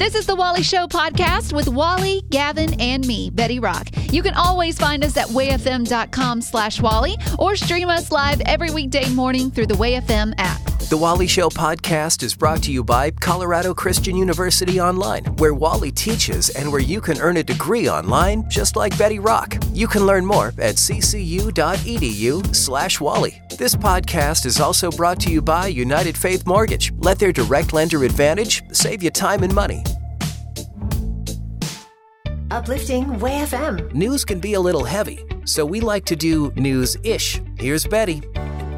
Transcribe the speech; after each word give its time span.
This 0.00 0.14
is 0.14 0.24
the 0.24 0.34
Wally 0.34 0.62
Show 0.62 0.86
podcast 0.86 1.52
with 1.52 1.68
Wally, 1.68 2.22
Gavin, 2.30 2.80
and 2.80 3.06
me, 3.06 3.28
Betty 3.28 3.58
Rock. 3.60 3.90
You 4.10 4.22
can 4.22 4.32
always 4.32 4.78
find 4.78 5.04
us 5.04 5.14
at 5.18 5.26
wayfm.com 5.26 6.40
slash 6.40 6.80
Wally 6.80 7.18
or 7.38 7.54
stream 7.54 7.90
us 7.90 8.10
live 8.10 8.40
every 8.46 8.70
weekday 8.70 9.10
morning 9.10 9.50
through 9.50 9.66
the 9.66 9.74
WayFM 9.74 10.32
app. 10.38 10.69
The 10.90 10.96
Wally 10.96 11.28
Show 11.28 11.50
podcast 11.50 12.24
is 12.24 12.34
brought 12.34 12.64
to 12.64 12.72
you 12.72 12.82
by 12.82 13.12
Colorado 13.12 13.72
Christian 13.72 14.16
University 14.16 14.80
Online, 14.80 15.24
where 15.36 15.54
Wally 15.54 15.92
teaches 15.92 16.50
and 16.50 16.72
where 16.72 16.80
you 16.80 17.00
can 17.00 17.20
earn 17.20 17.36
a 17.36 17.44
degree 17.44 17.88
online 17.88 18.50
just 18.50 18.74
like 18.74 18.98
Betty 18.98 19.20
Rock. 19.20 19.56
You 19.72 19.86
can 19.86 20.04
learn 20.04 20.26
more 20.26 20.48
at 20.58 20.74
ccu.edu 20.74 22.56
slash 22.56 23.00
Wally. 23.00 23.40
This 23.56 23.76
podcast 23.76 24.46
is 24.46 24.58
also 24.58 24.90
brought 24.90 25.20
to 25.20 25.30
you 25.30 25.40
by 25.40 25.68
United 25.68 26.18
Faith 26.18 26.44
Mortgage. 26.44 26.92
Let 26.98 27.20
their 27.20 27.30
direct 27.30 27.72
lender 27.72 28.02
advantage 28.02 28.64
save 28.74 29.00
you 29.00 29.10
time 29.10 29.44
and 29.44 29.54
money. 29.54 29.84
Uplifting 32.50 33.16
Way 33.20 33.42
FM. 33.42 33.94
News 33.94 34.24
can 34.24 34.40
be 34.40 34.54
a 34.54 34.60
little 34.60 34.82
heavy, 34.82 35.24
so 35.44 35.64
we 35.64 35.78
like 35.78 36.04
to 36.06 36.16
do 36.16 36.52
news-ish. 36.56 37.40
Here's 37.60 37.86
Betty. 37.86 38.22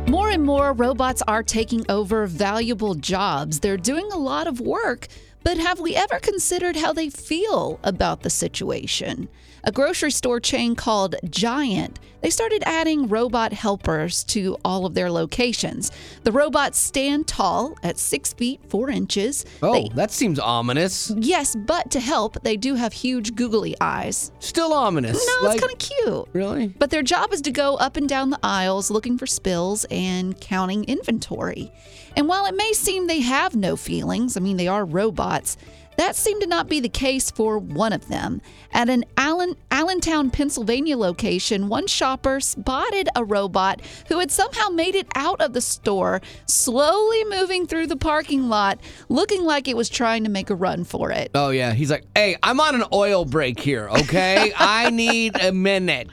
More 0.08 0.30
and 0.30 0.42
more 0.42 0.72
robots 0.72 1.22
are 1.28 1.42
taking 1.44 1.84
over 1.88 2.26
valuable 2.26 2.94
jobs. 2.94 3.60
They're 3.60 3.76
doing 3.76 4.10
a 4.12 4.18
lot 4.18 4.48
of 4.48 4.60
work, 4.60 5.06
but 5.44 5.58
have 5.58 5.80
we 5.80 5.94
ever 5.96 6.18
considered 6.20 6.76
how 6.76 6.92
they 6.92 7.10
feel 7.10 7.78
about 7.82 8.22
the 8.22 8.30
situation? 8.30 9.28
A 9.64 9.70
grocery 9.70 10.10
store 10.10 10.40
chain 10.40 10.74
called 10.74 11.14
Giant, 11.30 12.00
they 12.20 12.30
started 12.30 12.64
adding 12.66 13.06
robot 13.06 13.52
helpers 13.52 14.24
to 14.24 14.56
all 14.64 14.86
of 14.86 14.94
their 14.94 15.08
locations. 15.10 15.92
The 16.24 16.32
robots 16.32 16.78
stand 16.78 17.28
tall 17.28 17.76
at 17.84 17.96
six 17.96 18.32
feet 18.32 18.60
four 18.68 18.90
inches. 18.90 19.44
Oh, 19.62 19.72
They- 19.74 19.90
that 19.94 20.10
seems 20.10 20.40
ominous. 20.40 21.12
yes, 21.16 21.54
but 21.56 21.92
to 21.92 22.00
help, 22.00 22.42
they 22.42 22.56
do 22.56 22.74
have 22.74 22.92
huge 22.92 23.36
googly 23.36 23.76
eyes. 23.80 24.32
Still 24.40 24.72
ominous. 24.72 25.24
No, 25.40 25.46
Like- 25.46 25.56
it's 25.58 25.64
kind 25.64 25.72
of 25.72 25.78
cute. 25.78 26.28
Really? 26.32 26.66
But 26.66 26.90
their 26.90 27.02
job 27.04 27.32
is 27.32 27.40
to 27.42 27.52
go 27.52 27.76
up 27.76 27.96
and 27.96 28.08
down 28.08 28.30
the 28.30 28.40
aisles 28.42 28.90
looking 28.90 29.16
for 29.16 29.26
spills 29.28 29.84
and 29.92 30.40
counting 30.40 30.82
inventory. 30.84 31.70
And 32.16 32.28
while 32.28 32.46
it 32.46 32.56
may 32.56 32.72
seem 32.72 33.06
they 33.06 33.20
have 33.20 33.54
no 33.56 33.76
feelings, 33.76 34.36
I 34.36 34.40
mean, 34.40 34.56
they 34.56 34.68
are 34.68 34.84
robots, 34.84 35.56
that 35.96 36.16
seemed 36.16 36.40
to 36.40 36.46
not 36.46 36.68
be 36.68 36.80
the 36.80 36.88
case 36.88 37.30
for 37.30 37.58
one 37.58 37.92
of 37.92 38.08
them. 38.08 38.40
At 38.72 38.88
an 38.88 39.04
Allen, 39.16 39.54
Allentown, 39.70 40.30
Pennsylvania 40.30 40.96
location, 40.96 41.68
one 41.68 41.86
shopper 41.86 42.40
spotted 42.40 43.08
a 43.14 43.24
robot 43.24 43.82
who 44.08 44.18
had 44.18 44.30
somehow 44.30 44.68
made 44.68 44.94
it 44.94 45.06
out 45.14 45.40
of 45.42 45.52
the 45.52 45.60
store, 45.60 46.22
slowly 46.46 47.24
moving 47.24 47.66
through 47.66 47.88
the 47.88 47.96
parking 47.96 48.48
lot, 48.48 48.80
looking 49.10 49.44
like 49.44 49.68
it 49.68 49.76
was 49.76 49.90
trying 49.90 50.24
to 50.24 50.30
make 50.30 50.48
a 50.48 50.54
run 50.54 50.84
for 50.84 51.10
it. 51.10 51.30
Oh, 51.34 51.50
yeah. 51.50 51.74
He's 51.74 51.90
like, 51.90 52.04
hey, 52.14 52.36
I'm 52.42 52.58
on 52.60 52.74
an 52.74 52.84
oil 52.92 53.26
break 53.26 53.60
here, 53.60 53.88
okay? 53.90 54.52
I 54.56 54.88
need 54.90 55.36
a 55.40 55.52
minute. 55.52 56.08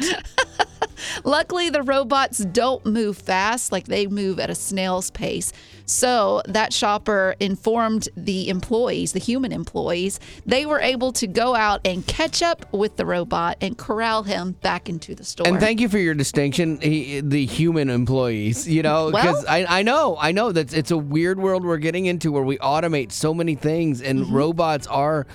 Luckily, 1.23 1.69
the 1.69 1.81
robots 1.83 2.39
don't 2.39 2.86
move 2.86 3.17
fast, 3.17 3.72
like 3.72 3.86
they 3.86 4.08
move 4.08 4.39
at 4.39 4.50
a 4.50 4.55
snail's 4.55 5.11
pace. 5.11 5.52
So 5.86 6.44
that 6.47 6.72
shopper 6.72 7.36
informed 7.39 8.09
the 8.16 8.47
employees, 8.50 9.14
the 9.14 9.19
human 9.19 9.52
employees, 9.52 10.19
they 10.45 10.66
were 10.67 10.80
able 10.80 11.11
to 11.14 11.25
go 11.25 11.56
out 11.56 11.81
and 11.83 12.06
catch 12.06 12.44
up 12.44 12.72
with 12.72 12.95
the 12.97 13.06
robot 13.08 13.58
and 13.59 13.75
corral 13.75 14.22
him 14.23 14.52
back 14.61 14.88
into 14.88 15.16
the 15.16 15.23
store. 15.23 15.47
And 15.47 15.59
thank 15.59 15.80
you 15.80 15.89
for 15.89 15.97
your 15.97 16.14
distinction, 16.14 16.80
he, 16.80 17.22
the 17.22 17.44
human 17.45 17.89
employees, 17.89 18.67
you 18.67 18.84
know, 18.84 19.09
because 19.11 19.44
Well- 19.44 19.45
I, 19.47 19.80
I 19.80 19.81
know, 19.81 20.16
I 20.19 20.31
know 20.31 20.52
that 20.52 20.73
it's 20.75 20.91
a 20.91 20.97
weird 20.97 21.39
world 21.39 21.66
we're 21.66 21.78
getting 21.78 22.06
into 22.06 22.31
where 22.31 22.44
we 22.44 22.59
automate 22.59 23.11
so 23.11 23.34
many 23.34 23.56
things 23.56 24.02
and 24.02 24.19
Mm-hmm. 24.19 24.36
robots 24.36 24.86
are 24.88 25.25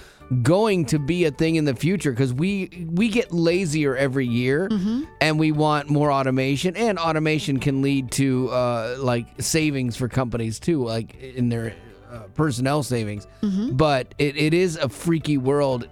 going 0.42 0.86
to 0.86 0.98
be 0.98 1.24
a 1.26 1.30
thing 1.30 1.56
in 1.56 1.64
the 1.64 1.74
future 1.74 2.10
because 2.10 2.32
we 2.32 2.86
we 2.92 3.08
get 3.08 3.32
lazier 3.32 3.94
every 3.96 4.26
year 4.26 4.68
Mm-hmm. 4.70 5.02
and 5.20 5.38
we 5.38 5.52
want 5.52 5.90
more 5.90 6.10
automation 6.10 6.76
and 6.76 6.98
automation 6.98 7.60
can 7.60 7.82
lead 7.82 8.10
to 8.12 8.48
uh, 8.50 8.96
like 8.98 9.26
savings 9.40 9.96
for 9.96 10.08
companies 10.08 10.58
too 10.58 10.82
like 10.84 11.14
in 11.20 11.48
their 11.50 11.74
uh, 12.10 12.20
personnel 12.34 12.82
savings 12.82 13.26
Mm-hmm. 13.42 13.76
but 13.76 14.14
it, 14.18 14.36
it 14.36 14.54
is 14.54 14.76
a 14.76 14.88
freaky 14.88 15.36
world 15.36 15.88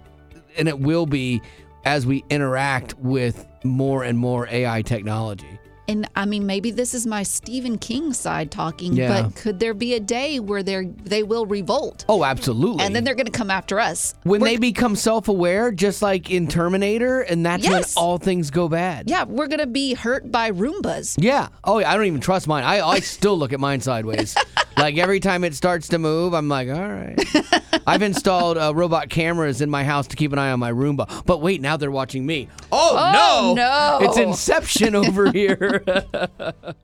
and 0.57 0.67
it 0.67 0.79
will 0.79 1.05
be 1.05 1.41
as 1.85 2.05
we 2.05 2.23
interact 2.29 2.95
with 2.99 3.45
more 3.63 4.03
and 4.03 4.17
more 4.17 4.47
AI 4.49 4.81
technology. 4.83 5.59
And 5.87 6.07
I 6.15 6.25
mean, 6.25 6.45
maybe 6.45 6.71
this 6.71 6.93
is 6.93 7.05
my 7.05 7.23
Stephen 7.23 7.77
King 7.77 8.13
side 8.13 8.51
talking, 8.51 8.93
Yeah. 8.93 9.23
but 9.23 9.35
could 9.35 9.59
there 9.59 9.73
be 9.73 9.95
a 9.95 9.99
day 9.99 10.39
where 10.39 10.63
they 10.63 10.85
they 11.03 11.23
will 11.23 11.45
revolt? 11.45 12.05
Oh, 12.07 12.23
absolutely. 12.23 12.85
And 12.85 12.95
then 12.95 13.03
they're 13.03 13.15
going 13.15 13.25
to 13.25 13.31
come 13.31 13.51
after 13.51 13.79
us. 13.81 14.15
when 14.23 14.39
We're- 14.41 14.53
they 14.53 14.59
become 14.59 14.95
self-aware, 14.95 15.71
just 15.73 16.01
like 16.01 16.29
in 16.31 16.47
Terminator, 16.47 17.21
and 17.21 17.45
that's 17.45 17.63
Yes. 17.63 17.95
when 17.95 18.03
all 18.03 18.17
things 18.17 18.49
go 18.49 18.69
bad. 18.69 19.09
yeah, 19.09 19.23
we're 19.25 19.47
going 19.47 19.59
to 19.59 19.67
be 19.67 19.93
hurt 19.93 20.31
by 20.31 20.51
Roombas. 20.51 21.15
Yeah. 21.19 21.49
Oh, 21.65 21.79
yeah. 21.79 21.91
I 21.91 21.95
don't 21.95 22.05
even 22.05 22.21
trust 22.21 22.47
mine. 22.47 22.63
I, 22.63 22.79
I 22.81 22.99
still 22.99 23.37
look 23.37 23.51
at 23.51 23.59
mine 23.59 23.81
sideways. 23.81 24.35
like 24.77 24.97
every 24.97 25.19
time 25.19 25.43
it 25.43 25.53
starts 25.53 25.89
to 25.89 25.99
move, 25.99 26.33
I'm 26.33 26.47
like, 26.47 26.69
all 26.69 26.75
right. 26.87 27.19
I've 27.87 28.01
installed 28.01 28.57
uh, 28.57 28.73
robot 28.73 29.09
cameras 29.09 29.59
in 29.59 29.69
my 29.69 29.83
house 29.83 30.07
to 30.07 30.15
keep 30.15 30.31
an 30.31 30.39
eye 30.39 30.51
on 30.51 30.59
my 30.59 30.71
Roomba. 30.71 31.25
But 31.25 31.41
wait, 31.41 31.59
now 31.59 31.75
they're 31.75 31.91
watching 31.91 32.25
me. 32.25 32.47
Oh, 32.71 32.95
Oh, 32.97 33.53
no. 33.55 33.99
no. 34.01 34.07
It's 34.07 34.17
Inception 34.17 34.95
over 34.95 35.29
here. 35.33 35.72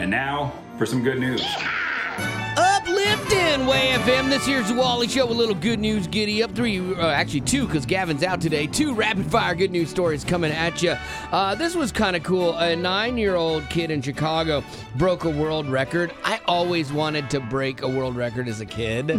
And 0.00 0.10
now 0.10 0.52
for 0.78 0.86
some 0.86 1.02
good 1.02 1.20
news. 1.20 1.44
Uplifting 3.50 3.66
Way 3.66 3.88
FM. 3.94 4.30
This 4.30 4.46
here's 4.46 4.72
Wally 4.72 5.08
Show. 5.08 5.24
A 5.24 5.32
little 5.32 5.56
good 5.56 5.80
news 5.80 6.06
giddy 6.06 6.40
up. 6.40 6.52
Three, 6.52 6.94
uh, 6.94 7.08
actually 7.08 7.40
two, 7.40 7.66
because 7.66 7.84
Gavin's 7.84 8.22
out 8.22 8.40
today. 8.40 8.68
Two 8.68 8.94
rapid 8.94 9.26
fire 9.26 9.56
good 9.56 9.72
news 9.72 9.90
stories 9.90 10.22
coming 10.22 10.52
at 10.52 10.80
you. 10.82 10.94
Uh, 11.32 11.56
this 11.56 11.74
was 11.74 11.90
kind 11.90 12.14
of 12.14 12.22
cool. 12.22 12.56
A 12.58 12.76
nine 12.76 13.18
year 13.18 13.34
old 13.34 13.68
kid 13.68 13.90
in 13.90 14.02
Chicago 14.02 14.62
broke 14.94 15.24
a 15.24 15.30
world 15.30 15.68
record. 15.68 16.14
I 16.22 16.40
always 16.46 16.92
wanted 16.92 17.28
to 17.30 17.40
break 17.40 17.82
a 17.82 17.88
world 17.88 18.14
record 18.14 18.46
as 18.46 18.60
a 18.60 18.66
kid. 18.66 19.10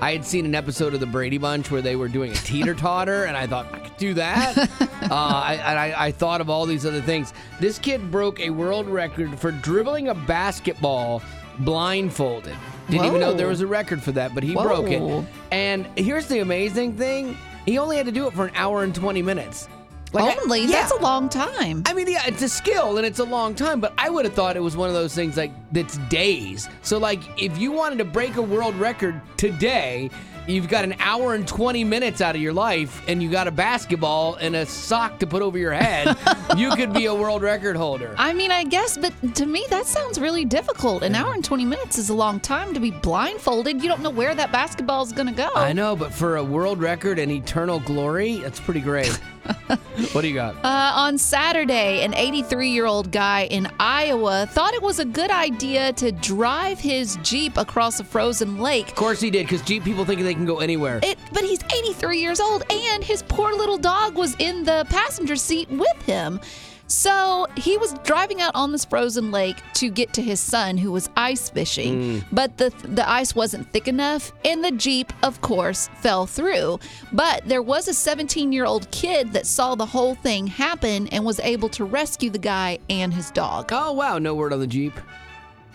I 0.00 0.12
had 0.12 0.24
seen 0.24 0.46
an 0.46 0.54
episode 0.54 0.94
of 0.94 1.00
The 1.00 1.06
Brady 1.06 1.36
Bunch 1.36 1.70
where 1.70 1.82
they 1.82 1.96
were 1.96 2.08
doing 2.08 2.32
a 2.32 2.36
teeter 2.36 2.74
totter, 2.74 3.24
and 3.24 3.36
I 3.36 3.46
thought 3.46 3.66
I 3.70 3.80
could 3.80 3.96
do 3.98 4.14
that. 4.14 4.56
uh, 4.80 5.08
I, 5.10 5.60
and 5.62 5.78
I, 5.78 6.06
I 6.06 6.10
thought 6.10 6.40
of 6.40 6.48
all 6.48 6.64
these 6.64 6.86
other 6.86 7.02
things. 7.02 7.34
This 7.60 7.78
kid 7.78 8.10
broke 8.10 8.40
a 8.40 8.48
world 8.48 8.88
record 8.88 9.38
for 9.38 9.50
dribbling 9.50 10.08
a 10.08 10.14
basketball 10.14 11.22
blindfolded. 11.58 12.56
Didn't 12.88 13.06
even 13.06 13.20
know 13.20 13.32
there 13.32 13.48
was 13.48 13.60
a 13.60 13.66
record 13.66 14.02
for 14.02 14.12
that, 14.12 14.34
but 14.34 14.42
he 14.42 14.54
broke 14.54 14.90
it. 14.90 15.24
And 15.50 15.86
here's 15.96 16.26
the 16.26 16.40
amazing 16.40 16.96
thing: 16.96 17.36
he 17.66 17.78
only 17.78 17.96
had 17.96 18.06
to 18.06 18.12
do 18.12 18.26
it 18.26 18.32
for 18.34 18.46
an 18.46 18.52
hour 18.54 18.82
and 18.84 18.94
twenty 18.94 19.22
minutes. 19.22 19.68
Like 20.12 20.36
I- 20.38 20.40
Only? 20.42 20.60
yeah. 20.60 20.82
That's 20.82 20.92
a 20.92 21.00
long 21.02 21.28
time. 21.28 21.82
I 21.86 21.92
mean, 21.92 22.06
yeah, 22.06 22.22
it's 22.26 22.40
a 22.42 22.48
skill 22.48 22.98
and 22.98 23.06
it's 23.06 23.18
a 23.18 23.24
long 23.24 23.52
time, 23.56 23.80
but 23.80 23.92
I 23.98 24.08
would 24.10 24.24
have 24.24 24.34
thought 24.34 24.56
it 24.56 24.60
was 24.60 24.76
one 24.76 24.88
of 24.88 24.94
those 24.94 25.12
things 25.12 25.36
like 25.36 25.50
that's 25.72 25.96
days. 26.08 26.68
So, 26.82 26.98
like, 26.98 27.20
if 27.36 27.58
you 27.58 27.72
wanted 27.72 27.98
to 27.98 28.04
break 28.04 28.36
a 28.36 28.42
world 28.42 28.76
record 28.76 29.20
today, 29.36 30.10
you've 30.46 30.68
got 30.68 30.84
an 30.84 30.94
hour 30.98 31.34
and 31.34 31.46
20 31.46 31.84
minutes 31.84 32.20
out 32.20 32.34
of 32.34 32.40
your 32.40 32.52
life 32.52 33.02
and 33.08 33.22
you 33.22 33.30
got 33.30 33.48
a 33.48 33.50
basketball 33.50 34.34
and 34.36 34.54
a 34.56 34.66
sock 34.66 35.18
to 35.20 35.26
put 35.26 35.42
over 35.42 35.58
your 35.58 35.72
head, 35.72 36.16
you 36.56 36.70
could 36.70 36.92
be 36.92 37.06
a 37.06 37.14
world 37.14 37.42
record 37.42 37.76
holder. 37.76 38.14
I 38.18 38.32
mean, 38.32 38.50
I 38.50 38.64
guess, 38.64 38.96
but 38.96 39.12
to 39.36 39.46
me, 39.46 39.64
that 39.70 39.86
sounds 39.86 40.18
really 40.18 40.44
difficult. 40.44 41.02
An 41.02 41.14
hour 41.14 41.34
and 41.34 41.44
20 41.44 41.64
minutes 41.64 41.98
is 41.98 42.10
a 42.10 42.14
long 42.14 42.40
time 42.40 42.74
to 42.74 42.80
be 42.80 42.90
blindfolded. 42.90 43.82
You 43.82 43.88
don't 43.88 44.02
know 44.02 44.10
where 44.10 44.34
that 44.34 44.52
basketball 44.52 45.02
is 45.02 45.12
going 45.12 45.28
to 45.28 45.34
go. 45.34 45.50
I 45.54 45.72
know, 45.72 45.96
but 45.96 46.12
for 46.12 46.36
a 46.36 46.44
world 46.44 46.80
record 46.80 47.18
and 47.18 47.30
eternal 47.30 47.80
glory, 47.80 48.38
that's 48.38 48.60
pretty 48.60 48.80
great. 48.80 49.18
what 50.12 50.22
do 50.22 50.28
you 50.28 50.34
got? 50.34 50.56
Uh, 50.64 50.92
on 50.94 51.18
Saturday, 51.18 52.04
an 52.04 52.14
83 52.14 52.70
year 52.70 52.86
old 52.86 53.10
guy 53.12 53.44
in 53.44 53.68
Iowa 53.78 54.46
thought 54.50 54.74
it 54.74 54.82
was 54.82 54.98
a 54.98 55.04
good 55.04 55.30
idea 55.30 55.92
to 55.94 56.12
drive 56.12 56.78
his 56.78 57.16
Jeep 57.22 57.56
across 57.56 58.00
a 58.00 58.04
frozen 58.04 58.58
lake. 58.58 58.88
Of 58.88 58.94
course 58.94 59.20
he 59.20 59.30
did, 59.30 59.46
because 59.46 59.62
Jeep 59.62 59.84
people 59.84 60.04
think 60.04 60.22
they 60.22 60.34
can 60.34 60.46
go 60.46 60.60
anywhere. 60.60 61.00
It, 61.02 61.18
but 61.32 61.44
he's 61.44 61.62
83 61.64 62.18
years 62.18 62.40
old, 62.40 62.64
and 62.70 63.04
his 63.04 63.22
poor 63.22 63.52
little 63.52 63.78
dog 63.78 64.16
was 64.16 64.34
in 64.38 64.64
the 64.64 64.86
passenger 64.88 65.36
seat 65.36 65.68
with 65.70 66.02
him. 66.02 66.40
So 66.86 67.46
he 67.56 67.78
was 67.78 67.94
driving 68.04 68.40
out 68.40 68.54
on 68.54 68.72
this 68.72 68.84
frozen 68.84 69.30
lake 69.30 69.56
to 69.74 69.90
get 69.90 70.12
to 70.14 70.22
his 70.22 70.40
son, 70.40 70.76
who 70.76 70.92
was 70.92 71.08
ice 71.16 71.48
fishing. 71.48 72.20
Mm. 72.20 72.24
But 72.32 72.56
the 72.58 72.70
the 72.84 73.08
ice 73.08 73.34
wasn't 73.34 73.70
thick 73.72 73.88
enough, 73.88 74.32
and 74.44 74.62
the 74.62 74.70
jeep, 74.70 75.12
of 75.22 75.40
course, 75.40 75.88
fell 76.00 76.26
through. 76.26 76.78
But 77.12 77.42
there 77.46 77.62
was 77.62 77.88
a 77.88 77.94
17 77.94 78.52
year 78.52 78.64
old 78.64 78.90
kid 78.90 79.32
that 79.32 79.46
saw 79.46 79.74
the 79.74 79.86
whole 79.86 80.14
thing 80.14 80.46
happen 80.46 81.08
and 81.08 81.24
was 81.24 81.40
able 81.40 81.68
to 81.70 81.84
rescue 81.84 82.30
the 82.30 82.38
guy 82.38 82.78
and 82.90 83.12
his 83.12 83.30
dog. 83.30 83.70
oh, 83.72 83.92
wow, 83.92 84.18
no 84.18 84.34
word 84.34 84.52
on 84.52 84.60
the 84.60 84.66
Jeep. 84.66 84.94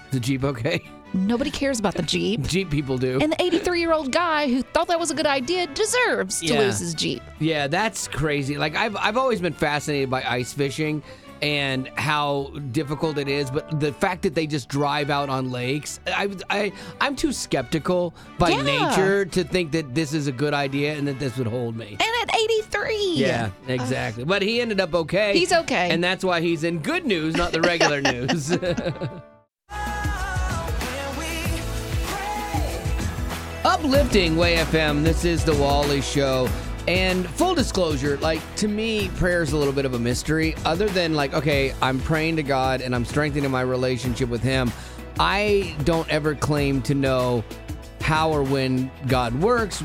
Is 0.05 0.12
the 0.12 0.19
Jeep 0.19 0.44
okay? 0.44 0.81
Nobody 1.13 1.50
cares 1.51 1.79
about 1.79 1.95
the 1.95 2.03
jeep. 2.03 2.41
Jeep 2.44 2.69
people 2.69 2.97
do. 2.97 3.19
And 3.21 3.31
the 3.31 3.41
83 3.41 3.79
year 3.79 3.91
old 3.94 4.11
guy 4.11 4.47
who 4.47 4.61
thought 4.61 4.88
that 4.88 5.00
was 5.00 5.11
a 5.11 5.15
good 5.15 5.25
idea 5.27 5.67
deserves 5.67 6.39
to 6.41 6.47
Yeah. 6.47 6.59
lose 6.59 6.79
his 6.79 6.94
jeep. 6.94 7.21
Yeah, 7.39 7.67
that's 7.67 8.07
crazy. 8.07 8.57
Like 8.57 8.75
I've 8.75 8.95
I've 8.95 9.17
always 9.17 9.41
been 9.41 9.53
fascinated 9.53 10.09
by 10.09 10.23
ice 10.23 10.53
fishing, 10.53 11.01
and 11.41 11.88
how 11.95 12.51
difficult 12.73 13.17
it 13.17 13.27
is. 13.29 13.50
But 13.50 13.79
the 13.79 13.94
fact 13.94 14.23
that 14.23 14.35
they 14.35 14.45
just 14.45 14.67
drive 14.69 15.09
out 15.09 15.29
on 15.29 15.51
lakes, 15.51 16.00
I, 16.06 16.29
I, 16.50 16.71
I'm 17.00 17.15
too 17.15 17.31
skeptical 17.31 18.13
by 18.38 18.50
Yeah. 18.50 18.62
nature 18.63 19.25
to 19.25 19.44
think 19.45 19.71
that 19.71 19.95
this 19.95 20.13
is 20.13 20.27
a 20.27 20.33
good 20.33 20.53
idea 20.53 20.95
and 20.95 21.07
that 21.07 21.17
this 21.17 21.38
would 21.38 21.47
hold 21.47 21.77
me. 21.77 21.91
And 21.91 22.01
at 22.29 22.35
83. 22.35 23.13
Yeah, 23.15 23.51
exactly. 23.69 24.25
but 24.25 24.41
he 24.41 24.59
ended 24.59 24.81
up 24.81 24.94
okay. 24.94 25.31
He's 25.38 25.53
okay. 25.53 25.89
And 25.91 26.03
that's 26.03 26.23
why 26.25 26.41
he's 26.41 26.65
in 26.65 26.79
good 26.79 27.05
news, 27.05 27.35
not 27.35 27.53
the 27.53 27.62
regular 27.62 28.01
news. 28.13 28.51
Uplifting 33.65 34.38
Way 34.38 34.56
FM. 34.56 35.03
This 35.03 35.25
is 35.25 35.44
the 35.44 35.53
Wally 35.56 36.01
Show. 36.01 36.47
And 36.88 37.29
full 37.31 37.53
disclosure, 37.53 38.17
like 38.17 38.41
to 38.56 38.69
me, 38.69 39.09
prayer 39.09 39.41
is 39.41 39.51
a 39.51 39.57
little 39.57 39.73
bit 39.73 39.85
of 39.85 39.94
a 39.95 40.00
mystery. 40.00 40.56
Other 40.63 40.88
than 40.88 41.13
like, 41.13 41.33
okay, 41.33 41.73
I'm 41.81 42.00
praying 42.00 42.38
to 42.38 42.44
God 42.44 42.79
and 42.79 42.95
I'm 42.95 43.03
strengthening 43.03 43.51
my 43.51 43.61
relationship 43.61 44.29
with 44.29 44.41
Him. 44.41 44.71
I 45.19 45.75
don't 45.83 46.07
ever 46.09 46.35
claim 46.35 46.81
to 46.83 46.95
know 46.95 47.44
how 48.00 48.31
or 48.31 48.44
when 48.44 48.89
God 49.07 49.39
works, 49.41 49.81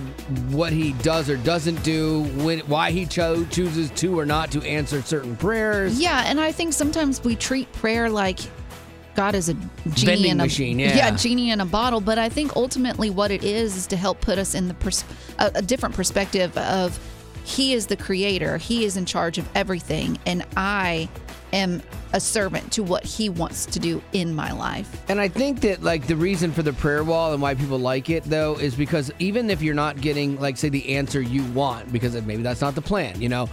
what 0.50 0.72
He 0.72 0.92
does 0.94 1.28
or 1.28 1.36
doesn't 1.36 1.82
do, 1.82 2.22
when, 2.36 2.60
why 2.60 2.92
He 2.92 3.06
cho- 3.06 3.44
chooses 3.46 3.90
to 3.90 4.16
or 4.18 4.24
not 4.24 4.52
to 4.52 4.62
answer 4.62 5.02
certain 5.02 5.36
prayers. 5.36 6.00
Yeah, 6.00 6.22
and 6.26 6.40
I 6.40 6.52
think 6.52 6.72
sometimes 6.74 7.22
we 7.24 7.34
treat 7.34 7.70
prayer 7.72 8.08
like 8.08 8.38
God 9.14 9.34
is 9.34 9.48
a 9.48 9.54
genie 9.54 10.06
Vending 10.06 10.30
in 10.32 10.40
a 10.40 10.44
machine, 10.44 10.78
yeah. 10.78 11.10
genie 11.12 11.50
in 11.50 11.60
a 11.60 11.66
bottle. 11.66 12.00
But 12.00 12.18
I 12.18 12.28
think 12.28 12.56
ultimately 12.56 13.10
what 13.10 13.30
it 13.30 13.44
is 13.44 13.76
is 13.76 13.86
to 13.88 13.96
help 13.96 14.20
put 14.20 14.38
us 14.38 14.54
in 14.54 14.68
the 14.68 14.74
pers- 14.74 15.04
a, 15.38 15.52
a 15.56 15.62
different 15.62 15.94
perspective 15.94 16.56
of 16.58 16.98
He 17.44 17.72
is 17.72 17.86
the 17.86 17.96
creator, 17.96 18.56
He 18.56 18.84
is 18.84 18.96
in 18.96 19.06
charge 19.06 19.38
of 19.38 19.48
everything, 19.54 20.18
and 20.26 20.44
I 20.56 21.08
am 21.52 21.80
a 22.12 22.20
servant 22.20 22.72
to 22.72 22.82
what 22.82 23.04
He 23.04 23.28
wants 23.28 23.66
to 23.66 23.78
do 23.78 24.02
in 24.12 24.34
my 24.34 24.52
life. 24.52 25.02
And 25.08 25.20
I 25.20 25.28
think 25.28 25.60
that 25.60 25.82
like 25.82 26.06
the 26.06 26.16
reason 26.16 26.52
for 26.52 26.62
the 26.62 26.72
prayer 26.72 27.04
wall 27.04 27.32
and 27.32 27.40
why 27.40 27.54
people 27.54 27.78
like 27.78 28.10
it 28.10 28.24
though 28.24 28.56
is 28.56 28.74
because 28.74 29.12
even 29.20 29.48
if 29.50 29.62
you're 29.62 29.74
not 29.74 30.00
getting 30.00 30.38
like 30.40 30.56
say 30.56 30.68
the 30.68 30.96
answer 30.96 31.20
you 31.20 31.44
want 31.52 31.92
because 31.92 32.20
maybe 32.22 32.42
that's 32.42 32.60
not 32.60 32.74
the 32.74 32.82
plan, 32.82 33.20
you 33.20 33.28
know, 33.28 33.48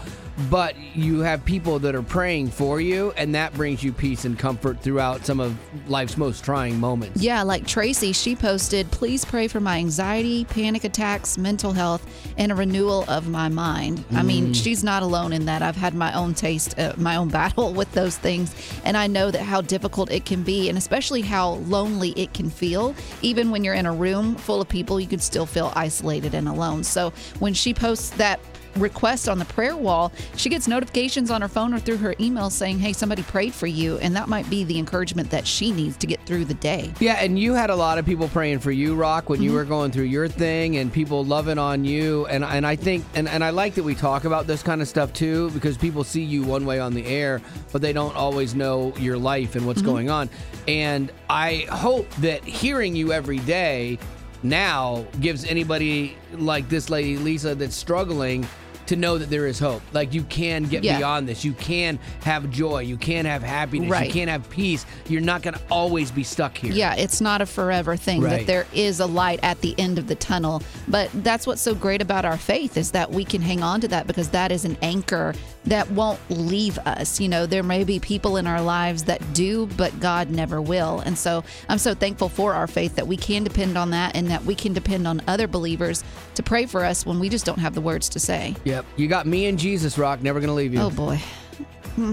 but 0.50 0.76
you 0.96 1.20
have 1.20 1.44
people 1.46 1.80
that 1.80 1.96
are 1.96 2.04
praying 2.04 2.50
for 2.50 2.82
you 2.82 3.12
and 3.18 3.36
that 3.36 3.54
brings 3.54 3.84
you 3.84 3.92
peace 3.92 4.26
and 4.26 4.38
comfort 4.38 4.82
throughout 4.82 5.26
some 5.26 5.40
of 5.40 5.58
life's 5.90 6.18
most 6.18 6.44
trying 6.44 6.80
moments. 6.80 7.22
Yeah, 7.22 7.44
like 7.44 7.68
Tracy, 7.68 8.14
she 8.14 8.36
posted, 8.36 8.90
please 8.92 9.26
pray 9.26 9.48
for 9.48 9.60
my 9.60 9.78
anxiety, 9.78 10.46
panic 10.46 10.84
attacks, 10.84 11.38
mental 11.38 11.72
health, 11.74 12.06
and 12.38 12.52
a 12.52 12.56
renewal 12.56 13.06
of 13.08 13.28
my 13.28 13.50
mind. 13.50 14.04
I 14.12 14.24
mean, 14.24 14.54
she's 14.54 14.84
not 14.84 15.04
alone 15.04 15.34
in 15.34 15.46
that. 15.46 15.62
I've 15.62 15.76
had 15.76 15.94
my 15.94 16.14
own 16.14 16.34
taste, 16.34 16.78
uh, 16.80 16.94
my 16.98 17.16
own 17.16 17.30
battle 17.42 17.74
with 17.74 17.92
those 17.94 18.18
things. 18.18 18.56
And 18.84 18.98
I 18.98 19.08
know 19.08 19.32
that 19.32 19.42
how 19.42 19.62
difficult 19.62 20.12
it 20.12 20.26
can 20.26 20.44
be, 20.44 20.70
and 20.70 20.78
especially 20.78 21.22
how 21.22 21.52
lonely 21.52 22.10
it 22.12 22.34
can 22.34 22.50
feel. 22.50 22.96
Even 23.22 23.52
when 23.52 23.64
you're 23.64 23.74
in 23.74 23.86
a 23.86 23.94
room 23.94 24.36
full 24.36 24.62
of 24.62 24.70
people, 24.70 25.00
you 25.00 25.08
can 25.08 25.20
still 25.20 25.46
feel 25.46 25.72
isolated 25.76 26.34
and 26.34 26.48
alone. 26.48 26.84
So 26.84 27.12
when 27.40 27.54
she 27.54 27.74
posts 27.74 28.12
that, 28.12 28.40
request 28.76 29.28
on 29.30 29.40
the 29.40 29.46
prayer 29.46 29.76
wall, 29.76 30.12
she 30.36 30.50
gets 30.50 30.68
notifications 30.68 31.32
on 31.32 31.42
her 31.42 31.48
phone 31.48 31.74
or 31.74 31.80
through 31.80 31.98
her 31.98 32.16
email 32.20 32.50
saying, 32.50 32.80
Hey, 32.80 32.94
somebody 32.94 33.24
prayed 33.24 33.54
for 33.54 33.68
you. 33.68 33.98
And 33.98 34.16
that 34.16 34.30
might 34.30 34.50
be 34.50 34.64
the 34.64 34.78
encouragement 34.78 35.30
that 35.32 35.46
she 35.46 35.72
needs 35.72 35.98
to 35.98 36.08
get 36.08 36.22
through 36.26 36.46
the 36.46 36.54
day. 36.56 36.94
Yeah, 37.00 37.14
and 37.14 37.38
you 37.38 37.54
had 37.54 37.70
a 37.70 37.76
lot 37.76 37.98
of 37.98 38.06
people 38.06 38.28
praying 38.30 38.60
for 38.60 38.72
you, 38.72 38.96
Rock, 38.96 39.30
when 39.30 39.42
you 39.42 39.50
mm-hmm. 39.50 39.58
were 39.58 39.66
going 39.66 39.92
through 39.92 40.06
your 40.06 40.28
thing 40.28 40.78
and 40.78 40.92
people 40.92 41.24
loving 41.26 41.58
on 41.58 41.86
you. 41.86 42.26
And 42.28 42.44
and 42.44 42.66
I 42.66 42.76
think 42.76 43.06
and, 43.16 43.28
and 43.28 43.44
I 43.44 43.50
like 43.50 43.76
that 43.76 43.84
we 43.84 43.96
talk 43.96 44.26
about 44.26 44.48
this 44.48 44.64
kind 44.64 44.82
of 44.82 44.88
stuff 44.88 45.14
too, 45.14 45.50
because 45.52 45.78
people 45.78 46.04
see 46.04 46.24
you 46.24 46.44
one 46.44 46.66
way 46.66 46.80
on 46.80 46.94
the 46.94 47.06
air, 47.06 47.42
but 47.72 47.82
they 47.82 47.94
don't 47.94 48.16
always 48.16 48.56
know 48.56 48.94
your 48.98 49.18
life 49.18 49.56
and 49.56 49.66
what's 49.66 49.82
mm-hmm. 49.82 49.90
going 49.90 50.10
on. 50.10 50.30
And 50.68 51.12
I 51.30 51.68
hope 51.70 52.10
that 52.16 52.44
hearing 52.44 52.96
you 52.96 53.12
every 53.12 53.40
day 53.40 53.98
now 54.44 55.06
gives 55.20 55.46
anybody 55.46 56.18
like 56.34 56.68
this 56.70 56.90
lady 56.90 57.18
Lisa 57.18 57.56
that's 57.56 57.76
struggling 57.76 58.48
to 58.92 58.98
know 58.98 59.18
that 59.18 59.30
there 59.30 59.48
is 59.48 59.58
hope. 59.58 59.82
Like 59.94 60.14
you 60.14 60.24
can 60.24 60.64
get 60.64 60.84
Yeah. 60.84 60.98
beyond 60.98 61.26
this. 61.26 61.46
You 61.46 61.54
can 61.54 61.98
have 62.24 62.50
joy. 62.52 62.80
You 62.80 62.98
can 62.98 63.24
have 63.24 63.42
happiness. 63.42 63.90
Right. 63.90 64.08
You 64.08 64.14
can 64.14 64.28
have 64.28 64.50
peace. 64.50 64.86
You're 65.08 65.22
not 65.22 65.44
going 65.44 65.54
to 65.54 65.62
always 65.72 66.12
be 66.12 66.24
stuck 66.24 66.58
here. 66.58 66.74
Yeah, 66.74 66.96
it's 66.96 67.22
not 67.22 67.40
a 67.42 67.46
forever 67.46 67.96
thing. 67.96 68.20
Right. 68.22 68.40
That 68.40 68.48
there 68.48 68.68
is 68.74 69.00
a 69.00 69.06
light 69.06 69.40
at 69.44 69.62
the 69.62 69.74
end 69.80 69.98
of 69.98 70.08
the 70.08 70.16
tunnel. 70.16 70.62
But 70.90 71.10
that's 71.24 71.48
what's 71.48 71.62
so 71.62 71.74
great 71.74 72.02
about 72.02 72.26
our 72.26 72.36
faith 72.36 72.76
is 72.76 72.92
that 72.92 73.10
we 73.10 73.24
can 73.24 73.42
hang 73.42 73.64
on 73.64 73.80
to 73.80 73.88
that 73.88 74.08
because 74.08 74.28
that 74.30 74.52
is 74.52 74.66
an 74.66 74.78
anchor 74.82 75.34
that 75.64 75.90
won't 75.92 76.20
leave 76.30 76.78
us. 76.80 77.22
You 77.22 77.30
know, 77.30 77.46
there 77.46 77.64
may 77.64 77.86
be 77.86 77.98
people 78.00 78.36
in 78.36 78.46
our 78.46 78.62
lives 78.62 79.06
that 79.06 79.22
do, 79.34 79.68
but 79.78 79.98
God 80.02 80.30
never 80.30 80.62
will. 80.62 81.00
And 81.00 81.18
so 81.18 81.46
I'm 81.70 81.78
so 81.78 81.94
thankful 81.94 82.28
for 82.28 82.54
our 82.54 82.68
faith 82.68 82.96
that 82.96 83.08
we 83.08 83.16
can 83.16 83.46
depend 83.46 83.78
on 83.78 83.92
that 83.92 84.18
and 84.18 84.28
that 84.30 84.44
we 84.44 84.56
can 84.56 84.74
depend 84.74 85.08
on 85.08 85.22
other 85.28 85.48
believers 85.48 86.04
to 86.36 86.44
pray 86.44 86.66
for 86.66 86.84
us 86.84 87.06
when 87.06 87.20
we 87.20 87.30
just 87.30 87.46
don't 87.46 87.60
have 87.60 87.74
the 87.76 87.82
words 87.82 88.10
to 88.10 88.20
say. 88.20 88.56
Yep. 88.82 89.00
You 89.00 89.08
got 89.08 89.26
me 89.26 89.46
and 89.46 89.58
Jesus, 89.60 89.98
Rock. 89.98 90.22
Never 90.22 90.40
going 90.40 90.50
to 90.50 90.54
leave 90.54 90.74
you. 90.74 90.82
Oh 90.82 90.90
boy. 90.90 91.20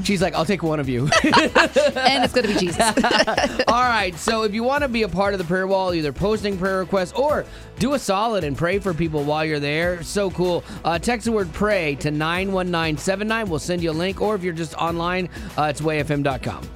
She's 0.03 0.21
like, 0.21 0.35
I'll 0.35 0.45
take 0.45 0.63
one 0.65 0.81
of 0.81 0.89
you. 0.89 1.09
And 1.23 2.25
it's 2.25 2.35
going 2.35 2.47
to 2.47 2.53
be 2.53 2.59
Jesus. 2.59 2.81
All 3.69 3.83
right. 3.83 4.15
So 4.17 4.43
if 4.43 4.53
you 4.53 4.63
want 4.65 4.83
to 4.83 4.89
be 4.89 5.03
a 5.03 5.09
part 5.09 5.35
of 5.35 5.39
the 5.39 5.45
prayer 5.45 5.67
wall, 5.67 5.95
either 5.95 6.13
posting 6.13 6.59
prayer 6.59 6.81
requests 6.81 7.13
or 7.13 7.45
do 7.79 7.95
a 7.95 7.99
solid 7.99 8.43
and 8.45 8.57
pray 8.57 8.79
for 8.81 8.93
people 8.93 9.23
while 9.23 9.45
you're 9.45 9.61
there. 9.61 10.03
So 10.03 10.31
cool. 10.31 10.65
Uh, 10.85 10.99
text 10.99 11.27
the 11.27 11.33
word 11.33 11.53
pray 11.53 11.95
to 11.97 12.11
91979. 12.11 13.49
We'll 13.49 13.59
send 13.59 13.83
you 13.83 13.91
a 13.91 13.93
link. 13.93 14.21
Or 14.21 14.35
if 14.35 14.43
you're 14.43 14.53
just 14.53 14.75
online, 14.75 15.29
uh, 15.57 15.65
it's 15.65 15.81
wayfm.com. 15.81 16.69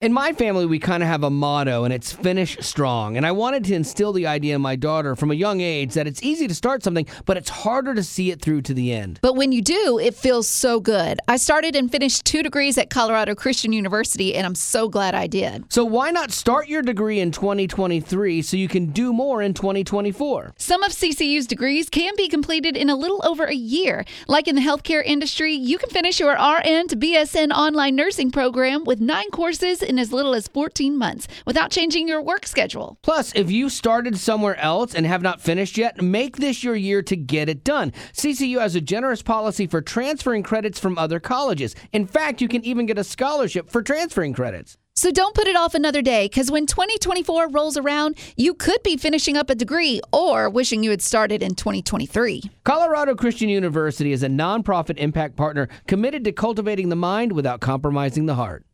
In 0.00 0.14
my 0.14 0.32
family, 0.32 0.64
we 0.64 0.78
kind 0.78 1.02
of 1.02 1.10
have 1.10 1.24
a 1.24 1.28
motto, 1.28 1.84
and 1.84 1.92
it's 1.92 2.10
finish 2.10 2.56
strong. 2.60 3.18
And 3.18 3.26
I 3.26 3.32
wanted 3.32 3.64
to 3.64 3.74
instill 3.74 4.14
the 4.14 4.26
idea 4.26 4.54
in 4.54 4.62
my 4.62 4.74
daughter 4.74 5.14
from 5.14 5.30
a 5.30 5.34
young 5.34 5.60
age 5.60 5.92
that 5.92 6.06
it's 6.06 6.22
easy 6.22 6.48
to 6.48 6.54
start 6.54 6.82
something, 6.82 7.06
but 7.26 7.36
it's 7.36 7.50
harder 7.50 7.94
to 7.94 8.02
see 8.02 8.30
it 8.30 8.40
through 8.40 8.62
to 8.62 8.72
the 8.72 8.94
end. 8.94 9.18
But 9.20 9.36
when 9.36 9.52
you 9.52 9.60
do, 9.60 9.98
it 10.02 10.14
feels 10.14 10.48
so 10.48 10.80
good. 10.80 11.20
I 11.28 11.36
started 11.36 11.76
and 11.76 11.92
finished 11.92 12.24
two 12.24 12.42
degrees 12.42 12.78
at 12.78 12.88
Colorado 12.88 13.34
Christian 13.34 13.74
University, 13.74 14.34
and 14.34 14.46
I'm 14.46 14.54
so 14.54 14.88
glad 14.88 15.14
I 15.14 15.26
did. 15.26 15.70
So 15.70 15.84
why 15.84 16.10
not 16.10 16.30
start 16.30 16.66
your 16.66 16.80
degree 16.80 17.20
in 17.20 17.30
2023 17.30 18.40
so 18.40 18.56
you 18.56 18.68
can 18.68 18.86
do 18.86 19.12
more 19.12 19.42
in 19.42 19.52
2024? 19.52 20.54
Some 20.56 20.82
of 20.82 20.92
CCU's 20.92 21.46
degrees 21.46 21.90
can 21.90 22.14
be 22.16 22.26
completed 22.26 22.74
in 22.74 22.88
a 22.88 22.96
little 22.96 23.20
over 23.22 23.44
a 23.44 23.54
year. 23.54 24.06
Like 24.28 24.48
in 24.48 24.54
the 24.54 24.62
healthcare 24.62 25.04
industry, 25.04 25.52
you 25.52 25.76
can 25.76 25.90
finish 25.90 26.18
your 26.20 26.32
RN 26.32 26.88
to 26.88 26.96
BSN 26.96 27.50
online 27.50 27.96
nursing 27.96 28.30
program 28.30 28.84
with 28.84 28.98
nine 28.98 29.28
courses 29.28 29.82
in 29.90 29.98
as 29.98 30.12
little 30.12 30.34
as 30.34 30.48
14 30.48 30.96
months 30.96 31.28
without 31.44 31.70
changing 31.70 32.08
your 32.08 32.22
work 32.22 32.46
schedule. 32.46 32.96
Plus, 33.02 33.34
if 33.34 33.50
you 33.50 33.68
started 33.68 34.16
somewhere 34.16 34.56
else 34.56 34.94
and 34.94 35.04
have 35.04 35.20
not 35.20 35.42
finished 35.42 35.76
yet, 35.76 36.00
make 36.00 36.36
this 36.38 36.64
your 36.64 36.76
year 36.76 37.02
to 37.02 37.16
get 37.16 37.50
it 37.50 37.64
done. 37.64 37.92
CCU 38.14 38.60
has 38.60 38.74
a 38.74 38.80
generous 38.80 39.20
policy 39.20 39.66
for 39.66 39.82
transferring 39.82 40.42
credits 40.42 40.78
from 40.78 40.96
other 40.96 41.20
colleges. 41.20 41.74
In 41.92 42.06
fact, 42.06 42.40
you 42.40 42.48
can 42.48 42.64
even 42.64 42.86
get 42.86 42.98
a 42.98 43.04
scholarship 43.04 43.68
for 43.68 43.82
transferring 43.82 44.32
credits. 44.32 44.78
So 44.94 45.10
don't 45.10 45.34
put 45.34 45.46
it 45.46 45.56
off 45.56 45.74
another 45.74 46.02
day 46.02 46.26
because 46.26 46.50
when 46.50 46.66
2024 46.66 47.48
rolls 47.48 47.78
around, 47.78 48.18
you 48.36 48.52
could 48.52 48.82
be 48.82 48.96
finishing 48.96 49.36
up 49.36 49.48
a 49.48 49.54
degree 49.54 50.00
or 50.12 50.50
wishing 50.50 50.82
you 50.82 50.90
had 50.90 51.00
started 51.00 51.42
in 51.42 51.54
2023. 51.54 52.42
Colorado 52.64 53.14
Christian 53.14 53.48
University 53.48 54.12
is 54.12 54.22
a 54.22 54.28
nonprofit 54.28 54.98
impact 54.98 55.36
partner 55.36 55.68
committed 55.86 56.24
to 56.24 56.32
cultivating 56.32 56.90
the 56.90 56.96
mind 56.96 57.32
without 57.32 57.60
compromising 57.60 58.26
the 58.26 58.34
heart. 58.34 58.64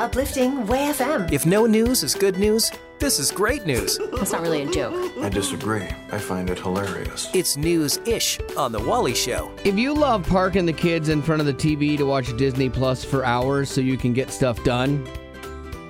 Uplifting 0.00 0.66
Way 0.66 0.86
FM. 0.94 1.30
If 1.30 1.44
no 1.44 1.66
news 1.66 2.02
is 2.02 2.14
good 2.14 2.38
news, 2.38 2.72
this 2.98 3.18
is 3.18 3.30
great 3.30 3.66
news. 3.66 3.98
That's 4.14 4.32
not 4.32 4.40
really 4.40 4.62
a 4.62 4.70
joke. 4.70 5.12
I 5.20 5.28
disagree. 5.28 5.88
I 6.10 6.16
find 6.16 6.48
it 6.48 6.58
hilarious. 6.58 7.28
It's 7.34 7.58
news 7.58 7.98
ish 8.06 8.40
on 8.56 8.72
The 8.72 8.80
Wally 8.80 9.14
Show. 9.14 9.52
If 9.62 9.78
you 9.78 9.92
love 9.92 10.26
parking 10.26 10.64
the 10.64 10.72
kids 10.72 11.10
in 11.10 11.20
front 11.20 11.40
of 11.40 11.46
the 11.46 11.52
TV 11.52 11.98
to 11.98 12.04
watch 12.04 12.34
Disney 12.38 12.70
Plus 12.70 13.04
for 13.04 13.26
hours 13.26 13.70
so 13.70 13.82
you 13.82 13.98
can 13.98 14.14
get 14.14 14.30
stuff 14.30 14.64
done, 14.64 15.06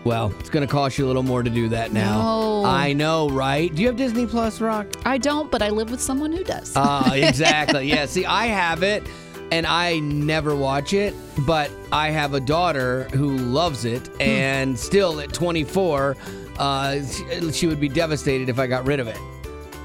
well, 0.03 0.35
it's 0.41 0.51
going 0.51 0.67
to 0.67 0.73
cost 0.73 0.99
you 0.99 1.07
a 1.07 1.09
little 1.09 1.23
more 1.23 1.45
to 1.45 1.51
do 1.51 1.69
that 1.69 1.93
now. 1.93 2.21
No. 2.21 2.65
I 2.65 2.93
know, 2.93 3.29
right? 3.29 3.73
Do 3.73 3.81
you 3.81 3.87
have 3.87 3.97
Disney 3.97 4.27
Plus, 4.27 4.61
Rock? 4.61 4.89
I 5.05 5.19
don't, 5.19 5.53
but 5.53 5.63
I 5.63 5.69
live 5.69 5.89
with 5.89 6.01
someone 6.01 6.33
who 6.33 6.43
does. 6.43 6.73
Uh, 6.75 7.11
exactly. 7.15 7.87
yeah. 7.87 8.07
See, 8.07 8.27
I 8.27 8.47
have 8.47 8.83
it 8.83 9.05
and 9.51 9.67
I 9.67 9.99
never 10.01 10.55
watch 10.55 10.93
it, 10.93 11.15
but 11.47 11.71
I 11.93 12.11
have 12.11 12.35
a 12.35 12.41
daughter 12.41 13.05
who 13.13 13.37
loves 13.37 13.85
it. 13.85 14.09
And 14.21 14.79
still 14.79 15.21
at 15.21 15.33
24, 15.33 16.17
uh, 16.59 17.01
she, 17.05 17.53
she 17.53 17.67
would 17.67 17.81
be 17.81 17.89
devastated 17.89 18.49
if 18.49 18.59
I 18.59 18.67
got 18.67 18.85
rid 18.87 19.01
of 19.01 19.07
it. 19.09 19.19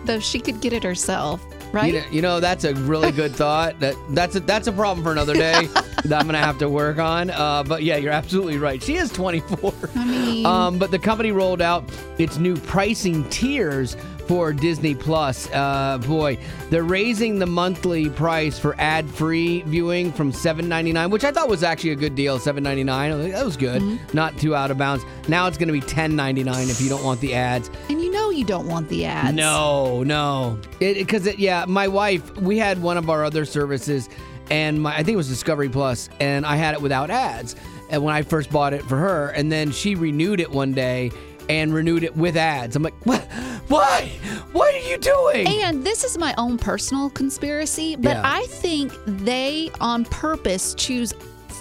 Though 0.06 0.20
she 0.20 0.40
could 0.40 0.62
get 0.62 0.72
it 0.74 0.84
herself, 0.84 1.44
right? 1.74 1.94
You 1.94 2.00
know, 2.02 2.06
you 2.12 2.22
know, 2.22 2.40
that's 2.40 2.64
a 2.64 2.76
really 2.76 3.12
good 3.12 3.36
thought. 3.36 3.80
That 3.80 3.96
that's 4.12 4.36
a, 4.36 4.40
that's 4.40 4.68
a 4.68 4.72
problem 4.72 5.04
for 5.04 5.12
another 5.12 5.34
day 5.34 5.66
that 6.04 6.14
I'm 6.20 6.28
gonna 6.28 6.38
have 6.38 6.60
to 6.60 6.70
work 6.70 7.00
on. 7.00 7.32
Uh, 7.32 7.64
but 7.64 7.82
yeah, 7.82 7.98
you're 7.98 8.12
absolutely 8.14 8.58
right. 8.60 8.84
She 8.84 8.98
is 8.98 9.12
24. 9.12 9.74
I 9.96 10.06
mean, 10.06 10.46
Um, 10.46 10.78
but 10.78 10.92
the 10.92 11.00
company 11.00 11.32
rolled 11.32 11.62
out 11.62 11.84
its 12.20 12.38
new 12.38 12.56
pricing 12.56 13.28
tiers 13.30 13.98
for 14.28 14.54
Disney 14.54 14.96
Plus. 14.96 15.50
Uh, 15.52 15.98
boy, 16.08 16.38
they're 16.70 16.84
raising 16.84 17.40
the 17.40 17.46
monthly 17.46 18.10
price 18.10 18.58
for 18.58 18.76
ad-free 18.80 19.62
viewing 19.64 20.12
from 20.12 20.32
$7.99, 20.32 21.10
which 21.10 21.24
I 21.24 21.32
thought 21.32 21.50
was 21.50 21.64
actually 21.64 21.92
a 21.92 21.96
good 21.96 22.16
deal. 22.16 22.40
$7.99, 22.40 23.32
that 23.32 23.46
was 23.46 23.58
good, 23.58 23.82
not 24.14 24.38
too 24.38 24.56
out 24.56 24.72
of 24.72 24.78
bounds. 24.78 25.06
Now 25.28 25.48
it's 25.48 25.58
going 25.58 25.68
to 25.68 25.74
be 25.74 25.82
$10.99 25.82 26.70
if 26.70 26.82
you 26.82 26.90
don't 26.90 27.04
want 27.04 27.22
the 27.22 27.34
ads. 27.34 27.70
And 27.90 28.02
you 28.02 28.12
know 28.12 28.30
you 28.30 28.46
don't 28.46 28.68
want 28.68 28.90
the 28.90 29.06
ads. 29.06 29.36
No, 29.36 30.04
no. 30.04 30.60
Because, 30.80 31.26
it, 31.26 31.40
yeah, 31.40 31.66
my 31.68 31.88
wife, 31.88 32.36
we 32.38 32.58
had 32.58 32.82
one 32.82 32.98
of 32.98 33.10
our 33.10 33.24
other 33.24 33.46
services, 33.46 34.10
and 34.50 34.82
my, 34.82 34.94
I 34.94 34.98
think 34.98 35.10
it 35.10 35.18
was 35.18 35.30
Discovery 35.30 35.70
Plus, 35.70 36.10
and 36.20 36.46
I 36.46 36.56
had 36.56 36.74
it 36.74 36.82
without 36.82 37.10
ads. 37.10 37.56
And 37.90 38.04
when 38.04 38.16
I 38.16 38.24
first 38.24 38.50
bought 38.50 38.74
it 38.74 38.82
for 38.84 38.98
her, 38.98 39.30
and 39.30 39.52
then 39.52 39.72
she 39.72 39.94
renewed 39.96 40.40
it 40.40 40.50
one 40.50 40.74
day 40.74 41.12
and 41.50 41.74
renewed 41.74 42.04
it 42.04 42.16
with 42.16 42.36
ads. 42.38 42.76
I'm 42.76 42.84
like, 42.84 42.96
what? 43.06 43.22
Why? 43.68 44.12
What 44.52 44.74
are 44.76 44.80
you 44.90 44.98
doing? 44.98 45.48
And 45.48 45.84
this 45.84 46.04
is 46.04 46.18
my 46.18 46.34
own 46.38 46.58
personal 46.58 47.10
conspiracy, 47.10 47.96
but 47.96 48.10
Yeah. 48.18 48.22
I 48.24 48.46
think 48.48 48.94
they 49.06 49.72
on 49.82 50.06
purpose 50.06 50.74
choose 50.76 51.14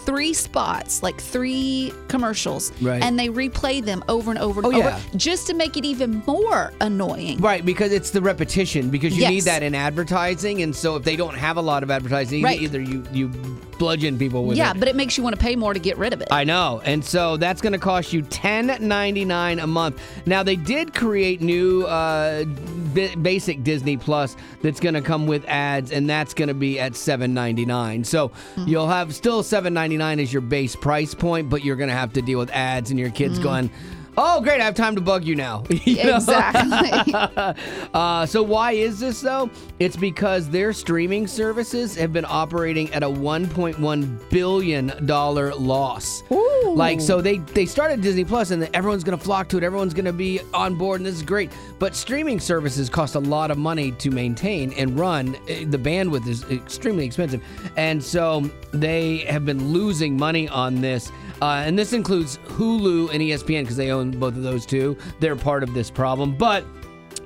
three 0.04 0.34
spots, 0.34 1.02
like 1.02 1.18
three 1.18 1.90
commercials, 2.08 2.72
Right. 2.82 3.02
and 3.02 3.18
they 3.18 3.28
replay 3.28 3.82
them 3.82 4.04
over 4.10 4.30
and 4.30 4.38
over 4.38 4.60
and 4.60 4.66
Oh, 4.66 4.78
over 4.78 4.88
yeah. 4.90 5.00
just 5.16 5.46
to 5.46 5.54
make 5.54 5.78
it 5.78 5.86
even 5.86 6.22
more 6.26 6.74
annoying. 6.82 7.38
Right, 7.40 7.64
because 7.64 7.90
it's 7.90 8.10
the 8.10 8.20
repetition. 8.20 8.90
Because 8.90 9.14
you 9.14 9.22
Yes. 9.22 9.30
need 9.30 9.44
that 9.44 9.62
in 9.62 9.74
advertising, 9.74 10.60
and 10.62 10.76
so 10.76 10.96
if 10.96 11.04
they 11.04 11.16
don't 11.16 11.34
have 11.36 11.56
a 11.56 11.62
lot 11.62 11.82
of 11.82 11.90
advertising, 11.90 12.42
Right. 12.42 12.60
either 12.60 12.82
you 12.82 13.02
you 13.14 13.30
bludgeon 13.74 14.18
people 14.18 14.44
with 14.44 14.56
Yeah, 14.56 14.70
it. 14.72 14.78
but 14.78 14.88
it 14.88 14.96
makes 14.96 15.16
you 15.16 15.22
want 15.24 15.34
to 15.36 15.40
pay 15.42 15.56
more 15.56 15.74
to 15.74 15.80
get 15.80 15.98
rid 15.98 16.12
of 16.12 16.20
it. 16.20 16.28
I 16.30 16.44
know, 16.44 16.80
and 16.84 17.04
so 17.04 17.36
that's 17.36 17.60
going 17.60 17.72
to 17.74 17.78
cost 17.78 18.12
you 18.12 18.22
ten 18.22 18.76
ninety 18.80 19.24
nine 19.24 19.58
a 19.58 19.66
month. 19.66 20.00
Now 20.26 20.42
they 20.42 20.56
did 20.56 20.94
create 20.94 21.40
new 21.40 21.82
uh, 21.84 22.44
b- 22.94 23.14
basic 23.16 23.62
Disney 23.64 23.96
Plus 23.96 24.36
that's 24.62 24.80
going 24.80 24.94
to 24.94 25.02
come 25.02 25.26
with 25.26 25.44
ads, 25.46 25.92
and 25.92 26.08
that's 26.08 26.34
going 26.34 26.48
to 26.48 26.54
be 26.54 26.78
at 26.80 26.96
seven 26.96 27.34
ninety 27.34 27.64
nine. 27.66 28.04
So 28.04 28.28
Hmm. 28.54 28.64
you'll 28.66 28.88
have 28.88 29.14
still 29.14 29.42
seven 29.42 29.74
ninety 29.74 29.96
nine 29.96 30.20
as 30.20 30.32
your 30.32 30.42
base 30.42 30.76
price 30.76 31.14
point, 31.14 31.48
but 31.50 31.64
you're 31.64 31.76
going 31.76 31.90
to 31.90 31.96
have 31.96 32.12
to 32.14 32.22
deal 32.22 32.38
with 32.38 32.50
ads, 32.50 32.90
and 32.90 32.98
your 32.98 33.10
kids 33.10 33.38
going. 33.38 33.70
Oh, 34.16 34.40
great! 34.40 34.61
I 34.61 34.64
have 34.64 34.75
time 34.75 34.94
to 34.94 35.00
bug 35.00 35.25
you 35.25 35.35
now. 35.35 35.64
You 35.85 35.99
exactly. 36.14 37.14
Uh, 37.94 38.26
so 38.26 38.42
why 38.42 38.73
is 38.73 38.99
this 38.99 39.21
though? 39.21 39.49
It's 39.78 39.97
because 39.97 40.49
their 40.49 40.73
streaming 40.73 41.26
services 41.26 41.94
have 41.97 42.12
been 42.12 42.25
operating 42.26 42.92
at 42.92 43.02
a 43.02 43.06
1.1 43.09 44.30
billion 44.30 45.06
dollar 45.06 45.54
loss. 45.54 46.23
Ooh. 46.33 46.73
Like 46.75 47.00
so 47.00 47.21
they 47.21 47.38
they 47.38 47.66
started 47.66 48.00
Disney 48.00 48.25
Plus 48.25 48.50
and 48.50 48.61
then 48.62 48.71
everyone's 48.75 49.04
gonna 49.04 49.16
flock 49.18 49.49
to 49.50 49.59
it. 49.59 49.62
Everyone's 49.62 49.94
gonna 49.94 50.12
be 50.12 50.40
on 50.52 50.75
board 50.76 51.00
and 51.00 51.06
this 51.06 51.14
is 51.14 51.23
great. 51.23 51.50
But 51.78 51.94
streaming 51.94 52.40
services 52.40 52.88
cost 52.88 53.14
a 53.14 53.21
lot 53.21 53.50
of 53.50 53.59
money 53.59 53.92
to 53.92 54.11
maintain 54.11 54.73
and 54.75 54.99
run. 54.99 55.37
Eh, 55.49 55.64
The 55.68 55.78
bandwidth 55.78 56.26
is 56.26 56.44
extremely 56.50 57.04
expensive, 57.04 57.42
and 57.76 58.02
so 58.02 58.50
they 58.73 59.18
have 59.18 59.44
been 59.44 59.68
losing 59.73 60.16
money 60.16 60.49
on 60.49 60.80
this. 60.80 61.11
Uh, 61.42 61.62
and 61.66 61.78
this 61.78 61.92
includes 61.92 62.38
Hulu 62.47 63.11
and 63.12 63.21
ESPN 63.21 63.62
because 63.62 63.76
they 63.76 63.90
own 63.90 64.03
both 64.12 64.37
of 64.37 64.42
those 64.42 64.64
two. 64.66 64.96
They're 65.20 65.37
part 65.37 65.62
of 65.62 65.75
this 65.75 65.90
problem, 65.90 66.37
but. 66.37 66.64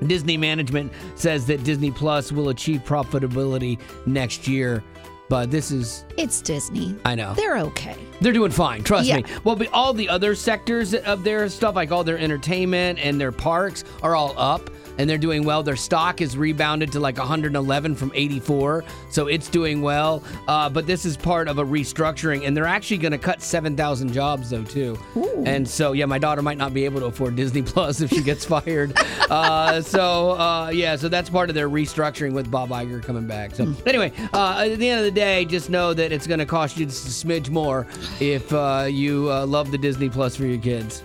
Disney 0.06 0.36
management 0.36 0.92
says 1.16 1.44
that 1.46 1.64
Disney 1.64 1.90
Plus 1.90 2.30
will 2.30 2.50
achieve 2.50 2.82
profitability 2.84 3.80
next 4.06 4.46
year, 4.46 4.84
but 5.28 5.50
this 5.50 5.72
is 5.72 6.04
it's 6.16 6.40
Disney. 6.40 6.94
I 7.04 7.16
know. 7.16 7.34
They're 7.34 7.58
okay. 7.58 7.96
they're 8.20 8.32
doing 8.32 8.52
fine. 8.52 8.84
Trust 8.84 9.08
Yeah. 9.08 9.16
me. 9.16 9.24
Well, 9.42 9.60
all 9.72 9.92
the 9.92 10.08
other 10.08 10.36
sectors 10.36 10.94
of 10.94 11.24
their 11.24 11.48
stuff, 11.48 11.74
like 11.74 11.90
all 11.90 12.04
their 12.04 12.18
entertainment 12.18 13.00
and 13.00 13.20
their 13.20 13.32
parks, 13.32 13.82
are 14.00 14.14
all 14.14 14.34
up. 14.38 14.70
And 14.98 15.08
they're 15.08 15.16
doing 15.18 15.44
well. 15.44 15.62
Their 15.62 15.76
stock 15.76 16.20
is 16.20 16.36
rebounded 16.36 16.92
to 16.92 17.00
like 17.00 17.18
111 17.18 17.94
from 17.94 18.12
84, 18.14 18.84
so 19.10 19.28
it's 19.28 19.48
doing 19.48 19.80
well. 19.80 20.22
Uh, 20.48 20.68
but 20.68 20.86
this 20.86 21.04
is 21.04 21.16
part 21.16 21.48
of 21.48 21.58
a 21.58 21.64
restructuring, 21.64 22.46
and 22.46 22.56
they're 22.56 22.66
actually 22.66 22.98
going 22.98 23.12
to 23.12 23.18
cut 23.18 23.40
7,000 23.40 24.12
jobs 24.12 24.50
though 24.50 24.64
too. 24.64 24.98
And 25.46 25.66
so, 25.68 25.92
yeah, 25.92 26.04
my 26.06 26.18
daughter 26.18 26.42
might 26.42 26.58
not 26.58 26.74
be 26.74 26.84
able 26.84 27.00
to 27.00 27.06
afford 27.06 27.36
Disney 27.36 27.62
Plus 27.62 28.00
if 28.00 28.10
she 28.10 28.22
gets 28.22 28.44
fired. 28.44 28.92
uh, 29.30 29.80
so, 29.82 30.32
uh, 30.32 30.70
yeah, 30.74 30.96
so 30.96 31.08
that's 31.08 31.30
part 31.30 31.48
of 31.48 31.54
their 31.54 31.68
restructuring 31.70 32.32
with 32.32 32.50
Bob 32.50 32.70
Iger 32.70 33.02
coming 33.02 33.26
back. 33.26 33.54
So, 33.54 33.72
anyway, 33.86 34.12
uh, 34.32 34.66
at 34.68 34.78
the 34.78 34.88
end 34.88 34.98
of 34.98 35.04
the 35.04 35.12
day, 35.12 35.44
just 35.44 35.70
know 35.70 35.94
that 35.94 36.10
it's 36.12 36.26
going 36.26 36.40
to 36.40 36.46
cost 36.46 36.76
you 36.76 36.86
just 36.86 37.06
a 37.06 37.26
smidge 37.26 37.50
more 37.50 37.86
if 38.20 38.52
uh, 38.52 38.86
you 38.90 39.30
uh, 39.30 39.46
love 39.46 39.70
the 39.70 39.78
Disney 39.78 40.08
Plus 40.08 40.34
for 40.36 40.44
your 40.46 40.60
kids. 40.60 41.02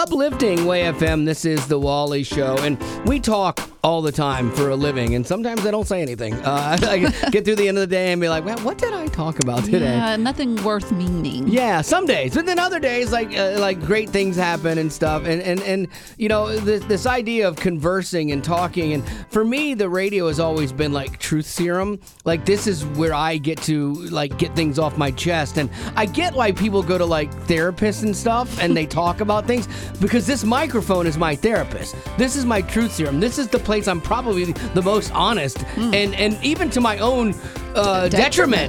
Uplifting 0.00 0.64
Way 0.64 0.84
FM, 0.84 1.26
this 1.26 1.44
is 1.44 1.66
the 1.66 1.78
Wally 1.78 2.22
Show, 2.22 2.56
and 2.60 2.82
we 3.06 3.20
talk 3.20 3.60
all 3.82 4.02
the 4.02 4.12
time 4.12 4.50
for 4.52 4.68
a 4.70 4.76
living, 4.76 5.14
and 5.14 5.26
sometimes 5.26 5.64
I 5.64 5.70
don't 5.70 5.86
say 5.86 6.02
anything. 6.02 6.34
Uh, 6.34 6.78
I 6.82 6.98
get 7.30 7.44
through 7.44 7.56
the 7.56 7.68
end 7.68 7.78
of 7.78 7.82
the 7.82 7.94
day 7.94 8.12
and 8.12 8.20
be 8.20 8.28
like, 8.28 8.44
well, 8.44 8.58
what 8.58 8.78
did 8.78 8.92
I 8.92 9.06
talk 9.06 9.42
about 9.42 9.64
today? 9.64 9.80
Yeah, 9.80 10.16
nothing 10.16 10.62
worth 10.64 10.92
meaning. 10.92 11.48
Yeah, 11.48 11.80
some 11.80 12.06
days, 12.06 12.34
but 12.34 12.46
then 12.46 12.58
other 12.58 12.78
days, 12.78 13.12
like 13.12 13.36
uh, 13.36 13.56
like 13.58 13.80
great 13.80 14.10
things 14.10 14.36
happen 14.36 14.78
and 14.78 14.92
stuff, 14.92 15.24
and 15.24 15.40
and 15.42 15.60
and 15.62 15.88
you 16.18 16.28
know 16.28 16.56
this 16.56 16.84
this 16.84 17.06
idea 17.06 17.48
of 17.48 17.56
conversing 17.56 18.32
and 18.32 18.44
talking, 18.44 18.92
and 18.92 19.08
for 19.30 19.44
me, 19.44 19.74
the 19.74 19.88
radio 19.88 20.28
has 20.28 20.40
always 20.40 20.72
been 20.72 20.92
like 20.92 21.18
truth 21.18 21.46
serum. 21.46 22.00
Like 22.24 22.44
this 22.44 22.66
is 22.66 22.84
where 22.84 23.14
I 23.14 23.38
get 23.38 23.60
to 23.62 23.94
like 23.94 24.36
get 24.38 24.54
things 24.54 24.78
off 24.78 24.98
my 24.98 25.10
chest, 25.10 25.56
and 25.56 25.70
I 25.96 26.06
get 26.06 26.34
why 26.34 26.52
people 26.52 26.82
go 26.82 26.98
to 26.98 27.06
like 27.06 27.32
therapists 27.46 28.02
and 28.02 28.14
stuff, 28.14 28.62
and 28.62 28.76
they 28.76 28.86
talk 28.86 29.20
about 29.20 29.46
things 29.46 29.68
because 30.00 30.26
this 30.26 30.44
microphone 30.44 31.06
is 31.06 31.16
my 31.18 31.34
therapist. 31.36 31.94
This 32.18 32.36
is 32.36 32.44
my 32.44 32.62
truth 32.62 32.92
serum. 32.92 33.20
This 33.20 33.38
is 33.38 33.48
the 33.48 33.58
place 33.58 33.88
I'm 33.88 34.00
probably 34.00 34.44
the 34.74 34.82
most 34.82 35.12
honest, 35.14 35.58
and 35.76 36.14
and 36.14 36.38
even 36.44 36.70
to 36.70 36.80
my 36.80 36.98
own 36.98 37.34
uh, 37.74 38.08
Detriment. 38.08 38.12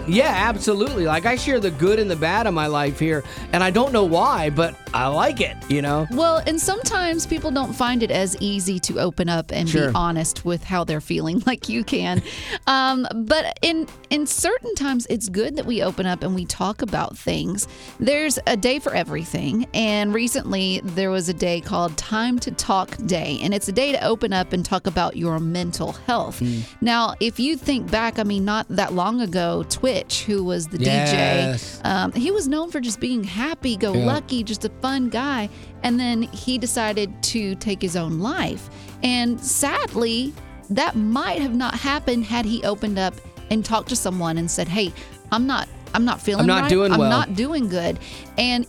detriment. 0.03 0.09
Yeah, 0.09 0.27
absolutely. 0.49 1.05
Like 1.05 1.25
I 1.25 1.35
share 1.35 1.59
the 1.59 1.71
good 1.71 1.97
and 1.99 2.09
the 2.09 2.15
bad 2.15 2.45
of 2.47 2.53
my 2.53 2.67
life 2.67 2.99
here, 2.99 3.23
and 3.51 3.63
I 3.63 3.71
don't 3.71 3.91
know 3.91 4.03
why, 4.05 4.49
but 4.51 4.75
I 4.93 5.07
like 5.07 5.41
it. 5.41 5.55
You 5.69 5.81
know. 5.81 6.07
Well, 6.11 6.41
and 6.45 6.59
sometimes 6.59 7.25
people 7.25 7.51
don't 7.51 7.73
find 7.73 8.03
it 8.03 8.11
as 8.11 8.35
easy 8.39 8.79
to 8.81 8.99
open 8.99 9.27
up 9.29 9.51
and 9.51 9.67
Sure. 9.69 9.89
be 9.89 9.95
honest 9.95 10.45
with 10.45 10.63
how 10.63 10.83
they're 10.83 11.01
feeling 11.01 11.41
like 11.47 11.69
you 11.69 11.83
can. 11.83 12.21
Um, 12.67 13.07
but 13.13 13.57
in 13.61 13.87
in 14.09 14.25
certain 14.27 14.75
times 14.75 15.07
it's 15.09 15.29
good 15.29 15.55
that 15.55 15.65
we 15.65 15.81
open 15.81 16.05
up 16.05 16.23
and 16.23 16.35
we 16.35 16.45
talk 16.45 16.81
about 16.81 17.17
things. 17.17 17.67
There's 17.99 18.37
a 18.47 18.55
day 18.57 18.79
for 18.79 18.93
everything, 18.93 19.67
and 19.73 20.13
recently 20.13 20.81
there 20.83 21.10
was 21.11 21.29
a 21.29 21.33
day 21.33 21.61
called 21.61 21.95
Time 21.97 22.39
to 22.39 22.51
Talk 22.51 22.95
Day, 23.05 23.39
and 23.43 23.53
it's 23.53 23.67
a 23.67 23.71
day 23.71 23.91
to 23.91 24.03
open 24.03 24.33
up 24.33 24.53
and 24.53 24.65
talk 24.65 24.87
about 24.87 25.15
your 25.15 25.39
mental 25.39 25.91
health. 26.07 26.39
Hmm. 26.39 26.59
Now, 26.81 27.13
if 27.19 27.39
you 27.39 27.55
think 27.55 27.91
back, 27.91 28.17
I 28.17 28.23
mean 28.23 28.45
not 28.45 28.65
that 28.69 28.93
long 28.93 29.21
ago, 29.21 29.63
Twitch, 29.69 30.23
who 30.23 30.43
was 30.43 30.67
the 30.67 30.79
Yes. 30.79 31.79
DJ, 31.83 31.85
um, 31.85 32.11
he 32.13 32.31
was 32.31 32.47
known 32.47 32.71
for 32.71 32.79
just 32.79 32.99
being 32.99 33.23
happy 33.23 33.77
go 33.77 33.91
lucky, 33.91 34.43
just 34.43 34.65
a 34.65 34.69
fun 34.81 35.09
guy. 35.09 35.49
And 35.83 35.99
then 35.99 36.23
he 36.23 36.57
decided 36.57 37.21
to 37.23 37.55
take 37.55 37.81
his 37.81 37.95
own 37.95 38.19
life. 38.19 38.69
And 39.03 39.39
sadly, 39.39 40.33
that 40.69 40.95
might 40.95 41.41
have 41.41 41.55
not 41.55 41.75
happened 41.75 42.25
had 42.25 42.45
he 42.45 42.63
opened 42.63 42.97
up 42.99 43.13
and 43.49 43.65
talked 43.65 43.89
to 43.89 43.95
someone 43.95 44.37
and 44.37 44.49
said, 44.49 44.67
"Hey, 44.67 44.93
I'm 45.31 45.45
not, 45.47 45.67
I'm 45.93 46.05
not 46.05 46.21
feeling 46.21 46.41
I'm 46.41 46.47
not 46.47 46.61
right. 46.61 46.69
doing 46.69 46.91
I'm 46.93 46.99
well." 46.99 47.09
not 47.09 47.35
doing 47.35 47.67
good." 47.67 47.99
And 48.37 48.65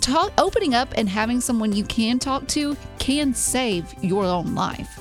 talk, 0.00 0.32
opening 0.38 0.74
up 0.74 0.92
and 0.96 1.08
having 1.08 1.40
someone 1.40 1.72
you 1.72 1.84
can 1.84 2.18
talk 2.18 2.46
to 2.48 2.76
can 2.98 3.34
save 3.34 3.92
your 4.02 4.24
own 4.24 4.54
life. 4.54 5.00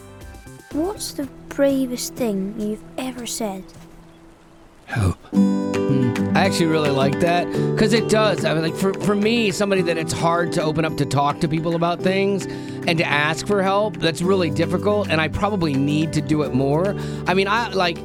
What's 0.72 1.14
the 1.14 1.26
bravest 1.50 2.16
thing 2.16 2.56
you've 2.60 2.84
ever 2.98 3.26
said? 3.26 3.64
Help. 4.86 5.18
Hmm. 5.32 6.36
I 6.36 6.42
actually 6.46 6.66
really 6.66 6.90
like 6.90 7.22
that 7.22 7.46
because 7.48 7.94
it 7.94 8.10
does. 8.10 8.44
I 8.44 8.54
mean, 8.54 8.64
like 8.64 8.76
for 8.76 8.94
for 9.02 9.16
me, 9.16 9.52
somebody 9.52 9.82
that 9.84 9.98
it's 9.98 10.12
hard 10.12 10.52
to 10.54 10.64
open 10.64 10.84
up 10.84 10.98
to 10.98 11.06
talk 11.06 11.40
to 11.40 11.48
people 11.48 11.76
about 11.76 12.02
things 12.02 12.46
and 12.88 12.98
to 12.98 13.06
ask 13.06 13.48
for 13.48 13.64
help. 13.64 13.98
That's 13.98 14.22
really 14.22 14.50
difficult, 14.50 15.10
and 15.10 15.22
I 15.22 15.30
probably 15.30 15.74
need 15.74 16.12
to 16.14 16.22
do 16.22 16.44
it 16.44 16.54
more. 16.54 16.96
I 17.28 17.34
mean, 17.34 17.48
I 17.48 17.70
like. 17.70 17.98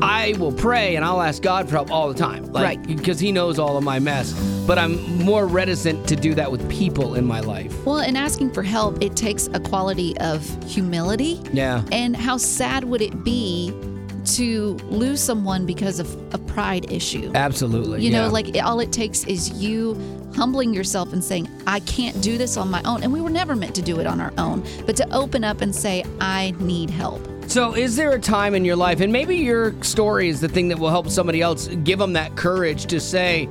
I 0.00 0.34
will 0.38 0.52
pray 0.52 0.96
and 0.96 1.04
I'll 1.04 1.20
ask 1.20 1.42
God 1.42 1.68
for 1.68 1.76
help 1.76 1.90
all 1.90 2.08
the 2.08 2.18
time, 2.18 2.44
like, 2.52 2.64
Right. 2.64 2.86
Because 2.86 3.20
He 3.20 3.32
knows 3.32 3.58
all 3.58 3.76
of 3.76 3.84
my 3.84 3.98
mess. 3.98 4.32
But 4.66 4.78
I'm 4.78 5.18
more 5.18 5.46
reticent 5.46 6.06
to 6.08 6.16
do 6.16 6.34
that 6.34 6.50
with 6.50 6.68
people 6.70 7.14
in 7.14 7.24
my 7.24 7.40
life. 7.40 7.84
Well, 7.84 7.98
in 7.98 8.16
asking 8.16 8.52
for 8.52 8.62
help, 8.62 9.02
it 9.02 9.16
takes 9.16 9.48
a 9.48 9.60
quality 9.60 10.16
of 10.18 10.46
humility. 10.64 11.40
Yeah. 11.52 11.84
And 11.90 12.16
how 12.16 12.36
sad 12.36 12.84
would 12.84 13.02
it 13.02 13.24
be 13.24 13.74
to 14.24 14.74
lose 14.88 15.20
someone 15.20 15.66
because 15.66 15.98
of 15.98 16.34
a 16.34 16.38
pride 16.38 16.90
issue? 16.92 17.32
Absolutely. 17.34 18.04
You 18.04 18.12
know, 18.12 18.28
like 18.28 18.56
all 18.62 18.78
it 18.80 18.92
takes 18.92 19.24
is 19.24 19.50
you 19.60 19.94
humbling 20.36 20.72
yourself 20.72 21.12
and 21.12 21.22
saying, 21.22 21.48
I 21.66 21.80
can't 21.80 22.20
do 22.22 22.38
this 22.38 22.56
on 22.56 22.70
my 22.70 22.82
own. 22.84 23.02
And 23.02 23.12
we 23.12 23.20
were 23.20 23.30
never 23.30 23.54
meant 23.56 23.74
to 23.74 23.82
do 23.82 24.00
it 24.00 24.06
on 24.06 24.20
our 24.20 24.32
own, 24.38 24.64
but 24.86 24.96
to 24.96 25.14
open 25.14 25.44
up 25.44 25.60
and 25.60 25.74
say, 25.74 26.04
I 26.20 26.54
need 26.58 26.90
help. 26.90 27.26
So, 27.52 27.74
is 27.74 27.96
there 27.96 28.12
a 28.12 28.18
time 28.18 28.54
in 28.54 28.64
your 28.64 28.76
life, 28.76 29.02
and 29.02 29.12
maybe 29.12 29.36
your 29.36 29.74
story 29.82 30.30
is 30.30 30.40
the 30.40 30.48
thing 30.48 30.68
that 30.68 30.78
will 30.78 30.88
help 30.88 31.10
somebody 31.10 31.42
else 31.42 31.68
give 31.84 31.98
them 31.98 32.14
that 32.14 32.34
courage 32.34 32.86
to 32.86 32.98
say, 32.98 33.46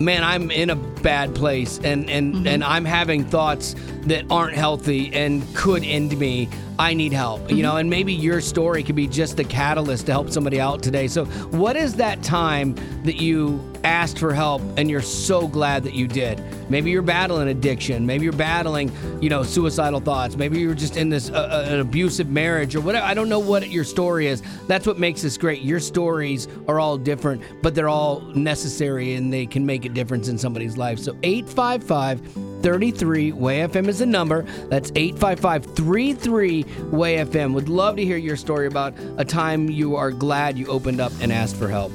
Man, 0.00 0.24
I'm 0.24 0.50
in 0.50 0.70
a 0.70 0.76
bad 0.76 1.34
place 1.34 1.78
and 1.84 2.08
and 2.08 2.34
mm-hmm. 2.34 2.46
and 2.46 2.64
I'm 2.64 2.86
having 2.86 3.26
thoughts 3.26 3.74
that 4.04 4.24
aren't 4.30 4.54
healthy 4.54 5.12
and 5.12 5.44
could 5.54 5.84
end 5.84 6.18
me. 6.18 6.48
I 6.78 6.94
need 6.94 7.12
help, 7.12 7.50
you 7.50 7.62
know, 7.62 7.72
mm-hmm. 7.72 7.80
and 7.80 7.90
maybe 7.90 8.14
your 8.14 8.40
story 8.40 8.82
could 8.82 8.96
be 8.96 9.06
just 9.06 9.36
the 9.36 9.44
catalyst 9.44 10.06
to 10.06 10.12
help 10.12 10.30
somebody 10.30 10.58
out 10.58 10.82
today. 10.82 11.06
So, 11.06 11.26
what 11.26 11.76
is 11.76 11.96
that 11.96 12.22
time 12.22 12.76
that 13.02 13.16
you 13.16 13.58
asked 13.84 14.18
for 14.18 14.34
help 14.34 14.62
and 14.76 14.90
you're 14.90 15.00
so 15.00 15.48
glad 15.48 15.84
that 15.84 15.94
you 15.94 16.06
did? 16.06 16.42
Maybe 16.70 16.90
you're 16.90 17.02
battling 17.02 17.48
addiction. 17.48 18.06
Maybe 18.06 18.24
you're 18.24 18.32
battling, 18.32 18.92
you 19.20 19.30
know, 19.30 19.42
suicidal 19.42 20.00
thoughts. 20.00 20.36
Maybe 20.36 20.60
you're 20.60 20.74
just 20.74 20.96
in 20.96 21.08
this 21.08 21.30
uh, 21.30 21.34
uh, 21.34 21.72
an 21.72 21.80
abusive 21.80 22.28
marriage 22.28 22.74
or 22.74 22.80
whatever. 22.80 23.04
I 23.04 23.14
don't 23.14 23.28
know 23.28 23.38
what 23.38 23.68
your 23.70 23.84
story 23.84 24.26
is. 24.26 24.42
That's 24.66 24.86
what 24.86 24.98
makes 24.98 25.22
this 25.22 25.38
great. 25.38 25.62
Your 25.62 25.80
stories 25.80 26.48
are 26.66 26.78
all 26.78 26.98
different, 26.98 27.42
but 27.62 27.74
they're 27.74 27.88
all 27.88 28.20
necessary 28.20 29.14
and 29.14 29.32
they 29.32 29.46
can 29.46 29.64
make 29.64 29.84
a 29.84 29.88
difference 29.88 30.28
in 30.28 30.38
somebody's 30.38 30.76
life. 30.76 30.98
So 30.98 31.16
855 31.22 32.48
33 32.62 33.32
Way 33.32 33.60
FM 33.60 33.88
is 33.88 34.00
the 34.00 34.06
number. 34.06 34.42
That's 34.68 34.90
855 34.94 35.64
33 35.64 36.64
Way 36.90 37.16
FM. 37.16 37.54
Would 37.54 37.68
love 37.68 37.96
to 37.96 38.04
hear 38.04 38.16
your 38.16 38.36
story 38.36 38.66
about 38.66 38.94
a 39.16 39.24
time 39.24 39.70
you 39.70 39.96
are 39.96 40.10
glad 40.10 40.58
you 40.58 40.66
opened 40.66 41.00
up 41.00 41.12
and 41.20 41.32
asked 41.32 41.56
for 41.56 41.68
help. 41.68 41.92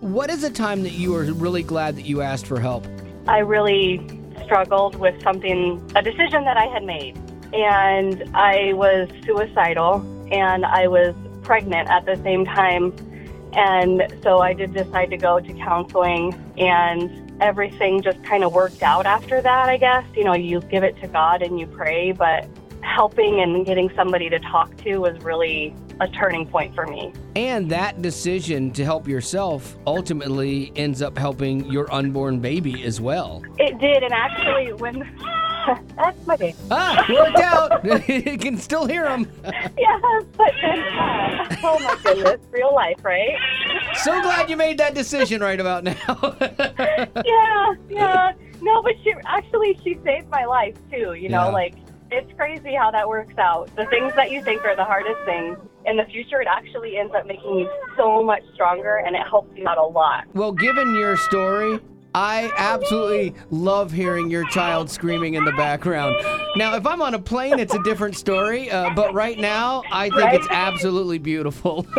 What 0.00 0.30
is 0.30 0.44
a 0.44 0.50
time 0.50 0.82
that 0.84 0.92
you 0.92 1.14
are 1.14 1.24
really 1.24 1.62
glad 1.62 1.94
that 1.96 2.06
you 2.06 2.22
asked 2.22 2.46
for 2.46 2.58
help? 2.58 2.86
I 3.28 3.40
really 3.40 4.00
struggled 4.44 4.96
with 4.96 5.22
something, 5.22 5.78
a 5.94 6.00
decision 6.00 6.44
that 6.46 6.56
I 6.56 6.68
had 6.68 6.84
made. 6.84 7.18
And 7.52 8.24
I 8.34 8.72
was 8.72 9.10
suicidal 9.26 9.96
and 10.32 10.64
I 10.64 10.88
was 10.88 11.14
pregnant 11.42 11.90
at 11.90 12.06
the 12.06 12.16
same 12.22 12.46
time. 12.46 12.94
And 13.52 14.10
so 14.22 14.38
I 14.38 14.54
did 14.54 14.72
decide 14.72 15.10
to 15.10 15.18
go 15.18 15.38
to 15.38 15.52
counseling 15.52 16.32
and 16.56 17.30
everything 17.42 18.00
just 18.00 18.22
kind 18.24 18.42
of 18.42 18.54
worked 18.54 18.82
out 18.82 19.04
after 19.04 19.42
that, 19.42 19.68
I 19.68 19.76
guess. 19.76 20.06
You 20.16 20.24
know, 20.24 20.34
you 20.34 20.62
give 20.62 20.82
it 20.82 20.98
to 21.02 21.08
God 21.08 21.42
and 21.42 21.60
you 21.60 21.66
pray, 21.66 22.12
but 22.12 22.48
helping 22.80 23.40
and 23.40 23.66
getting 23.66 23.90
somebody 23.94 24.30
to 24.30 24.38
talk 24.38 24.74
to 24.78 24.96
was 24.96 25.22
really 25.22 25.74
a 26.00 26.08
turning 26.08 26.46
point 26.46 26.74
for 26.74 26.86
me. 26.86 27.12
And 27.36 27.70
that 27.70 28.00
decision 28.02 28.70
to 28.72 28.84
help 28.84 29.06
yourself 29.06 29.76
ultimately 29.86 30.72
ends 30.76 31.02
up 31.02 31.16
helping 31.18 31.64
your 31.66 31.92
unborn 31.92 32.40
baby 32.40 32.84
as 32.84 33.00
well. 33.00 33.42
It 33.58 33.78
did, 33.78 34.02
and 34.02 34.12
actually, 34.12 34.72
when 34.72 35.00
that's 35.96 36.26
my 36.26 36.36
baby. 36.36 36.56
Ah, 36.70 37.04
worked 37.08 37.38
out. 37.38 37.84
you 38.08 38.38
can 38.38 38.56
still 38.56 38.86
hear 38.86 39.08
him. 39.08 39.30
Yeah, 39.78 39.98
but 40.36 40.52
then, 40.60 40.78
uh, 40.80 41.56
oh 41.62 41.78
my 41.80 41.96
goodness, 42.02 42.40
real 42.50 42.74
life, 42.74 42.96
right? 43.02 43.36
So 44.02 44.20
glad 44.22 44.48
you 44.50 44.56
made 44.56 44.78
that 44.78 44.94
decision 44.94 45.40
right 45.40 45.58
about 45.60 45.84
now. 45.84 46.36
yeah, 47.24 47.74
yeah. 47.88 48.32
No, 48.62 48.82
but 48.82 48.92
she 49.02 49.12
actually 49.26 49.78
she 49.82 49.98
saved 50.04 50.28
my 50.28 50.44
life 50.44 50.74
too. 50.90 51.14
You 51.14 51.28
know, 51.30 51.46
Yeah. 51.46 51.52
like 51.52 51.74
crazy 52.40 52.74
how 52.74 52.90
that 52.90 53.06
works 53.06 53.36
out. 53.36 53.68
The 53.76 53.84
things 53.86 54.14
that 54.14 54.30
you 54.30 54.42
think 54.42 54.64
are 54.64 54.74
the 54.74 54.82
hardest 54.82 55.20
things 55.26 55.58
in 55.84 55.98
the 55.98 56.04
future, 56.04 56.40
it 56.40 56.48
actually 56.50 56.96
ends 56.96 57.12
up 57.14 57.26
making 57.26 57.58
you 57.58 57.70
so 57.98 58.24
much 58.24 58.42
stronger, 58.54 58.96
and 58.96 59.14
it 59.14 59.20
helps 59.28 59.54
you 59.58 59.68
out 59.68 59.76
a 59.76 59.84
lot. 59.84 60.24
well, 60.32 60.50
given 60.50 60.94
your 60.94 61.18
story, 61.18 61.78
I 62.14 62.50
absolutely 62.56 63.34
love 63.50 63.92
hearing 63.92 64.30
your 64.30 64.48
child 64.48 64.90
screaming 64.90 65.34
in 65.34 65.44
the 65.44 65.52
background. 65.52 66.16
Now, 66.56 66.76
if 66.76 66.86
I'm 66.86 67.02
on 67.02 67.12
a 67.12 67.18
plane, 67.18 67.58
it's 67.58 67.74
a 67.74 67.82
different 67.82 68.16
story, 68.16 68.70
uh, 68.70 68.88
but 68.94 69.12
right 69.12 69.38
now, 69.38 69.82
I 69.92 70.08
think 70.08 70.32
it's 70.32 70.48
absolutely 70.50 71.18
beautiful. 71.18 71.86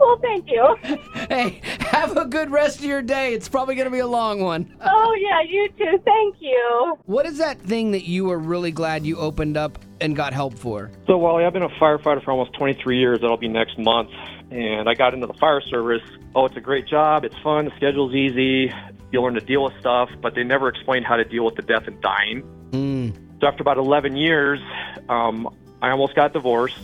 well, 0.00 0.18
thank 0.20 0.48
you. 0.48 0.76
hey, 1.28 1.60
have 1.80 2.16
a 2.16 2.24
good 2.24 2.50
rest 2.50 2.78
of 2.78 2.84
your 2.84 3.02
day. 3.02 3.34
It's 3.34 3.48
probably 3.48 3.74
going 3.74 3.84
to 3.86 3.90
be 3.90 3.98
a 3.98 4.06
long 4.06 4.40
one. 4.40 4.74
Oh 4.92 5.14
yeah, 5.14 5.40
you 5.42 5.68
too. 5.78 6.02
Thank 6.04 6.36
you. 6.40 6.98
What 7.06 7.26
is 7.26 7.38
that 7.38 7.60
thing 7.60 7.92
that 7.92 8.04
you 8.04 8.26
were 8.26 8.38
really 8.38 8.70
glad 8.70 9.04
you 9.04 9.16
opened 9.16 9.56
up 9.56 9.78
and 10.00 10.16
got 10.16 10.32
help 10.32 10.58
for? 10.58 10.90
So, 11.06 11.16
Wally, 11.16 11.44
I've 11.44 11.52
been 11.52 11.62
a 11.62 11.68
firefighter 11.68 12.22
for 12.22 12.32
almost 12.32 12.52
23 12.54 12.98
years. 12.98 13.20
That'll 13.20 13.36
be 13.36 13.48
next 13.48 13.78
month. 13.78 14.10
And 14.50 14.88
I 14.88 14.94
got 14.94 15.14
into 15.14 15.26
the 15.26 15.34
fire 15.34 15.60
service. 15.60 16.02
Oh, 16.34 16.46
it's 16.46 16.56
a 16.56 16.60
great 16.60 16.86
job. 16.86 17.24
It's 17.24 17.36
fun. 17.42 17.66
The 17.66 17.72
schedule's 17.76 18.14
easy. 18.14 18.72
You 19.12 19.22
learn 19.22 19.34
to 19.34 19.40
deal 19.40 19.64
with 19.64 19.74
stuff, 19.80 20.10
but 20.20 20.34
they 20.34 20.44
never 20.44 20.68
explained 20.68 21.06
how 21.06 21.16
to 21.16 21.24
deal 21.24 21.44
with 21.44 21.56
the 21.56 21.62
death 21.62 21.86
and 21.86 22.00
dying. 22.00 22.42
Mm. 22.70 23.40
So, 23.40 23.46
after 23.46 23.62
about 23.62 23.78
11 23.78 24.16
years, 24.16 24.60
um, 25.08 25.54
I 25.82 25.90
almost 25.90 26.14
got 26.14 26.32
divorced. 26.32 26.78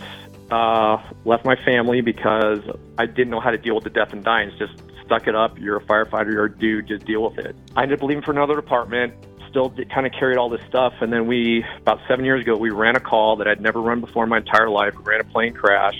Uh, 0.51 1.03
left 1.25 1.45
my 1.45 1.57
family 1.65 2.01
because 2.01 2.61
I 2.99 3.07
didn't 3.07 3.31
know 3.31 3.41
how 3.41 3.51
to 3.51 3.59
deal 3.59 3.75
with 3.75 3.85
the 3.85 3.91
death 3.91 4.13
and 4.13 4.23
dying. 4.23 4.51
It's 4.51 4.59
just 4.59 4.81
stuck 5.05 5.27
it 5.27 5.35
up. 5.35 5.59
You're 5.59 5.79
a 5.79 5.85
firefighter. 5.85 6.33
You're 6.33 6.45
a 6.45 6.59
dude. 6.59 6.87
Just 6.89 7.05
deal 7.05 7.23
with 7.29 7.39
it. 7.39 7.57
I 7.75 7.83
ended 7.83 7.99
up 8.01 8.05
leaving 8.05 8.23
for 8.23 8.31
another 8.31 8.55
department. 8.55 9.15
Still 9.51 9.75
kind 9.93 10.07
of 10.07 10.13
carried 10.13 10.37
all 10.37 10.51
this 10.51 10.61
stuff, 10.69 10.93
and 11.01 11.13
then 11.13 11.27
we 11.27 11.65
about 11.79 11.99
seven 12.09 12.25
years 12.25 12.43
ago 12.43 12.57
we 12.57 12.71
ran 12.71 12.95
a 12.95 13.01
call 13.01 13.37
that 13.37 13.49
I'd 13.49 13.61
never 13.61 13.81
run 13.81 14.01
before 14.01 14.25
in 14.25 14.29
my 14.29 14.39
entire 14.39 14.69
life. 14.69 14.95
We 14.97 15.05
ran 15.05 15.21
a 15.21 15.25
plane 15.25 15.55
crash, 15.55 15.95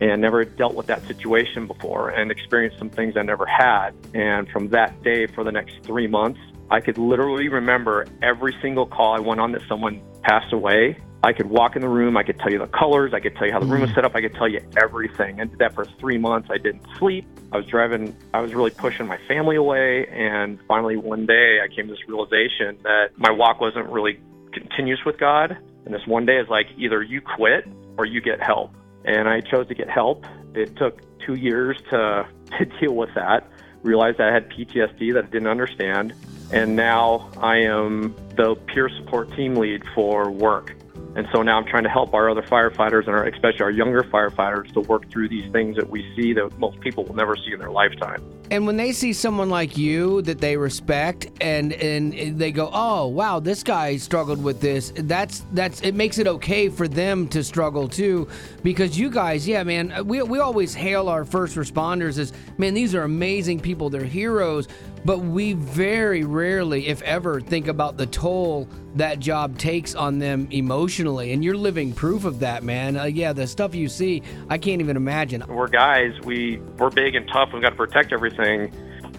and 0.00 0.20
never 0.20 0.44
dealt 0.44 0.74
with 0.74 0.86
that 0.88 1.06
situation 1.06 1.66
before, 1.66 2.10
and 2.10 2.30
experienced 2.30 2.78
some 2.78 2.90
things 2.90 3.16
I 3.16 3.22
never 3.22 3.46
had. 3.46 3.92
And 4.12 4.48
from 4.50 4.68
that 4.68 5.02
day, 5.02 5.26
for 5.26 5.44
the 5.44 5.52
next 5.52 5.76
three 5.82 6.06
months, 6.06 6.40
I 6.70 6.80
could 6.80 6.98
literally 6.98 7.48
remember 7.48 8.06
every 8.22 8.54
single 8.60 8.86
call 8.86 9.14
I 9.14 9.20
went 9.20 9.40
on 9.40 9.52
that 9.52 9.62
someone 9.68 10.02
passed 10.22 10.52
away. 10.52 10.98
I 11.24 11.32
could 11.32 11.48
walk 11.48 11.74
in 11.74 11.80
the 11.80 11.88
room. 11.88 12.18
I 12.18 12.22
could 12.22 12.38
tell 12.38 12.52
you 12.52 12.58
the 12.58 12.66
colors. 12.66 13.14
I 13.14 13.20
could 13.20 13.34
tell 13.34 13.46
you 13.46 13.52
how 13.54 13.58
the 13.58 13.64
room 13.64 13.80
was 13.80 13.90
mm. 13.90 13.94
set 13.94 14.04
up. 14.04 14.14
I 14.14 14.20
could 14.20 14.34
tell 14.34 14.46
you 14.46 14.60
everything. 14.76 15.40
I 15.40 15.44
did 15.46 15.58
that 15.58 15.74
for 15.74 15.86
three 15.98 16.18
months. 16.18 16.50
I 16.52 16.58
didn't 16.58 16.84
sleep. 16.98 17.26
I 17.50 17.56
was 17.56 17.64
driving. 17.64 18.14
I 18.34 18.42
was 18.42 18.52
really 18.52 18.72
pushing 18.72 19.06
my 19.06 19.18
family 19.26 19.56
away. 19.56 20.06
And 20.08 20.58
finally, 20.68 20.98
one 20.98 21.24
day, 21.24 21.60
I 21.64 21.74
came 21.74 21.86
to 21.86 21.94
this 21.94 22.06
realization 22.06 22.76
that 22.82 23.16
my 23.16 23.30
walk 23.30 23.58
wasn't 23.58 23.88
really 23.88 24.20
continuous 24.52 25.00
with 25.06 25.18
God. 25.18 25.56
And 25.86 25.94
this 25.94 26.06
one 26.06 26.26
day 26.26 26.36
is 26.36 26.48
like 26.50 26.66
either 26.76 27.02
you 27.02 27.22
quit 27.22 27.66
or 27.96 28.04
you 28.04 28.20
get 28.20 28.42
help. 28.42 28.74
And 29.06 29.26
I 29.26 29.40
chose 29.40 29.66
to 29.68 29.74
get 29.74 29.88
help. 29.88 30.26
It 30.54 30.76
took 30.76 31.00
two 31.20 31.36
years 31.36 31.78
to 31.88 32.28
to 32.58 32.64
deal 32.66 32.94
with 32.94 33.14
that. 33.14 33.48
Realized 33.82 34.20
I 34.20 34.30
had 34.30 34.50
PTSD 34.50 35.14
that 35.14 35.24
I 35.24 35.28
didn't 35.28 35.48
understand. 35.48 36.12
And 36.52 36.76
now 36.76 37.30
I 37.38 37.60
am 37.60 38.14
the 38.36 38.56
peer 38.66 38.90
support 38.90 39.34
team 39.34 39.56
lead 39.56 39.84
for 39.94 40.30
work. 40.30 40.74
And 41.16 41.28
so 41.32 41.42
now 41.42 41.58
I'm 41.58 41.66
trying 41.66 41.84
to 41.84 41.88
help 41.88 42.12
our 42.12 42.28
other 42.28 42.42
firefighters 42.42 43.06
and 43.06 43.10
our, 43.10 43.24
especially 43.24 43.62
our 43.62 43.70
younger 43.70 44.02
firefighters 44.02 44.72
to 44.72 44.80
work 44.80 45.08
through 45.10 45.28
these 45.28 45.50
things 45.52 45.76
that 45.76 45.88
we 45.88 46.02
see 46.16 46.32
that 46.32 46.58
most 46.58 46.80
people 46.80 47.04
will 47.04 47.14
never 47.14 47.36
see 47.36 47.52
in 47.52 47.60
their 47.60 47.70
lifetime. 47.70 48.22
And 48.50 48.66
when 48.66 48.76
they 48.76 48.92
see 48.92 49.12
someone 49.12 49.48
like 49.48 49.76
you 49.76 50.22
that 50.22 50.38
they 50.38 50.56
respect 50.56 51.28
and 51.40 51.72
and 51.72 52.38
they 52.38 52.52
go, 52.52 52.70
"Oh, 52.72 53.06
wow, 53.08 53.40
this 53.40 53.62
guy 53.62 53.96
struggled 53.96 54.42
with 54.42 54.60
this." 54.60 54.92
That's 54.96 55.44
that's 55.52 55.80
it 55.80 55.94
makes 55.94 56.18
it 56.18 56.26
okay 56.26 56.68
for 56.68 56.86
them 56.86 57.26
to 57.28 57.42
struggle 57.42 57.88
too 57.88 58.28
because 58.62 58.98
you 58.98 59.10
guys, 59.10 59.48
yeah, 59.48 59.62
man, 59.62 60.06
we 60.06 60.22
we 60.22 60.38
always 60.38 60.74
hail 60.74 61.08
our 61.08 61.24
first 61.24 61.56
responders 61.56 62.18
as, 62.18 62.32
"Man, 62.58 62.74
these 62.74 62.94
are 62.94 63.02
amazing 63.02 63.60
people. 63.60 63.90
They're 63.90 64.04
heroes." 64.04 64.68
But 65.04 65.18
we 65.18 65.52
very 65.52 66.24
rarely, 66.24 66.88
if 66.88 67.02
ever, 67.02 67.38
think 67.38 67.68
about 67.68 67.98
the 67.98 68.06
toll 68.06 68.66
that 68.94 69.18
job 69.18 69.58
takes 69.58 69.94
on 69.94 70.18
them 70.18 70.48
emotionally. 70.50 71.32
And 71.32 71.44
you're 71.44 71.56
living 71.56 71.92
proof 71.92 72.24
of 72.24 72.40
that, 72.40 72.62
man. 72.62 72.96
Uh, 72.96 73.04
yeah, 73.04 73.34
the 73.34 73.46
stuff 73.46 73.74
you 73.74 73.88
see, 73.88 74.22
I 74.48 74.56
can't 74.56 74.80
even 74.80 74.96
imagine. 74.96 75.44
We're 75.46 75.68
guys, 75.68 76.18
we, 76.24 76.56
we're 76.78 76.88
big 76.88 77.16
and 77.16 77.28
tough, 77.28 77.50
we've 77.52 77.60
got 77.60 77.70
to 77.70 77.76
protect 77.76 78.14
everything. 78.14 78.33
Saying, 78.36 78.72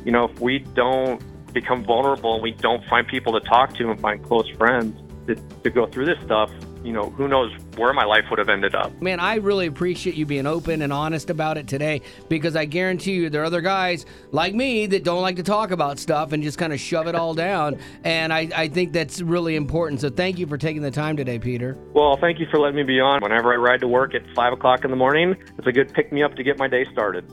you 0.04 0.12
know, 0.12 0.26
if 0.26 0.40
we 0.40 0.60
don't 0.60 1.22
become 1.54 1.84
vulnerable 1.84 2.36
and 2.36 2.44
we 2.44 2.52
don't 2.52 2.86
find 2.86 3.08
people 3.08 3.34
to 3.40 3.40
talk 3.48 3.74
to 3.76 3.90
and 3.90 4.00
find 4.00 4.24
close 4.24 4.50
friends 4.52 5.02
to, 5.28 5.36
to 5.64 5.70
go 5.70 5.88
through 5.88 6.06
this 6.06 6.24
stuff, 6.24 6.52
you 6.84 6.94
know, 6.94 7.10
who 7.10 7.28
knows 7.28 7.52
where 7.78 7.94
my 7.94 8.06
life 8.06 8.26
would 8.30 8.38
have 8.38 8.48
ended 8.48 8.76
up. 8.76 9.02
Man, 9.02 9.20
I 9.20 9.36
really 9.36 9.66
appreciate 9.66 10.16
you 10.16 10.26
being 10.28 10.46
open 10.46 10.84
and 10.84 10.94
honest 10.94 11.32
about 11.32 11.58
it 11.58 11.68
today 11.68 12.04
because 12.30 12.56
I 12.56 12.66
guarantee 12.66 13.14
you 13.14 13.30
there 13.32 13.42
are 13.42 13.46
other 13.46 13.62
guys 13.62 14.06
like 14.32 14.54
me 14.54 14.86
that 14.88 15.04
don't 15.04 15.22
like 15.22 15.38
to 15.38 15.44
talk 15.44 15.72
about 15.72 15.98
stuff 15.98 16.32
and 16.32 16.44
just 16.44 16.60
kind 16.60 16.72
of 16.72 16.80
shove 16.80 17.08
it 17.08 17.16
all 17.16 17.34
down. 17.48 17.80
And 18.04 18.32
I, 18.32 18.50
I 18.56 18.68
think 18.68 18.94
that's 18.94 19.20
really 19.20 19.56
important. 19.56 20.02
So 20.02 20.12
thank 20.12 20.38
you 20.38 20.46
for 20.46 20.60
taking 20.60 20.84
the 20.84 20.92
time 20.92 21.18
today, 21.18 21.40
Peter. 21.40 21.76
Well, 21.94 22.18
thank 22.18 22.40
you 22.40 22.46
for 22.52 22.60
letting 22.60 22.78
me 22.78 22.84
be 22.84 23.00
on. 23.00 23.22
Whenever 23.22 23.52
I 23.52 23.58
ride 23.58 23.80
to 23.80 23.88
work 23.88 24.14
at 24.14 24.22
5 24.36 24.54
o'clock 24.54 24.86
in 24.86 24.92
the 24.92 24.98
morning, 24.98 25.36
it's 25.58 25.68
a 25.68 25.72
good 25.72 25.92
pick 25.92 26.14
me 26.14 26.22
up 26.22 26.36
to 26.36 26.44
get 26.44 26.60
my 26.60 26.68
day 26.68 26.86
started. 26.92 27.26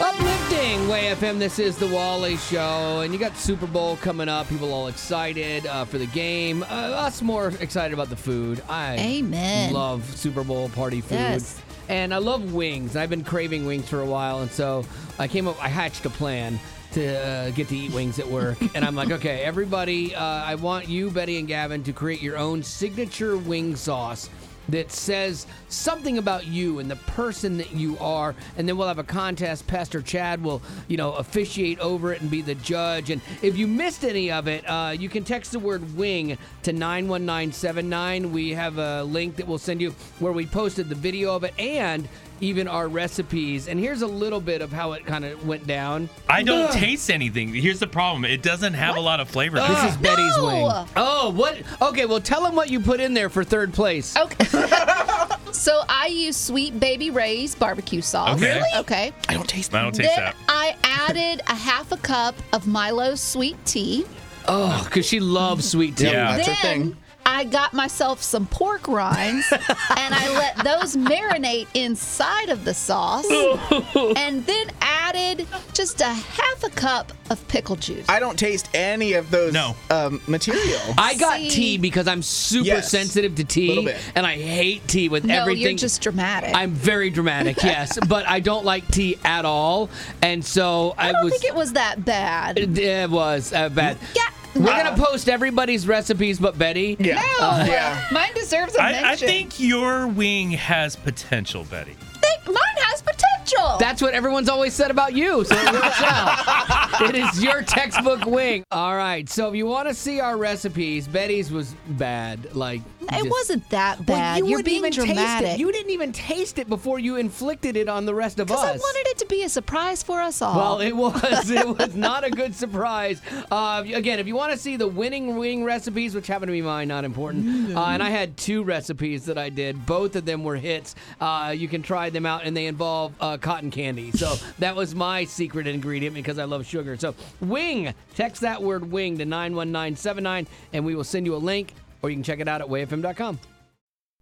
Uplifting 0.00 0.86
Way 0.88 1.12
FM. 1.12 1.38
This 1.40 1.58
is 1.58 1.76
the 1.76 1.88
Wally 1.88 2.36
Show, 2.36 3.00
and 3.00 3.12
you 3.12 3.18
got 3.18 3.36
Super 3.36 3.66
Bowl 3.66 3.96
coming 3.96 4.28
up. 4.28 4.48
People 4.48 4.72
all 4.72 4.86
excited 4.86 5.66
uh, 5.66 5.84
for 5.84 5.98
the 5.98 6.06
game. 6.06 6.62
Uh, 6.62 6.66
us 6.66 7.20
more 7.20 7.48
excited 7.60 7.94
about 7.94 8.08
the 8.08 8.16
food. 8.16 8.62
I 8.68 8.96
Amen. 8.96 9.72
love 9.72 10.04
Super 10.16 10.44
Bowl 10.44 10.68
party 10.68 11.00
food. 11.00 11.14
Yes. 11.16 11.60
And 11.88 12.14
I 12.14 12.18
love 12.18 12.54
wings. 12.54 12.94
I've 12.94 13.10
been 13.10 13.24
craving 13.24 13.66
wings 13.66 13.88
for 13.88 14.00
a 14.00 14.06
while, 14.06 14.38
and 14.40 14.50
so 14.50 14.84
I 15.18 15.26
came 15.26 15.48
up. 15.48 15.62
I 15.62 15.68
hatched 15.68 16.06
a 16.06 16.10
plan 16.10 16.60
to 16.92 17.18
uh, 17.18 17.50
get 17.50 17.68
to 17.68 17.76
eat 17.76 17.92
wings 17.92 18.20
at 18.20 18.26
work, 18.28 18.58
and 18.76 18.84
I'm 18.84 18.94
like, 18.94 19.10
okay, 19.10 19.40
everybody, 19.40 20.14
uh, 20.14 20.22
I 20.22 20.54
want 20.54 20.88
you, 20.88 21.10
Betty 21.10 21.38
and 21.38 21.48
Gavin, 21.48 21.82
to 21.82 21.92
create 21.92 22.22
your 22.22 22.38
own 22.38 22.62
signature 22.62 23.36
wing 23.36 23.74
sauce. 23.74 24.30
That 24.68 24.92
says 24.92 25.46
something 25.68 26.18
about 26.18 26.46
you 26.46 26.78
and 26.78 26.90
the 26.90 26.96
person 26.96 27.56
that 27.58 27.72
you 27.72 27.98
are. 27.98 28.34
And 28.56 28.68
then 28.68 28.76
we'll 28.76 28.88
have 28.88 28.98
a 28.98 29.04
contest. 29.04 29.66
Pastor 29.66 30.02
Chad 30.02 30.42
will, 30.42 30.62
you 30.88 30.96
know, 30.96 31.12
officiate 31.14 31.78
over 31.80 32.12
it 32.12 32.20
and 32.20 32.30
be 32.30 32.42
the 32.42 32.54
judge. 32.56 33.10
And 33.10 33.20
if 33.42 33.56
you 33.56 33.66
missed 33.66 34.04
any 34.04 34.30
of 34.30 34.48
it, 34.48 34.64
uh, 34.68 34.94
you 34.98 35.08
can 35.08 35.24
text 35.24 35.52
the 35.52 35.58
word 35.58 35.96
wing 35.96 36.38
to 36.62 36.72
91979. 36.72 38.32
We 38.32 38.50
have 38.50 38.78
a 38.78 39.04
link 39.04 39.36
that 39.36 39.46
we'll 39.46 39.58
send 39.58 39.80
you 39.80 39.90
where 40.18 40.32
we 40.32 40.46
posted 40.46 40.88
the 40.88 40.94
video 40.94 41.34
of 41.34 41.44
it 41.44 41.54
and 41.58 42.08
even 42.40 42.68
our 42.68 42.88
recipes. 42.88 43.68
And 43.68 43.78
here's 43.78 44.02
a 44.02 44.06
little 44.06 44.40
bit 44.40 44.62
of 44.62 44.72
how 44.72 44.92
it 44.92 45.04
kind 45.06 45.24
of 45.24 45.46
went 45.46 45.66
down. 45.66 46.08
I 46.28 46.42
don't 46.42 46.70
taste 46.72 47.10
anything. 47.10 47.52
Here's 47.52 47.78
the 47.78 47.86
problem. 47.86 48.24
It 48.24 48.42
doesn't 48.42 48.74
have 48.74 48.96
a 48.96 49.00
lot 49.00 49.20
of 49.20 49.28
flavor. 49.28 49.56
This 49.58 49.84
is 49.84 49.96
Betty's 49.96 50.36
No! 50.36 50.46
wing. 50.46 50.88
Oh, 50.96 51.30
what? 51.30 51.58
Okay, 51.82 52.06
well, 52.06 52.20
tell 52.20 52.42
them 52.42 52.54
what 52.54 52.70
you 52.70 52.80
put 52.80 53.00
in 53.00 53.14
there 53.14 53.28
for 53.28 53.44
third 53.44 53.72
place. 53.72 54.16
Okay. 54.16 54.44
so 55.52 55.82
I 55.88 56.08
use 56.12 56.36
Sweet 56.36 56.78
Baby 56.78 57.10
Ray's 57.10 57.54
barbecue 57.54 58.00
sauce. 58.00 58.36
Okay. 58.36 58.54
Really? 58.54 58.78
Okay. 58.80 59.12
I 59.28 59.34
don't 59.34 59.48
taste 59.48 59.74
I 59.74 59.82
don't 59.82 59.94
Then 59.94 60.06
taste 60.06 60.16
that. 60.16 60.36
I 60.48 60.76
added 60.82 61.42
a 61.48 61.54
half 61.54 61.92
a 61.92 61.96
cup 61.96 62.34
of 62.52 62.66
Milo's 62.66 63.20
sweet 63.20 63.56
tea. 63.64 64.04
Oh, 64.46 64.82
because 64.84 65.04
she 65.06 65.20
loves 65.20 65.68
sweet 65.68 65.96
tea. 65.96 66.04
Yeah. 66.06 66.36
That's 66.36 66.48
her 66.48 66.56
then 66.62 66.82
thing. 66.82 66.96
I 67.30 67.44
got 67.44 67.74
myself 67.74 68.22
some 68.22 68.46
pork 68.46 68.88
rinds 68.88 69.46
and 69.52 70.14
I 70.14 70.28
let 70.38 70.64
those 70.64 70.96
marinate 70.96 71.66
inside 71.74 72.48
of 72.48 72.64
the 72.64 72.72
sauce 72.72 73.26
and 74.16 74.44
then 74.46 74.70
added 74.80 75.46
just 75.74 76.00
a 76.00 76.06
half 76.08 76.64
a 76.64 76.70
cup 76.70 77.12
of 77.28 77.46
pickle 77.46 77.76
juice. 77.76 78.06
I 78.08 78.18
don't 78.18 78.38
taste 78.38 78.70
any 78.72 79.12
of 79.12 79.30
those 79.30 79.52
No. 79.52 79.76
um, 79.90 80.22
material. 80.26 80.80
I 80.98 81.16
got 81.16 81.36
See? 81.36 81.50
tea 81.50 81.78
because 81.78 82.08
I'm 82.08 82.22
super 82.22 82.66
Yes. 82.66 82.90
sensitive 82.90 83.34
to 83.34 83.44
tea, 83.44 83.68
Little 83.68 83.84
bit. 83.84 83.98
and 84.14 84.26
I 84.26 84.36
hate 84.36 84.88
tea 84.88 85.10
with 85.10 85.24
no, 85.26 85.34
everything. 85.42 85.62
you're 85.62 85.72
just 85.74 86.00
dramatic. 86.00 86.54
I'm 86.54 86.70
very 86.70 87.10
dramatic, 87.10 87.56
yes, 87.62 87.98
but 88.08 88.26
I 88.26 88.40
don't 88.40 88.64
like 88.64 88.88
tea 88.88 89.18
at 89.22 89.44
all, 89.44 89.90
and 90.22 90.42
so 90.42 90.94
I, 90.96 91.08
was 91.08 91.10
I 91.10 91.12
don't 91.12 91.24
was. 91.24 91.32
think 91.34 91.44
it 91.44 91.54
was 91.54 91.72
that 91.74 92.04
bad. 92.06 92.58
it, 92.58 92.78
it 92.78 93.10
was 93.10 93.52
uh, 93.52 93.68
bad. 93.68 93.98
yeah. 94.16 94.22
We're 94.58 94.82
gonna 94.82 94.96
post 94.96 95.28
everybody's 95.28 95.86
recipes, 95.86 96.38
but 96.38 96.58
Betty. 96.58 96.96
yeah. 96.98 97.14
No, 97.40 97.46
uh, 97.46 97.50
uh, 97.50 97.64
yeah. 97.68 98.06
mine 98.12 98.32
deserves 98.34 98.74
a 98.76 98.82
I, 98.82 98.92
mention. 98.92 99.28
I 99.28 99.30
think 99.32 99.60
your 99.60 100.06
wing 100.08 100.50
has 100.52 100.96
potential, 100.96 101.64
Betty. 101.64 101.92
Think- 102.20 102.46
mine 102.46 102.76
has 102.78 103.02
potential. 103.02 103.76
That's 103.78 104.02
what 104.02 104.14
everyone's 104.14 104.48
always 104.48 104.74
said 104.74 104.90
about 104.90 105.14
you, 105.14 105.44
so 105.44 105.54
it 105.56 105.72
works 105.72 106.02
out. 106.02 107.00
it 107.02 107.14
is 107.14 107.42
your 107.42 107.62
textbook 107.62 108.24
wing. 108.26 108.64
All 108.70 108.96
right, 108.96 109.28
so 109.28 109.48
if 109.48 109.54
you 109.54 109.66
want 109.66 109.88
to 109.88 109.94
see 109.94 110.20
our 110.20 110.36
recipes, 110.36 111.06
Betty's 111.08 111.50
was 111.50 111.74
bad. 111.90 112.54
Like 112.54 112.82
it 113.12 113.16
just- 113.18 113.30
wasn't 113.30 113.68
that 113.70 113.98
Well, 113.98 114.04
bad. 114.18 114.38
you 114.38 114.44
You're 114.46 114.58
wouldn't 114.58 114.64
being 114.66 114.78
even 114.78 114.92
taste 114.92 115.06
dramatic. 115.06 115.48
it. 115.50 115.58
You 115.60 115.72
didn't 115.72 115.90
even 115.90 116.12
taste 116.12 116.58
it 116.58 116.68
before 116.68 116.98
you 116.98 117.16
inflicted 117.16 117.76
it 117.76 117.88
on 117.88 118.06
the 118.06 118.14
rest 118.14 118.38
of 118.38 118.50
us. 118.50 118.60
Because 118.60 118.76
I 118.76 118.78
wanted 118.78 119.06
it 119.10 119.18
to 119.18 119.26
be 119.26 119.42
a 119.44 119.48
surprise 119.48 120.02
for 120.02 120.20
us 120.20 120.40
all. 120.42 120.56
Well, 120.56 120.80
it 120.80 120.94
was. 120.96 121.50
It 121.58 121.66
was 121.78 121.94
not 121.96 122.24
a 122.24 122.30
good 122.30 122.54
surprise. 122.54 123.20
Uh, 123.50 123.82
again, 123.92 124.18
if 124.18 124.26
you 124.26 124.34
want 124.36 124.52
to 124.52 124.58
see 124.58 124.76
the 124.76 124.86
winning 124.86 125.36
wing 125.36 125.64
recipes, 125.64 126.14
which 126.14 126.26
happen 126.26 126.46
to 126.46 126.52
be 126.52 126.62
mine, 126.62 126.88
not 126.88 127.04
important. 127.04 127.76
Uh, 127.76 127.80
and 127.86 128.02
I 128.02 128.10
had 128.10 128.36
two 128.36 128.62
recipes 128.62 129.24
that 129.26 129.36
I 129.38 129.48
did. 129.48 129.84
Both 129.86 130.14
of 130.16 130.24
them 130.24 130.44
were 130.44 130.56
hits. 130.56 130.94
Uh, 131.20 131.54
you 131.56 131.68
can 131.68 131.82
try 131.82 132.10
them 132.10 132.26
out, 132.26 132.44
and 132.44 132.56
they 132.56 132.66
involve 132.66 133.12
uh, 133.20 133.36
cotton 133.38 133.70
candy. 133.70 134.12
So 134.12 134.34
that 134.58 134.76
was 134.76 134.94
my 134.94 135.24
secret 135.24 135.66
ingredient 135.66 136.14
because 136.14 136.38
I 136.38 136.44
love 136.44 136.64
sugar. 136.66 136.96
So 136.96 137.14
wing, 137.40 137.92
text 138.14 138.42
that 138.42 138.62
word 138.62 138.90
wing 138.90 139.18
to 139.18 139.24
91979, 139.24 140.46
and 140.72 140.84
we 140.84 140.94
will 140.94 141.04
send 141.04 141.26
you 141.26 141.34
a 141.34 141.36
link, 141.38 141.74
or 142.02 142.10
you 142.10 142.16
can 142.16 142.22
check 142.22 142.40
it 142.40 142.48
out 142.48 142.60
at 142.60 142.68
wayfm.com. 142.68 143.38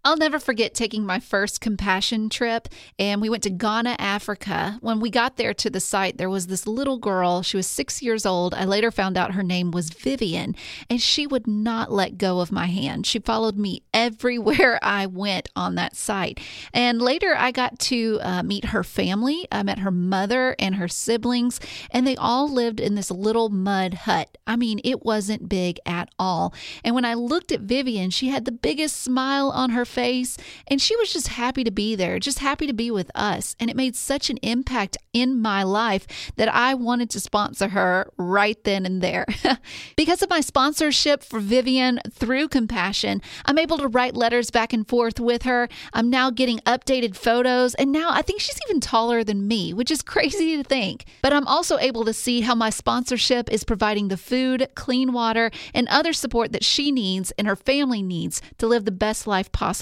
I'll 0.07 0.15
never 0.15 0.39
forget 0.39 0.73
taking 0.73 1.05
my 1.05 1.19
first 1.19 1.59
compassion 1.59 2.29
trip, 2.29 2.69
and 2.97 3.21
we 3.21 3.29
went 3.29 3.43
to 3.43 3.49
Ghana, 3.49 3.97
Africa. 3.99 4.77
When 4.79 5.01
we 5.01 5.09
got 5.09 5.35
there 5.35 5.53
to 5.55 5.69
the 5.69 5.81
site, 5.81 6.17
there 6.17 6.29
was 6.29 6.47
this 6.47 6.65
little 6.65 6.97
girl. 6.97 7.41
She 7.41 7.57
was 7.57 7.67
six 7.67 8.01
years 8.01 8.25
old. 8.25 8.53
I 8.53 8.63
later 8.63 8.89
found 8.89 9.17
out 9.17 9.33
her 9.33 9.43
name 9.43 9.69
was 9.69 9.89
Vivian, 9.89 10.55
and 10.89 11.01
she 11.01 11.27
would 11.27 11.45
not 11.45 11.91
let 11.91 12.17
go 12.17 12.39
of 12.39 12.53
my 12.53 12.67
hand. 12.67 13.05
She 13.05 13.19
followed 13.19 13.57
me 13.57 13.81
everywhere 13.93 14.79
I 14.81 15.07
went 15.07 15.49
on 15.57 15.75
that 15.75 15.97
site. 15.97 16.39
And 16.73 17.01
later, 17.01 17.35
I 17.37 17.51
got 17.51 17.77
to 17.79 18.19
uh, 18.21 18.43
meet 18.43 18.63
her 18.67 18.85
family. 18.85 19.45
I 19.51 19.61
met 19.63 19.79
her 19.79 19.91
mother 19.91 20.55
and 20.57 20.75
her 20.75 20.87
siblings, 20.87 21.59
and 21.91 22.07
they 22.07 22.15
all 22.15 22.47
lived 22.47 22.79
in 22.79 22.95
this 22.95 23.11
little 23.11 23.49
mud 23.49 23.93
hut. 23.93 24.37
I 24.47 24.55
mean, 24.55 24.79
it 24.85 25.03
wasn't 25.03 25.49
big 25.49 25.81
at 25.85 26.07
all. 26.17 26.53
And 26.85 26.95
when 26.95 27.03
I 27.03 27.13
looked 27.13 27.51
at 27.51 27.59
Vivian, 27.59 28.09
she 28.09 28.29
had 28.29 28.45
the 28.45 28.53
biggest 28.53 29.01
smile 29.01 29.49
on 29.49 29.71
her 29.71 29.83
and 29.97 30.81
she 30.81 30.95
was 30.97 31.11
just 31.11 31.29
happy 31.29 31.63
to 31.63 31.71
be 31.71 31.95
there, 31.95 32.19
just 32.19 32.39
happy 32.39 32.67
to 32.67 32.73
be 32.73 32.91
with 32.91 33.09
us. 33.15 33.55
And 33.59 33.69
it 33.69 33.75
made 33.75 33.95
such 33.95 34.29
an 34.29 34.37
impact 34.37 34.97
in 35.13 35.41
my 35.41 35.63
life 35.63 36.05
that 36.35 36.53
I 36.53 36.75
wanted 36.75 37.09
to 37.11 37.19
sponsor 37.19 37.69
her 37.69 38.11
right 38.17 38.63
then 38.63 38.85
and 38.85 39.01
there. 39.01 39.25
because 39.97 40.21
of 40.21 40.29
my 40.29 40.41
sponsorship 40.41 41.23
for 41.23 41.39
Vivian 41.39 41.99
through 42.11 42.49
Compassion, 42.49 43.21
I'm 43.45 43.57
able 43.57 43.79
to 43.79 43.87
write 43.87 44.15
letters 44.15 44.51
back 44.51 44.73
and 44.73 44.87
forth 44.87 45.19
with 45.19 45.43
her. 45.43 45.67
I'm 45.93 46.09
now 46.09 46.29
getting 46.29 46.59
updated 46.59 47.15
photos, 47.15 47.73
and 47.75 47.91
now 47.91 48.09
I 48.11 48.21
think 48.21 48.39
she's 48.39 48.59
even 48.67 48.79
taller 48.79 49.23
than 49.23 49.47
me, 49.47 49.73
which 49.73 49.89
is 49.89 50.01
crazy 50.13 50.57
to 50.57 50.63
think. 50.63 51.05
But 51.23 51.33
I'm 51.33 51.47
also 51.47 51.79
able 51.79 52.05
to 52.05 52.13
see 52.13 52.41
how 52.41 52.53
my 52.53 52.69
sponsorship 52.69 53.51
is 53.51 53.63
providing 53.63 54.09
the 54.09 54.17
food, 54.17 54.67
clean 54.75 55.11
water, 55.11 55.49
and 55.73 55.87
other 55.87 56.13
support 56.13 56.51
that 56.51 56.63
she 56.63 56.91
needs 56.91 57.31
and 57.37 57.47
her 57.47 57.55
family 57.55 58.03
needs 58.03 58.41
to 58.57 58.67
live 58.67 58.85
the 58.85 58.91
best 58.91 59.25
life 59.25 59.51
possible. 59.51 59.76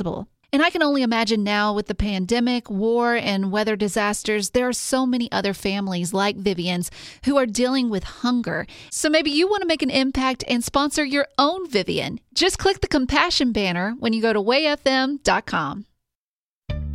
And 0.55 0.63
I 0.63 0.69
can 0.69 0.83
only 0.83 1.01
imagine 1.01 1.43
now 1.43 1.73
with 1.73 1.87
the 1.87 1.95
pandemic, 1.95 2.69
war, 2.69 3.13
and 3.13 3.51
weather 3.51 3.75
disasters, 3.75 4.51
there 4.51 4.69
are 4.69 4.71
so 4.71 5.05
many 5.05 5.29
other 5.29 5.53
families 5.53 6.13
like 6.13 6.37
Vivian's 6.37 6.89
who 7.25 7.35
are 7.37 7.45
dealing 7.45 7.89
with 7.89 8.05
hunger. 8.05 8.65
So 8.89 9.09
maybe 9.09 9.31
you 9.31 9.49
want 9.49 9.63
to 9.63 9.67
make 9.67 9.81
an 9.81 9.89
impact 9.89 10.45
and 10.47 10.63
sponsor 10.63 11.03
your 11.03 11.27
own 11.37 11.69
Vivian. 11.69 12.21
Just 12.33 12.57
click 12.57 12.79
the 12.79 12.87
compassion 12.87 13.51
banner 13.51 13.95
when 13.99 14.13
you 14.13 14.21
go 14.21 14.31
to 14.31 14.39
wayfm.com. 14.39 15.87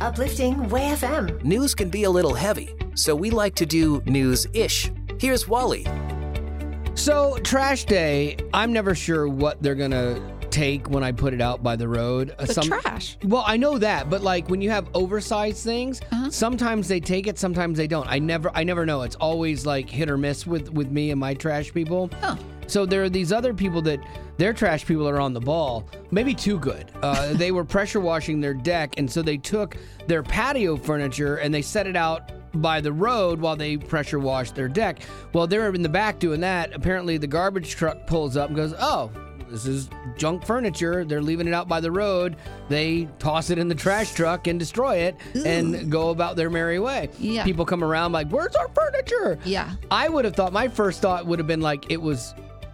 Uplifting 0.01 0.67
Way 0.69 0.95
FM. 0.95 1.43
News 1.43 1.75
can 1.75 1.91
be 1.91 2.05
a 2.05 2.09
little 2.09 2.33
heavy, 2.33 2.73
so 2.95 3.13
we 3.13 3.29
like 3.29 3.53
to 3.53 3.67
do 3.67 4.01
news 4.07 4.47
ish. 4.53 4.89
Here's 5.19 5.47
Wally. 5.47 5.85
So, 6.95 7.37
trash 7.43 7.85
day, 7.85 8.37
I'm 8.55 8.73
never 8.73 8.95
sure 8.95 9.27
what 9.27 9.61
they're 9.61 9.75
going 9.75 9.91
to 9.91 10.40
take 10.51 10.89
when 10.89 11.03
I 11.03 11.11
put 11.11 11.33
it 11.33 11.41
out 11.41 11.63
by 11.63 11.75
the 11.75 11.87
road. 11.87 12.35
Uh, 12.37 12.45
The 12.45 12.61
trash. 12.61 13.17
Well, 13.23 13.43
I 13.47 13.57
know 13.57 13.77
that, 13.77 14.09
but 14.09 14.21
like 14.21 14.49
when 14.49 14.61
you 14.61 14.69
have 14.69 14.87
oversized 14.93 15.63
things, 15.63 16.01
Uh-huh. 16.11 16.29
sometimes 16.29 16.87
they 16.87 16.99
take 16.99 17.27
it, 17.27 17.39
sometimes 17.39 17.77
they 17.77 17.87
don't. 17.87 18.07
I 18.07 18.19
never 18.19 18.51
I 18.53 18.63
never 18.63 18.85
know. 18.85 19.01
It's 19.03 19.15
always 19.15 19.65
like 19.65 19.89
hit 19.89 20.09
or 20.09 20.17
miss 20.17 20.45
with 20.45 20.71
with 20.71 20.91
me 20.91 21.11
and 21.11 21.19
my 21.19 21.33
trash 21.33 21.73
people. 21.73 22.09
Oh. 22.23 22.37
So 22.67 22.85
there 22.85 23.03
are 23.03 23.09
these 23.09 23.33
other 23.33 23.53
people 23.53 23.81
that 23.83 23.99
their 24.37 24.53
trash 24.53 24.85
people 24.85 25.07
are 25.07 25.19
on 25.19 25.33
the 25.33 25.41
ball, 25.41 25.87
maybe 26.11 26.33
too 26.33 26.57
good. 26.57 26.89
Uh, 27.01 27.33
they 27.41 27.51
were 27.51 27.65
pressure 27.65 27.99
washing 27.99 28.39
their 28.39 28.53
deck, 28.53 28.93
and 28.97 29.11
so 29.11 29.21
they 29.21 29.37
took 29.37 29.75
their 30.07 30.23
patio 30.23 30.77
furniture 30.77 31.35
and 31.37 31.53
they 31.53 31.61
set 31.61 31.85
it 31.85 31.95
out 31.97 32.31
by 32.61 32.79
the 32.81 32.91
road 32.91 33.39
while 33.41 33.55
they 33.55 33.77
pressure 33.77 34.19
washed 34.19 34.55
their 34.55 34.67
deck. 34.67 34.99
Well, 35.33 35.47
they're 35.47 35.73
in 35.73 35.81
the 35.81 35.89
back 35.89 36.19
doing 36.19 36.41
that. 36.41 36.73
Apparently, 36.73 37.17
the 37.17 37.27
garbage 37.27 37.71
truck 37.75 38.05
pulls 38.07 38.35
up 38.37 38.47
and 38.49 38.55
goes, 38.55 38.73
"Oh." 38.79 39.09
This 39.51 39.65
is 39.65 39.89
junk 40.17 40.45
furniture. 40.45 41.03
They're 41.03 41.21
leaving 41.21 41.47
it 41.47 41.53
out 41.53 41.67
by 41.67 41.81
the 41.81 41.91
road. 41.91 42.37
They 42.69 43.07
toss 43.19 43.49
it 43.49 43.57
in 43.57 43.67
the 43.67 43.75
trash 43.75 44.13
truck 44.13 44.47
and 44.47 44.57
destroy 44.57 44.95
it 44.97 45.17
and 45.45 45.91
go 45.91 46.09
about 46.09 46.37
their 46.37 46.49
merry 46.49 46.79
way. 46.79 47.09
Yeah. 47.19 47.43
People 47.43 47.65
come 47.65 47.83
around 47.83 48.13
like, 48.13 48.29
Where's 48.29 48.55
our 48.55 48.69
furniture? 48.69 49.37
Yeah. 49.43 49.73
I 49.91 50.07
would 50.07 50.23
have 50.25 50.35
thought 50.35 50.53
my 50.53 50.69
first 50.69 51.01
thought 51.01 51.25
would 51.25 51.37
have 51.39 51.47
been 51.47 51.61
like 51.61 51.91
it 51.91 52.01
was 52.01 52.33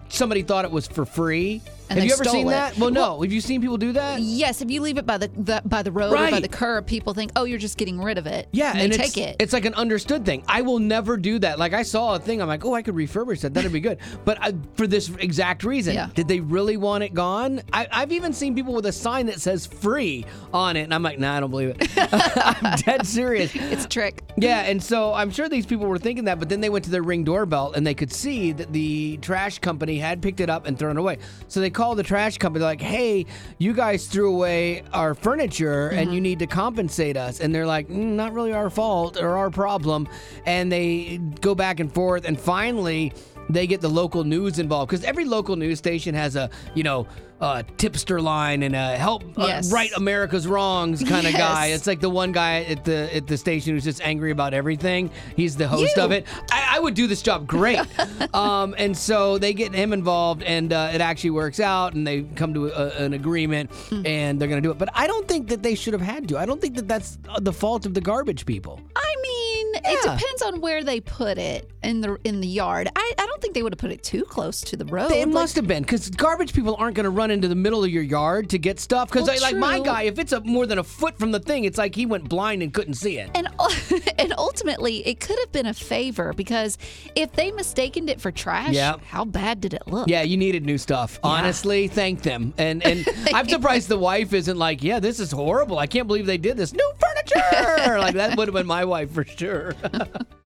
somebody 0.10 0.44
thought 0.44 0.66
it 0.66 0.72
was 0.72 0.88
for 0.88 1.06
free. 1.06 1.62
And 1.90 2.00
have 2.00 2.06
you 2.08 2.14
ever 2.14 2.24
seen 2.26 2.48
it. 2.48 2.52
that? 2.52 2.78
Well, 2.78 2.92
no. 2.92 3.22
have 3.22 3.32
you 3.32 3.42
seen 3.42 3.62
people 3.62 3.78
do 3.78 3.94
that? 3.94 4.20
Yes, 4.20 4.62
if 4.62 4.70
you 4.70 4.82
leave 4.82 4.98
it 4.98 5.06
by 5.06 5.18
the, 5.18 5.28
the 5.30 5.62
by 5.66 5.84
the 5.84 5.92
road 5.92 6.14
or 6.14 6.32
by 6.32 6.40
the 6.40 6.48
curb, 6.48 6.86
people 6.88 7.14
think, 7.14 7.32
"Oh, 7.36 7.44
you're 7.46 7.58
just 7.60 7.78
getting 7.78 8.02
rid 8.02 8.18
of 8.18 8.28
it." 8.28 8.48
Yeah, 8.52 8.72
and, 8.72 8.82
and 8.82 8.94
it's, 8.94 9.14
take 9.14 9.18
it. 9.18 9.36
It's 9.40 9.54
like 9.54 9.66
an 9.66 9.74
understood 9.76 10.26
thing. 10.26 10.44
I 10.48 10.62
will 10.62 10.80
never 10.80 11.18
do 11.18 11.40
that. 11.40 11.60
Like 11.60 11.74
I 11.74 11.84
saw 11.84 12.16
a 12.16 12.20
thing, 12.20 12.42
I'm 12.42 12.48
like, 12.48 12.66
oh, 12.66 12.74
I 12.74 12.82
could 12.82 12.96
refurbish 12.96 13.42
that. 13.42 13.54
That'd 13.54 13.72
be 13.72 13.80
good. 13.80 14.00
But 14.26 14.40
I, 14.42 14.54
for 14.76 14.88
this 14.88 15.10
exact 15.20 15.64
reason, 15.64 15.94
Yeah. 15.94 16.10
did 16.14 16.28
they 16.28 16.42
really 16.42 16.76
want 16.76 17.04
it 17.04 17.14
gone? 17.14 17.62
I, 17.72 17.88
I've 17.92 18.12
even 18.12 18.34
seen 18.34 18.56
people 18.56 18.74
with 18.74 18.86
a 18.88 18.92
sign 18.92 19.28
that 19.28 19.40
says 19.40 19.66
"free" 19.66 20.26
on 20.54 20.76
it, 20.76 20.82
and 20.82 20.94
I'm 20.94 21.04
like, 21.04 21.20
nah, 21.20 21.38
I 21.38 21.40
don't 21.40 21.50
believe 21.52 21.76
it. 21.80 21.88
I'm 21.98 22.76
dead 22.80 23.06
serious. 23.08 23.52
it's 23.56 23.86
a 23.86 23.88
trick. 23.88 24.24
Yeah, 24.38 24.62
and 24.62 24.82
so 24.84 25.14
I'm 25.14 25.32
sure 25.32 25.48
these 25.48 25.66
people 25.66 25.86
were 25.86 25.98
thinking 25.98 26.26
that, 26.26 26.40
but 26.40 26.50
then 26.50 26.60
they 26.62 26.70
went 26.70 26.84
to 26.86 26.92
their 26.92 27.04
ring 27.04 27.24
doorbell 27.24 27.72
and 27.74 27.86
they 27.88 27.94
could 27.94 28.12
see 28.12 28.52
that 28.54 28.74
the 28.74 29.18
trash 29.18 29.60
company 29.60 29.98
had 29.98 30.22
picked 30.22 30.40
it 30.42 30.50
up 30.50 30.66
and 30.68 30.78
thrown 30.78 30.98
it 30.98 31.00
away. 31.00 31.18
So 31.48 31.60
they 31.62 31.70
called 31.78 32.00
the 32.00 32.04
trash 32.04 32.40
company, 32.40 32.66
like, 32.66 32.82
hey, 32.82 33.24
you 33.60 33.72
guys 33.72 34.08
threw 34.08 34.34
away 34.34 34.82
our 34.94 35.14
furniture 35.14 35.90
and 35.90 36.12
you 36.12 36.20
need 36.20 36.40
to 36.40 36.48
compensate 36.48 37.16
us. 37.16 37.40
And 37.40 37.54
they're 37.54 37.68
like, 37.68 37.88
"Mm, 37.88 38.16
not 38.16 38.34
really 38.34 38.52
our 38.52 38.72
fault 38.72 39.16
or 39.22 39.38
our 39.38 39.52
problem. 39.52 40.08
And 40.48 40.72
they 40.72 41.20
go 41.40 41.54
back 41.54 41.80
and 41.80 41.94
forth. 41.94 42.26
And 42.26 42.40
finally, 42.40 43.14
they 43.50 43.68
get 43.68 43.82
the 43.82 43.90
local 43.90 44.24
news 44.24 44.60
involved 44.60 44.90
because 44.90 45.04
every 45.06 45.26
local 45.26 45.56
news 45.56 45.78
station 45.78 46.14
has 46.16 46.36
a 46.36 46.50
you 46.76 46.84
know 46.84 47.08
uh, 47.40 47.62
tipster 47.78 48.20
line 48.20 48.64
and 48.64 48.76
a 48.76 48.98
help 48.98 49.24
uh, 49.38 49.62
right 49.70 49.92
America's 49.96 50.48
wrongs 50.48 51.04
kind 51.04 51.28
of 51.28 51.34
Yes. 51.34 51.38
guy. 51.38 51.66
It's 51.68 51.86
like 51.86 52.00
the 52.00 52.10
one 52.10 52.32
guy 52.32 52.64
at 52.64 52.84
the 52.84 53.16
at 53.16 53.28
the 53.28 53.38
station 53.38 53.74
who's 53.76 53.84
just 53.84 54.02
angry 54.02 54.32
about 54.32 54.56
everything. 54.56 55.12
He's 55.36 55.56
the 55.56 55.68
host 55.68 55.96
You. 55.98 56.02
of 56.04 56.12
it. 56.12 56.26
I, 56.52 56.78
I 56.78 56.80
would 56.80 56.96
do 56.96 57.06
this 57.06 57.22
job 57.22 57.46
great. 57.46 57.80
um, 58.34 58.74
and 58.80 58.98
so 58.98 59.38
they 59.38 59.54
get 59.54 59.72
him 59.74 59.94
involved, 59.94 60.42
and 60.42 60.74
uh, 60.74 60.90
it 60.94 61.00
actually 61.02 61.30
works 61.30 61.60
out, 61.60 61.94
and 61.94 62.08
they 62.08 62.24
come 62.24 62.56
to 62.56 62.70
a, 62.70 62.88
an 63.06 63.14
agreement, 63.14 63.70
Hmm. 63.90 64.06
and 64.08 64.42
they're 64.42 64.48
going 64.48 64.62
to 64.62 64.68
do 64.68 64.72
it. 64.72 64.80
But 64.80 64.90
I 64.96 65.06
don't 65.06 65.28
think 65.28 65.48
that 65.50 65.62
they 65.62 65.76
should 65.76 65.94
have 65.94 66.02
had 66.02 66.28
to. 66.30 66.40
I 66.40 66.46
don't 66.48 66.60
think 66.60 66.76
that 66.76 66.88
that's 66.88 67.20
uh, 67.30 67.40
the 67.40 67.54
fault 67.54 67.86
of 67.86 67.94
the 67.94 68.02
garbage 68.02 68.46
people. 68.48 68.80
I 68.96 69.16
mean, 69.22 69.67
it 69.86 70.02
depends 70.02 70.42
on 70.44 70.62
where 70.62 70.84
they 70.84 71.00
put 71.00 71.38
it 71.38 71.70
in 71.84 72.02
the 72.02 72.18
in 72.24 72.42
the 72.42 72.48
yard. 72.48 72.90
I, 72.96 73.14
I 73.18 73.26
don't 73.26 73.42
think 73.42 73.54
they 73.54 73.64
would 73.64 73.74
have 73.74 73.80
put 73.80 73.92
it 73.92 74.04
too 74.04 74.24
close 74.24 74.62
to 74.62 74.76
the 74.78 74.86
road. 74.86 75.12
It 75.12 75.20
Like, 75.20 75.28
must 75.30 75.56
have 75.56 75.68
been 75.68 75.84
because 75.84 76.10
garbage 76.10 76.54
people 76.54 76.76
aren't 76.78 76.96
going 76.96 77.04
to 77.06 77.10
run 77.10 77.32
into 77.32 77.48
the 77.48 77.56
middle 77.56 77.84
of 77.84 77.90
your 77.90 78.04
yard 78.04 78.50
to 78.52 78.58
get 78.58 78.80
stuff. 78.80 79.10
Because 79.10 79.28
Well, 79.28 79.42
like 79.42 79.58
my 79.58 79.80
guy, 79.80 80.04
if 80.04 80.20
it's 80.20 80.32
a 80.34 80.42
more 80.42 80.66
than 80.66 80.80
a 80.80 80.84
foot 80.84 81.18
from 81.18 81.32
the 81.32 81.40
thing, 81.40 81.64
it's 81.66 81.78
like 81.78 81.96
he 81.96 82.06
went 82.06 82.28
blind 82.30 82.62
and 82.64 82.74
couldn't 82.74 82.96
see 82.96 83.18
it. 83.18 83.30
And 83.36 83.48
and 84.18 84.34
ultimately, 84.38 85.08
it 85.08 85.20
could 85.20 85.38
have 85.40 85.52
been 85.52 85.66
a 85.68 85.74
favor 85.74 86.34
because 86.34 86.78
if 87.16 87.32
they 87.34 87.52
mistaken 87.52 88.10
it 88.10 88.20
for 88.22 88.32
trash, 88.32 88.74
Yep. 88.74 89.04
how 89.06 89.26
bad 89.26 89.62
did 89.62 89.74
it 89.74 89.84
look? 89.88 90.08
Yeah, 90.08 90.22
you 90.24 90.38
needed 90.38 90.66
new 90.66 90.78
stuff. 90.78 91.20
Honestly, 91.24 91.88
thank 91.88 92.22
them. 92.24 92.54
And 92.58 92.86
and 92.86 93.08
I'm 93.34 93.48
surprised 93.48 93.88
the 93.90 93.98
wife 93.98 94.34
isn't 94.34 94.58
like, 94.58 94.84
yeah, 94.84 95.00
this 95.00 95.20
is 95.20 95.32
horrible. 95.32 95.78
I 95.80 95.88
can't 95.88 96.08
believe 96.08 96.26
they 96.26 96.38
did 96.38 96.58
this. 96.58 96.74
New 96.74 96.92
furniture. 97.00 97.17
Like 97.36 98.16
that 98.16 98.36
would 98.38 98.48
have 98.48 98.56
been 98.56 98.68
my 98.68 98.86
wife 98.86 99.12
for 99.12 99.24
sure. 99.24 99.74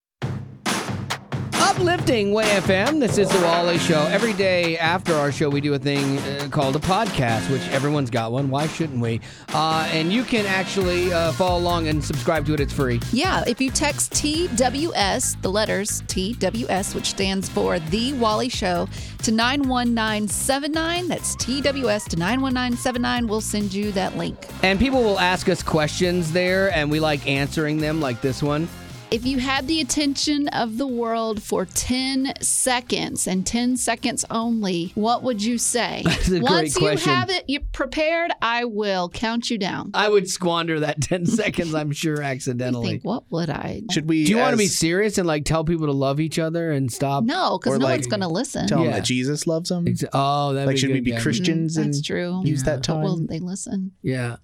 Uplifting 1.72 2.34
Way 2.34 2.44
FM. 2.44 3.00
This 3.00 3.18
is 3.18 3.30
the 3.30 3.40
Wally 3.46 3.78
Show. 3.78 4.02
Every 4.12 4.34
day 4.34 4.78
after 4.78 5.14
our 5.14 5.32
show, 5.32 5.50
we 5.50 5.62
do 5.62 5.74
a 5.74 5.80
thing 5.80 6.18
uh, 6.18 6.50
called 6.52 6.76
a 6.76 6.80
podcast, 6.80 7.50
which 7.50 7.62
everyone's 7.70 8.10
got 8.10 8.34
one. 8.34 8.50
Why 8.50 8.68
shouldn't 8.68 9.00
we? 9.00 9.22
Uh, 9.54 9.88
and 9.94 10.12
you 10.12 10.26
can 10.26 10.46
actually 10.46 11.14
uh, 11.14 11.32
follow 11.32 11.58
along 11.58 11.88
and 11.88 12.04
subscribe 12.04 12.46
to 12.48 12.54
it. 12.54 12.60
It's 12.60 12.74
free. 12.74 13.00
Yeah, 13.14 13.46
if 13.48 13.62
you 13.62 13.70
text 13.70 14.12
TWS, 14.12 15.42
the 15.42 15.50
letters 15.50 16.02
TWS, 16.08 16.94
which 16.94 17.06
stands 17.06 17.48
for 17.48 17.80
The 17.80 18.12
Wally 18.14 18.50
Show, 18.50 18.90
to 19.24 19.32
91979, 19.32 21.08
that's 21.08 21.38
TWS 21.38 22.10
to 22.10 22.18
91979, 22.18 23.28
we'll 23.28 23.40
send 23.40 23.74
you 23.74 23.94
that 23.94 24.18
link. 24.18 24.38
And 24.62 24.78
people 24.78 25.02
will 25.04 25.20
ask 25.20 25.48
us 25.48 25.64
questions 25.64 26.34
there, 26.34 26.70
and 26.74 26.92
we 26.92 27.00
like 27.00 27.26
answering 27.30 27.78
them, 27.78 28.02
like 28.02 28.20
this 28.20 28.44
one. 28.44 28.68
If 29.12 29.26
you 29.26 29.40
had 29.40 29.68
the 29.68 29.82
attention 29.82 30.48
of 30.48 30.78
the 30.78 30.88
world 30.88 31.44
for 31.44 31.66
10 31.66 32.32
seconds 32.40 33.28
and 33.28 33.46
10 33.46 33.76
seconds 33.76 34.24
only, 34.32 34.94
what 34.96 35.22
would 35.22 35.44
you 35.44 35.58
say? 35.58 36.04
That's 36.06 36.28
a 36.30 36.40
great 36.40 36.44
Once 36.44 36.80
you 36.80 36.88
have 36.96 37.30
it 37.30 37.44
you 37.50 37.60
prepared, 37.60 38.32
I 38.42 38.64
will 38.64 39.10
count 39.10 39.50
you 39.50 39.58
down. 39.58 39.92
I 39.94 40.08
would 40.08 40.30
squander 40.30 40.80
that 40.80 41.02
10 41.02 41.26
seconds, 41.26 41.76
I'm 41.76 41.92
sure, 41.92 42.22
accidentally. 42.22 42.88
think, 42.88 43.04
what 43.04 43.30
would 43.32 43.50
I? 43.50 43.82
Should 43.92 44.08
we? 44.08 44.24
Do 44.24 44.32
you 44.32 44.38
want 44.38 44.52
to 44.52 44.56
uh, 44.56 44.60
be 44.60 44.68
serious 44.68 45.18
and 45.18 45.28
like 45.28 45.44
tell 45.44 45.66
people 45.66 45.88
to 45.88 45.92
love 45.92 46.22
each 46.22 46.40
other 46.40 46.72
and 46.72 46.90
stop? 46.90 47.26
No, 47.26 47.60
because 47.60 47.80
no 47.80 47.84
like- 47.86 47.96
one's 47.98 48.08
going 48.08 48.22
to 48.22 48.30
listen. 48.30 48.66
tell 48.68 48.82
them 48.84 48.94
that 48.94 49.04
Jesus 49.04 49.46
loves 49.46 49.68
them? 49.68 49.90
Ex- 49.90 50.06
Oh, 50.14 50.54
that 50.54 50.68
Like, 50.68 50.78
should 50.78 50.90
we 50.92 51.02
be 51.02 51.12
Christian? 51.12 51.24
Christians 51.24 51.74
mm, 51.78 51.84
That's 51.84 51.98
and 51.98 52.06
true. 52.06 52.42
use 52.46 52.64
that 52.64 52.88
But 52.88 53.02
will 53.02 53.18
they 53.28 53.40
listen? 53.40 53.92
Yeah. 54.02 54.38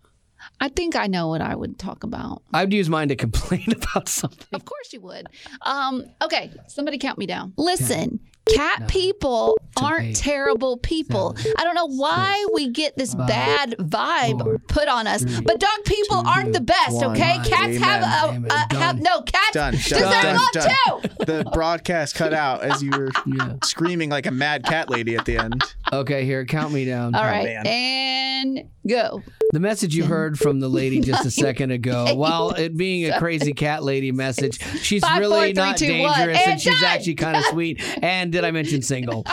I 0.60 0.70
think 0.70 0.96
I 0.96 1.08
know 1.08 1.28
what 1.28 1.42
I 1.42 1.56
would 1.56 1.78
talk 1.78 2.04
about. 2.04 2.42
I'd 2.54 2.74
use 2.74 2.90
mine 2.90 3.10
to 3.10 3.16
complain 3.16 3.66
about 3.72 4.10
something. 4.10 4.48
Of 4.54 4.66
course 4.66 4.92
you 4.94 5.02
would. 5.02 5.28
Um, 5.64 6.04
okay, 6.24 6.52
somebody 6.68 6.98
count 6.98 7.18
me 7.20 7.26
down. 7.28 7.54
Listen, 7.58 8.20
cat 8.56 8.88
people 8.88 9.56
aren't 9.80 10.08
eight, 10.08 10.16
terrible 10.16 10.78
people. 10.78 11.36
I 11.60 11.64
don't 11.64 11.76
know 11.76 11.86
why 11.88 12.44
we 12.56 12.70
get 12.70 12.98
this 12.98 13.14
bad 13.14 13.76
vibe 13.78 14.42
four, 14.42 14.58
put 14.68 14.88
on 14.88 15.06
us, 15.06 15.24
but 15.42 15.60
dog 15.60 15.84
people 15.86 16.18
aren't 16.28 16.54
the 16.54 16.62
best. 16.62 16.94
one. 16.94 17.12
Okay, 17.12 17.38
cats 17.44 17.78
have 17.78 18.02
a, 18.34 18.38
it, 18.46 18.52
a 18.74 18.76
have 18.78 19.00
no 19.02 19.22
cats 19.22 19.52
Done, 19.54 19.74
deserve 19.74 20.00
done, 20.00 20.24
done, 20.24 20.36
love 20.38 20.52
done. 20.54 21.02
too. 21.02 21.26
the 21.26 21.50
broadcast 21.54 22.16
cut 22.16 22.34
out 22.34 22.64
as 22.64 22.82
you 22.82 22.90
were 22.92 23.12
Yeah. 23.28 23.56
screaming 23.64 24.10
like 24.10 24.26
a 24.26 24.32
mad 24.32 24.64
cat 24.66 24.90
lady 24.90 25.16
at 25.16 25.26
the 25.26 25.38
end. 25.38 25.62
Okay, 25.94 26.26
here, 26.26 26.46
count 26.46 26.74
me 26.74 26.86
down. 26.86 27.14
All 27.16 27.24
right, 27.24 27.46
man. 27.64 27.68
and 27.68 28.70
go. 28.88 29.22
The 29.54 29.60
message 29.62 29.96
you 29.96 30.04
heard 30.04 30.38
from 30.38 30.60
the 30.60 30.68
lady 30.68 31.00
just 31.00 31.26
a 31.26 31.32
second 31.46 31.72
ago, 31.72 32.16
while 32.16 32.52
it 32.52 32.76
being 32.76 33.10
a 33.10 33.18
crazy 33.18 33.54
cat 33.54 33.84
lady 33.84 34.12
message, 34.12 34.60
she's 34.82 35.02
Five, 35.02 35.20
really 35.20 35.36
four, 35.36 35.44
three, 35.46 35.54
not 35.54 35.78
two, 35.78 36.02
one, 36.02 36.18
dangerous 36.18 36.38
and 36.40 36.52
and 36.52 36.62
she's 36.62 36.84
actually 36.84 37.16
kind 37.16 37.38
of 37.38 37.44
sweet. 37.50 37.82
And 38.04 38.32
did 38.32 38.44
I 38.44 38.52
mention 38.52 38.82
single? 38.82 39.24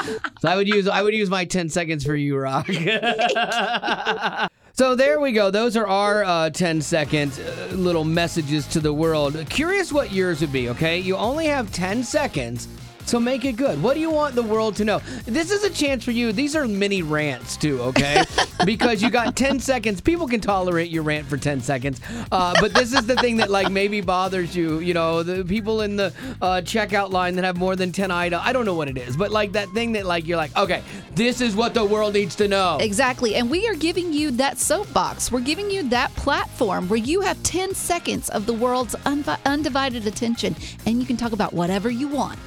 So 0.40 0.48
I 0.48 0.57
would 0.57 0.68
use 0.68 0.87
I 0.87 1.03
would 1.03 1.14
use 1.14 1.31
my 1.31 1.44
10 1.44 1.68
seconds 1.68 2.05
for 2.05 2.14
you, 2.14 2.37
Rock. 2.37 2.68
So 4.77 4.96
there 4.96 5.20
we 5.20 5.31
go. 5.31 5.53
Those 5.53 5.77
are 5.77 5.87
our 5.87 6.24
uh, 6.24 6.50
10 6.50 6.83
second 6.83 7.38
uh, 7.38 7.74
little 7.77 8.03
messages 8.03 8.66
to 8.68 8.81
the 8.81 8.92
world. 8.92 9.46
Curious 9.48 9.92
what 9.92 10.11
yours 10.11 10.40
would 10.40 10.50
be, 10.53 10.68
okay? 10.70 10.98
You 10.98 11.16
only 11.16 11.46
have 11.46 11.70
10 11.70 12.03
seconds, 12.03 12.66
so 13.07 13.21
make 13.21 13.45
it 13.45 13.57
good. 13.57 13.83
What 13.83 13.95
do 13.95 14.01
you 14.01 14.11
want 14.11 14.35
the 14.35 14.43
world 14.43 14.77
to 14.77 14.85
know? 14.85 15.01
This 15.25 15.51
is 15.51 15.64
a 15.64 15.71
chance 15.71 16.05
for 16.05 16.11
you. 16.11 16.33
These 16.33 16.57
are 16.57 16.67
mini 16.67 17.03
rants, 17.03 17.57
too, 17.57 17.81
okay? 17.83 18.25
because 18.64 19.03
you 19.03 19.11
got 19.11 19.37
10 19.37 19.61
seconds. 19.61 20.01
People 20.01 20.27
can 20.27 20.40
tolerate 20.40 20.90
your 20.90 21.03
rant 21.03 21.27
for 21.27 21.37
10 21.37 21.61
seconds. 21.61 22.01
Uh, 22.33 22.55
but 22.61 22.73
this 22.73 22.93
is 22.93 23.07
the 23.07 23.17
thing 23.17 23.37
that, 23.37 23.51
like, 23.51 23.71
maybe 23.71 24.01
bothers 24.01 24.57
you. 24.57 24.79
You 24.79 24.95
know, 24.95 25.23
the 25.23 25.45
people 25.45 25.83
in 25.83 25.97
the 25.97 26.12
uh, 26.40 26.62
checkout 26.62 27.11
line 27.11 27.37
that 27.37 27.45
have 27.45 27.57
more 27.57 27.77
than 27.77 27.93
10 27.93 28.11
items. 28.11 28.43
I 28.45 28.53
don't 28.53 28.64
know 28.64 28.75
what 28.75 28.88
it 28.88 28.97
is, 28.97 29.17
but, 29.17 29.31
like, 29.31 29.53
that 29.53 29.69
thing 29.71 29.93
that, 29.93 30.07
like, 30.07 30.27
you're 30.27 30.37
like, 30.37 30.57
okay, 30.57 30.83
this 31.14 31.40
is 31.40 31.55
what 31.55 31.75
the 31.75 31.85
world 31.85 32.14
needs 32.14 32.35
to 32.37 32.49
know. 32.49 32.79
Exactly. 32.81 33.35
And 33.35 33.51
we 33.51 33.69
are 33.69 33.75
giving 33.75 34.12
you 34.12 34.31
that 34.33 34.59
soapbox. 34.59 35.31
We're 35.31 35.40
giving 35.40 35.71
you 35.71 35.88
that 35.90 36.14
platform 36.17 36.88
where 36.88 36.99
you 36.99 37.21
have 37.21 37.43
10 37.43 37.75
seconds 37.75 38.31
of 38.31 38.47
the 38.47 38.55
world's 38.55 38.95
undivided 39.05 40.07
attention 40.07 40.57
and 40.87 41.01
you 41.01 41.07
can 41.07 41.17
talk 41.17 41.33
about 41.33 41.53
whatever 41.53 41.90
you 41.90 42.09
want. 42.09 42.38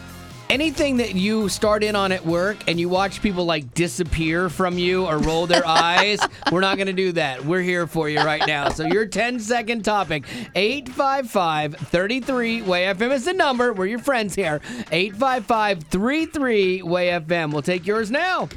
Anything 0.50 0.98
that 0.98 1.16
you 1.16 1.50
start 1.50 1.84
in 1.84 1.96
on 1.96 2.12
at 2.12 2.26
work 2.26 2.58
and 2.68 2.80
you 2.80 2.90
watch 2.90 3.22
people 3.22 3.46
like 3.46 3.74
disappear 3.74 4.50
from 4.50 4.78
you 4.78 5.06
or 5.06 5.18
roll 5.20 5.48
their 5.48 5.66
eyes, 5.68 6.20
we're 6.52 6.62
not 6.62 6.78
going 6.78 6.88
to 6.88 6.94
do 6.94 7.12
that. 7.14 7.44
We're 7.46 7.62
here 7.62 7.88
for 7.88 8.10
you 8.10 8.20
right 8.20 8.46
now. 8.48 8.70
So 8.70 8.86
your 8.86 9.06
10 9.06 9.40
second 9.40 9.84
topic, 9.84 10.26
855 10.56 11.76
33 11.76 12.62
Way 12.64 12.86
FM 12.86 13.12
is 13.12 13.26
the 13.26 13.34
number. 13.34 13.74
We're 13.74 13.88
your 13.88 14.00
friends 14.00 14.36
here. 14.36 14.62
855 14.92 15.84
33 15.84 16.82
Way 16.84 17.08
FM. 17.10 17.52
We'll 17.52 17.62
take 17.62 17.86
yours 17.86 18.12
now. 18.12 18.50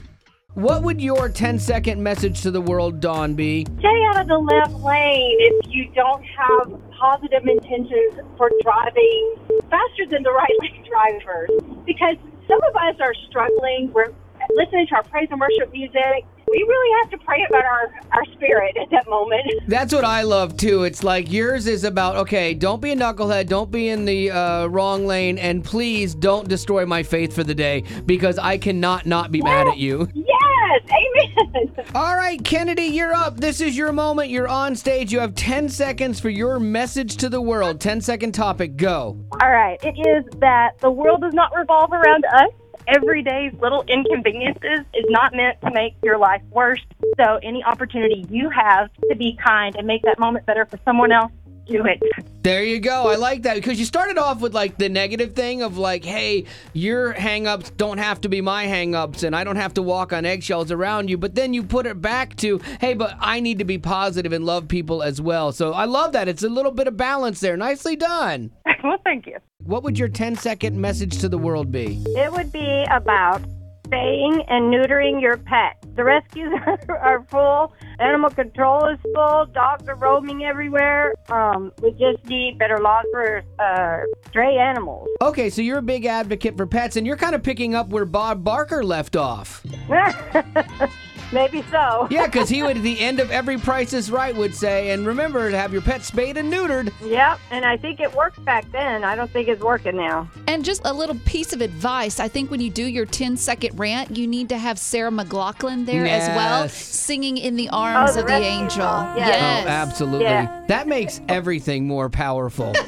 What 0.55 0.83
would 0.83 1.01
your 1.01 1.29
10 1.29 1.61
second 1.61 2.03
message 2.03 2.43
to 2.43 2.51
the 2.51 2.61
world, 2.61 2.99
Dawn, 3.01 3.35
be? 3.35 3.65
stay 3.79 4.03
out 4.09 4.21
of 4.23 4.27
the 4.27 4.37
left 4.37 4.73
lane 4.83 5.37
if 5.39 5.67
you 5.73 5.89
don't 5.95 6.25
have 6.25 6.81
positive 6.99 7.47
intentions 7.47 8.19
for 8.37 8.51
driving 8.63 9.37
faster 9.71 10.07
than 10.11 10.25
the 10.25 10.33
right 10.33 10.51
lane 10.61 10.85
drivers. 10.91 11.51
Because 11.87 12.17
some 12.49 12.61
of 12.69 12.77
us 12.77 12.97
are 13.01 13.15
struggling. 13.29 13.93
We're 13.95 14.13
listening 14.57 14.87
to 14.91 14.97
our 14.97 15.05
praise 15.05 15.29
and 15.31 15.41
worship 15.41 15.73
music. 15.73 16.27
We 16.51 16.65
really 16.69 17.03
have 17.03 17.11
to 17.13 17.19
pray 17.25 17.47
about 17.49 17.65
our, 17.65 17.95
our 18.13 18.25
spirit 18.35 18.77
at 18.77 18.91
that 18.91 19.09
moment. 19.09 19.43
That's 19.69 19.95
what 19.95 20.05
I 20.05 20.23
love 20.23 20.57
too. 20.57 20.83
It's 20.83 21.05
like 21.05 21.31
yours 21.31 21.69
is 21.69 21.85
about 21.85 22.17
okay, 22.17 22.55
don't 22.55 22.81
be 22.81 22.91
a 22.91 22.97
knucklehead, 22.97 23.47
don't 23.47 23.71
be 23.71 23.89
in 23.89 24.05
the 24.05 24.33
uh, 24.33 24.67
wrong 24.67 25.07
lane, 25.07 25.39
and 25.39 25.65
please 25.65 26.15
don't 26.15 26.49
destroy 26.49 26.85
my 26.87 27.05
faith 27.05 27.33
for 27.33 27.45
the 27.45 27.55
day 27.55 27.85
because 28.05 28.39
I 28.39 28.59
cannot 28.59 29.07
not 29.07 29.31
be 29.31 29.43
mad 29.43 29.69
at 29.69 29.79
you. 29.79 30.09
Yes, 30.13 30.83
amen. 30.89 31.85
All 31.95 32.17
right, 32.17 32.43
Kennedy, 32.43 32.85
you're 32.85 33.15
up. 33.15 33.39
This 33.39 33.61
is 33.61 33.77
your 33.77 33.93
moment. 33.93 34.31
You're 34.31 34.49
on 34.49 34.75
stage. 34.77 35.13
You 35.13 35.21
have 35.21 35.35
10 35.35 35.69
seconds 35.69 36.21
for 36.21 36.31
your 36.31 36.59
message 36.59 37.17
to 37.19 37.29
the 37.29 37.41
world. 37.41 37.81
10 37.81 38.01
second 38.01 38.33
topic. 38.33 38.77
Go. 38.77 39.19
All 39.41 39.51
right. 39.51 39.79
It 39.83 39.99
is 39.99 40.25
that 40.41 40.79
the 40.81 40.91
world 40.91 41.23
does 41.23 41.35
not 41.35 41.55
revolve 41.57 41.93
around 41.93 42.25
us. 42.25 42.51
Every 42.87 43.23
day's 43.23 43.53
little 43.61 43.85
inconveniences 43.87 44.85
is 44.95 45.05
not 45.09 45.35
meant 45.35 45.61
to 45.63 45.71
make 45.71 45.95
your 46.03 46.19
life 46.19 46.43
worse. 46.51 46.81
So, 47.19 47.39
any 47.43 47.63
opportunity 47.63 48.27
you 48.31 48.51
have 48.51 48.91
to 49.09 49.17
be 49.17 49.37
kind 49.45 49.77
and 49.77 49.87
make 49.87 50.03
that 50.03 50.19
moment 50.19 50.47
better 50.47 50.67
for 50.67 50.79
someone 50.85 51.13
else, 51.13 51.33
do 51.71 51.85
it. 51.85 52.03
There 52.43 52.65
you 52.65 52.81
go. 52.81 53.09
I 53.09 53.17
like 53.17 53.43
that 53.43 53.55
because 53.55 53.79
you 53.79 53.85
started 53.85 54.19
off 54.19 54.41
with 54.41 54.55
like 54.55 54.79
the 54.79 54.89
negative 54.89 55.35
thing 55.35 55.63
of 55.63 55.77
like, 55.79 56.05
hey, 56.05 56.45
your 56.73 57.13
hangups 57.15 57.77
don't 57.77 57.99
have 57.99 58.21
to 58.23 58.29
be 58.29 58.41
my 58.41 58.67
hangups 58.67 59.25
and 59.25 59.37
I 59.37 59.45
don't 59.45 59.57
have 59.57 59.75
to 59.75 59.83
walk 59.83 60.13
on 60.13 60.25
eggshells 60.25 60.73
around 60.73 61.11
you. 61.11 61.19
But 61.19 61.35
then 61.35 61.53
you 61.53 61.63
put 61.63 61.87
it 61.87 62.01
back 62.01 62.37
to, 62.37 62.59
hey, 62.81 62.95
but 62.95 63.15
I 63.21 63.41
need 63.41 63.59
to 63.59 63.65
be 63.65 63.79
positive 63.79 64.33
and 64.33 64.45
love 64.45 64.69
people 64.69 65.03
as 65.03 65.21
well. 65.21 65.53
So 65.53 65.73
I 65.73 65.85
love 65.85 66.13
that. 66.13 66.29
It's 66.29 66.43
a 66.43 66.49
little 66.49 66.73
bit 66.73 66.89
of 66.89 66.97
balance 66.97 67.41
there. 67.41 67.57
Nicely 67.57 67.97
done. 67.97 68.51
well, 68.85 68.99
thank 69.05 69.27
you. 69.27 69.37
What 69.65 69.83
would 69.83 69.99
your 69.99 70.09
10 70.09 70.37
second 70.37 70.81
message 70.81 71.19
to 71.19 71.29
the 71.29 71.39
world 71.39 71.71
be? 71.71 72.03
It 72.17 72.33
would 72.33 72.51
be 72.53 72.87
about 72.91 73.43
spaying 73.91 74.45
and 74.49 74.73
neutering 74.73 75.21
your 75.21 75.37
pet. 75.37 75.85
The 75.97 76.05
rescues 76.05 76.53
are, 76.67 76.99
are 76.99 77.25
full. 77.25 77.75
Animal 77.99 78.31
control 78.31 78.87
is 78.87 78.99
full. 79.15 79.47
Dogs 79.47 79.89
are 79.89 79.97
roaming 79.97 80.45
everywhere. 80.45 81.15
Um, 81.29 81.73
we 81.83 81.91
just 81.93 82.25
need 82.27 82.59
better 82.59 82.79
laws 82.79 83.05
for 83.11 83.43
uh, 83.59 84.01
stray 84.29 84.57
animals. 84.57 85.09
Okay, 85.21 85.51
so 85.51 85.61
you're 85.61 85.79
a 85.79 85.83
big 85.83 86.07
advocate 86.07 86.57
for 86.57 86.67
pets, 86.67 86.97
and 86.97 87.07
you're 87.07 87.17
kind 87.17 87.35
of 87.35 87.43
picking 87.43 87.75
up 87.75 87.89
where 87.89 88.05
Bob 88.05 88.45
Barker 88.45 88.85
left 88.85 89.17
off. 89.17 89.65
Maybe 91.33 91.63
so. 91.71 92.09
Yeah, 92.11 92.27
because 92.27 92.49
he 92.49 92.63
would, 92.63 92.79
at 92.79 92.83
the 92.83 92.99
end 92.99 93.21
of 93.21 93.31
every 93.31 93.57
Price 93.57 93.93
is 93.93 94.11
Right, 94.11 94.35
would 94.35 94.55
say, 94.55 94.91
and 94.91 95.07
remember 95.07 95.51
to 95.51 95.57
have 95.57 95.73
your 95.73 95.83
pet 95.83 96.03
spayed 96.03 96.37
and 96.37 96.53
neutered. 96.53 96.93
Yep, 97.05 97.39
and 97.51 97.65
I 97.65 97.77
think 97.77 98.01
it 98.01 98.13
worked 98.15 98.45
back 98.45 98.71
then. 98.73 99.05
I 99.05 99.15
don't 99.15 99.31
think 99.31 99.49
it's 99.49 99.63
working 99.63 99.97
now. 99.97 100.29
And 100.49 100.65
just 100.65 100.83
a 100.85 100.93
little 100.93 101.17
piece 101.27 101.53
of 101.53 101.61
advice 101.61 102.19
I 102.19 102.29
think 102.29 102.51
when 102.51 102.61
you 102.61 102.71
do 102.71 102.85
your 102.85 103.07
10 103.07 103.37
second 103.37 103.79
rant, 103.79 104.17
you 104.17 104.27
need 104.27 104.49
to 104.49 104.59
have 104.59 104.79
Sarah 104.79 105.11
McLachlan 105.11 105.87
there 105.87 106.07
as 106.07 106.29
well, 106.37 106.69
singing 106.69 107.37
in 107.39 107.57
the 107.57 107.69
oh, 107.71 107.79
arms 107.79 108.11
Oh, 108.11 108.15
the 108.15 108.21
of 108.21 108.27
the 108.27 108.33
rescue 108.33 108.49
angel. 108.51 108.71
song, 108.87 109.17
yes. 109.17 109.29
Yes. 109.29 109.65
Oh, 109.67 109.69
absolutely. 109.69 110.25
Yeah. 110.25 110.65
That 110.69 110.89
makes 110.89 111.21
everything 111.29 111.87
more 111.87 112.11
powerful. 112.11 112.75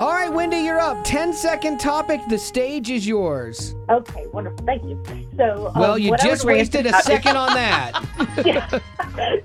All 0.00 0.10
right, 0.10 0.32
Wendy, 0.32 0.58
you're 0.58 0.80
up. 0.80 1.04
10 1.04 1.32
second 1.32 1.78
topic. 1.78 2.20
The 2.28 2.36
stage 2.36 2.90
is 2.90 3.06
yours. 3.06 3.76
Okay, 3.88 4.26
wonderful. 4.32 4.66
Thank 4.66 4.82
you. 4.82 5.00
So, 5.36 5.68
um, 5.68 5.80
Well, 5.80 5.96
you 5.96 6.16
just 6.16 6.44
wasted 6.44 6.86
a 6.86 7.00
second 7.02 7.36
on 7.36 7.54
that. 7.54 7.92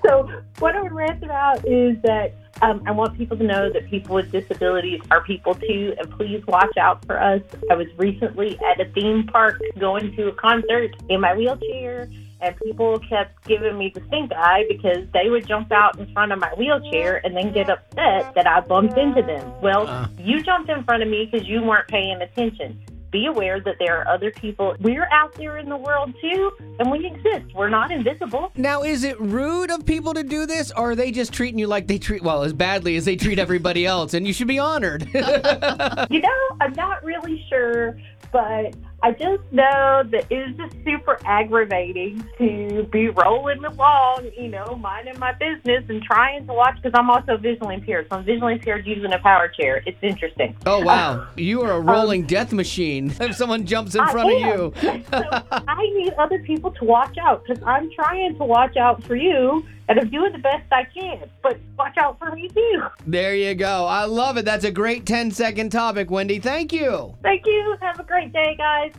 so, 0.06 0.28
what 0.58 0.74
I 0.74 0.82
would 0.82 0.92
rant 0.92 1.22
about 1.22 1.64
is 1.68 1.96
that 2.02 2.34
um, 2.62 2.82
I 2.84 2.90
want 2.90 3.16
people 3.16 3.36
to 3.36 3.44
know 3.44 3.72
that 3.72 3.88
people 3.88 4.16
with 4.16 4.32
disabilities 4.32 5.00
are 5.12 5.22
people 5.22 5.54
too, 5.54 5.94
and 5.98 6.10
please 6.10 6.44
watch 6.48 6.76
out 6.76 7.04
for 7.06 7.20
us. 7.22 7.42
I 7.70 7.76
was 7.76 7.86
recently 7.96 8.58
at 8.72 8.80
a 8.80 8.90
theme 8.90 9.28
park 9.28 9.60
going 9.78 10.14
to 10.16 10.28
a 10.28 10.32
concert 10.32 10.96
in 11.08 11.20
my 11.20 11.32
wheelchair, 11.32 12.10
and 12.42 12.56
people 12.58 12.98
kept 13.00 13.46
giving 13.46 13.76
me 13.78 13.90
the 13.94 14.02
stink 14.08 14.32
eye 14.32 14.64
because 14.68 15.06
they 15.12 15.28
would 15.28 15.46
jump 15.46 15.70
out 15.72 15.98
in 15.98 16.10
front 16.12 16.32
of 16.32 16.38
my 16.38 16.50
wheelchair 16.56 17.20
and 17.24 17.36
then 17.36 17.52
get 17.52 17.68
upset 17.70 18.34
that 18.34 18.46
I 18.46 18.60
bumped 18.60 18.96
into 18.98 19.22
them. 19.22 19.52
Well, 19.60 19.86
Uh. 19.86 20.06
you 20.18 20.42
jumped 20.42 20.70
in 20.70 20.82
front 20.84 21.02
of 21.02 21.08
me 21.08 21.28
because 21.30 21.46
you 21.46 21.62
weren't 21.62 21.88
paying 21.88 22.20
attention. 22.22 22.78
Be 23.10 23.26
aware 23.26 23.58
that 23.60 23.74
there 23.80 23.98
are 24.00 24.06
other 24.06 24.30
people. 24.30 24.76
We're 24.78 25.08
out 25.10 25.34
there 25.34 25.58
in 25.58 25.68
the 25.68 25.76
world 25.76 26.14
too, 26.20 26.52
and 26.78 26.92
we 26.92 27.04
exist. 27.04 27.52
We're 27.56 27.68
not 27.68 27.90
invisible. 27.90 28.52
Now, 28.54 28.84
is 28.84 29.02
it 29.02 29.20
rude 29.20 29.72
of 29.72 29.84
people 29.84 30.14
to 30.14 30.22
do 30.22 30.46
this, 30.46 30.70
or 30.76 30.92
are 30.92 30.94
they 30.94 31.10
just 31.10 31.32
treating 31.32 31.58
you 31.58 31.66
like 31.66 31.88
they 31.88 31.98
treat, 31.98 32.22
well, 32.22 32.44
as 32.44 32.52
badly 32.52 32.94
as 32.94 33.04
they 33.04 33.16
treat 33.16 33.40
everybody 33.40 33.84
else, 33.84 34.14
and 34.14 34.28
you 34.28 34.32
should 34.32 34.46
be 34.46 34.60
honored? 34.60 35.08
you 35.12 36.20
know, 36.20 36.38
I'm 36.60 36.72
not 36.74 37.02
really 37.04 37.44
sure, 37.48 37.98
but 38.30 38.76
I 39.02 39.12
just 39.12 39.42
know 39.50 40.02
that 40.10 40.26
it 40.30 40.34
is 40.34 40.56
just 40.56 40.74
super 40.84 41.18
aggravating 41.24 42.26
to 42.38 42.86
be 42.92 43.08
rolling 43.08 43.64
along, 43.64 44.30
you 44.36 44.48
know, 44.48 44.76
minding 44.76 45.18
my 45.18 45.32
business 45.32 45.84
and 45.88 46.02
trying 46.02 46.46
to 46.46 46.52
watch 46.52 46.76
because 46.76 46.92
I'm 46.98 47.08
also 47.08 47.36
visually 47.38 47.76
impaired. 47.76 48.08
So 48.10 48.18
I'm 48.18 48.24
visually 48.24 48.54
impaired 48.54 48.86
using 48.86 49.12
a 49.12 49.18
power 49.18 49.48
chair. 49.48 49.82
It's 49.86 49.98
interesting. 50.02 50.54
oh, 50.66 50.80
wow. 50.80 51.12
Um, 51.12 51.28
you 51.36 51.62
are 51.62 51.72
a 51.72 51.80
rolling 51.80 52.22
um, 52.22 52.26
death 52.26 52.52
machine 52.52 53.14
if 53.20 53.36
someone 53.36 53.64
jumps 53.64 53.94
in 53.94 54.02
I 54.02 54.12
front 54.12 54.30
am. 54.32 54.60
of 54.60 54.82
you. 54.82 55.04
so 55.10 55.22
I 55.50 55.82
need 55.96 56.12
other 56.14 56.38
people 56.40 56.70
to 56.72 56.84
watch 56.84 57.16
out 57.18 57.44
because 57.46 57.62
I'm 57.66 57.90
trying 57.92 58.36
to 58.36 58.44
watch 58.44 58.76
out 58.76 59.02
for 59.04 59.16
you 59.16 59.64
and 59.90 59.98
I'm 59.98 60.08
doing 60.08 60.30
the 60.32 60.38
best 60.38 60.72
I 60.72 60.84
can. 60.84 61.28
But 61.42 61.58
watch 61.76 61.98
out 61.98 62.18
for 62.18 62.30
me 62.30 62.48
too. 62.48 62.82
There 63.06 63.34
you 63.34 63.54
go. 63.56 63.86
I 63.86 64.04
love 64.04 64.36
it. 64.36 64.44
That's 64.44 64.64
a 64.64 64.70
great 64.70 65.04
10 65.04 65.32
second 65.32 65.70
topic, 65.70 66.10
Wendy. 66.10 66.38
Thank 66.38 66.72
you. 66.72 67.16
Thank 67.22 67.44
you. 67.44 67.76
Have 67.80 67.98
a 67.98 68.04
great 68.04 68.32
day, 68.32 68.54
guys. 68.56 68.89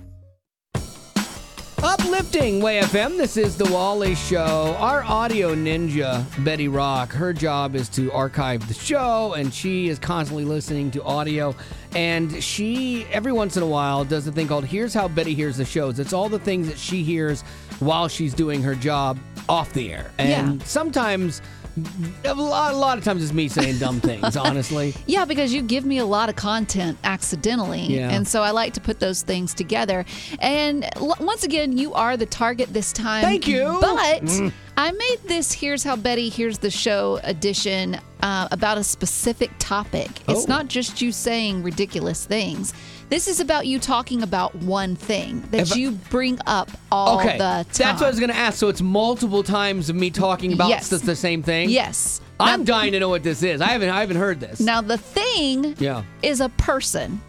Uplifting 1.83 2.61
Way 2.61 2.79
FM. 2.79 3.17
This 3.17 3.37
is 3.37 3.57
the 3.57 3.65
Wally 3.73 4.13
Show. 4.13 4.75
Our 4.79 5.01
audio 5.03 5.55
ninja, 5.55 6.23
Betty 6.45 6.67
Rock, 6.67 7.11
her 7.11 7.33
job 7.33 7.73
is 7.75 7.89
to 7.89 8.11
archive 8.11 8.67
the 8.67 8.73
show, 8.75 9.33
and 9.33 9.51
she 9.51 9.87
is 9.87 9.97
constantly 9.97 10.45
listening 10.45 10.91
to 10.91 11.03
audio. 11.03 11.55
And 11.95 12.41
she, 12.43 13.05
every 13.11 13.31
once 13.31 13.57
in 13.57 13.63
a 13.63 13.67
while, 13.67 14.05
does 14.05 14.27
a 14.27 14.31
thing 14.31 14.47
called 14.47 14.63
Here's 14.65 14.93
How 14.93 15.07
Betty 15.07 15.33
Hears 15.33 15.57
the 15.57 15.65
Shows. 15.65 15.97
It's 15.97 16.13
all 16.13 16.29
the 16.29 16.37
things 16.39 16.67
that 16.67 16.77
she 16.77 17.01
hears 17.03 17.41
while 17.79 18.07
she's 18.07 18.35
doing 18.35 18.61
her 18.61 18.75
job 18.75 19.17
off 19.49 19.73
the 19.73 19.91
air. 19.91 20.11
And 20.19 20.59
Yeah. 20.61 20.65
sometimes, 20.67 21.41
a 22.25 22.33
lot, 22.33 22.73
a 22.73 22.77
lot 22.77 22.97
of 22.97 23.03
times, 23.03 23.23
it's 23.23 23.33
me 23.33 23.47
saying 23.47 23.77
dumb 23.79 23.99
things, 24.01 24.35
honestly. 24.37 24.93
Yeah, 25.07 25.25
because 25.25 25.53
you 25.53 25.61
give 25.61 25.85
me 25.85 25.97
a 25.99 26.05
lot 26.05 26.29
of 26.29 26.35
content 26.35 26.97
accidentally. 27.03 27.81
Yeah. 27.83 28.09
And 28.09 28.27
so 28.27 28.41
I 28.41 28.51
like 28.51 28.73
to 28.73 28.81
put 28.81 28.99
those 28.99 29.21
things 29.21 29.53
together. 29.53 30.05
And 30.39 30.83
l- 30.97 31.15
once 31.19 31.43
again, 31.43 31.77
you 31.77 31.93
are 31.93 32.17
the 32.17 32.25
target 32.25 32.73
this 32.73 32.91
time. 32.91 33.23
Thank 33.23 33.47
you. 33.47 33.77
But 33.79 34.21
Mm. 34.21 34.51
I 34.77 34.91
made 34.91 35.17
this 35.25 35.51
Here's 35.51 35.83
How 35.83 35.95
Betty 35.95 36.29
Here's 36.29 36.57
the 36.57 36.71
Show 36.71 37.19
edition 37.23 37.99
uh, 38.21 38.47
about 38.51 38.77
a 38.77 38.83
specific 38.83 39.51
topic. 39.59 40.09
It's 40.27 40.43
Oh. 40.45 40.47
not 40.47 40.67
just 40.67 41.01
you 41.01 41.11
saying 41.11 41.63
ridiculous 41.63 42.25
things. 42.25 42.73
This 43.11 43.27
is 43.27 43.41
about 43.41 43.67
you 43.67 43.77
talking 43.77 44.23
about 44.23 44.55
one 44.55 44.95
thing 44.95 45.41
that 45.51 45.59
If 45.69 45.75
you 45.75 45.91
bring 45.91 46.39
up 46.47 46.71
all 46.93 47.19
okay. 47.19 47.37
the 47.37 47.65
time. 47.65 47.65
That's 47.73 47.99
what 47.99 48.03
I 48.07 48.09
was 48.09 48.19
going 48.21 48.29
to 48.31 48.35
ask. 48.37 48.57
So 48.57 48.69
it's 48.69 48.81
multiple 48.81 49.43
times 49.43 49.89
of 49.89 49.97
me 49.97 50.09
talking 50.09 50.53
about 50.53 50.69
Yes. 50.69 50.87
the, 50.87 51.13
same 51.13 51.43
thing? 51.43 51.69
Yes. 51.69 52.21
I'm 52.39 52.63
dying 52.63 52.93
to 52.93 53.01
know 53.01 53.09
what 53.09 53.21
this 53.21 53.43
is. 53.43 53.59
I 53.59 53.67
haven't 53.67 53.89
I 53.89 53.99
haven't 53.99 54.15
heard 54.15 54.39
this. 54.39 54.61
Now, 54.61 54.79
the 54.79 54.97
thing 54.97 55.75
Yeah. 55.77 56.03
is 56.23 56.39
a 56.39 56.47
person 56.49 57.19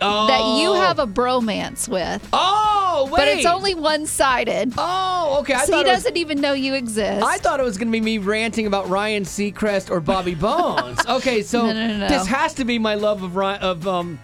Oh. 0.00 0.28
that 0.28 0.62
you 0.62 0.74
have 0.74 1.00
a 1.00 1.06
bromance 1.08 1.88
with. 1.88 2.24
Oh, 2.32 3.08
wait. 3.10 3.16
But 3.16 3.26
it's 3.28 3.44
only 3.46 3.74
one 3.74 4.06
sided. 4.06 4.72
Oh, 4.78 5.38
okay. 5.40 5.54
I 5.54 5.64
so 5.64 5.66
he 5.66 5.72
thought 5.72 5.86
it 5.86 5.90
was- 5.90 6.02
doesn't 6.04 6.16
even 6.18 6.40
know 6.40 6.52
you 6.52 6.74
exist. 6.74 7.20
I 7.26 7.38
thought 7.38 7.58
it 7.58 7.64
was 7.64 7.76
going 7.78 7.88
to 7.88 7.92
be 7.92 8.00
me 8.00 8.18
ranting 8.18 8.66
about 8.68 8.88
Ryan 8.88 9.24
Seacrest 9.24 9.90
or 9.90 9.98
Bobby 9.98 10.34
Bones. 10.46 11.00
Okay, 11.08 11.42
so 11.42 11.66
No, 11.66 11.72
no, 11.72 11.96
no, 11.98 12.08
this 12.08 12.26
has 12.28 12.54
to 12.54 12.64
be 12.64 12.78
my 12.78 12.94
love 12.94 13.24
of 13.24 13.34
Ryan, 13.34 13.60
of 13.60 13.88
um 13.88 14.20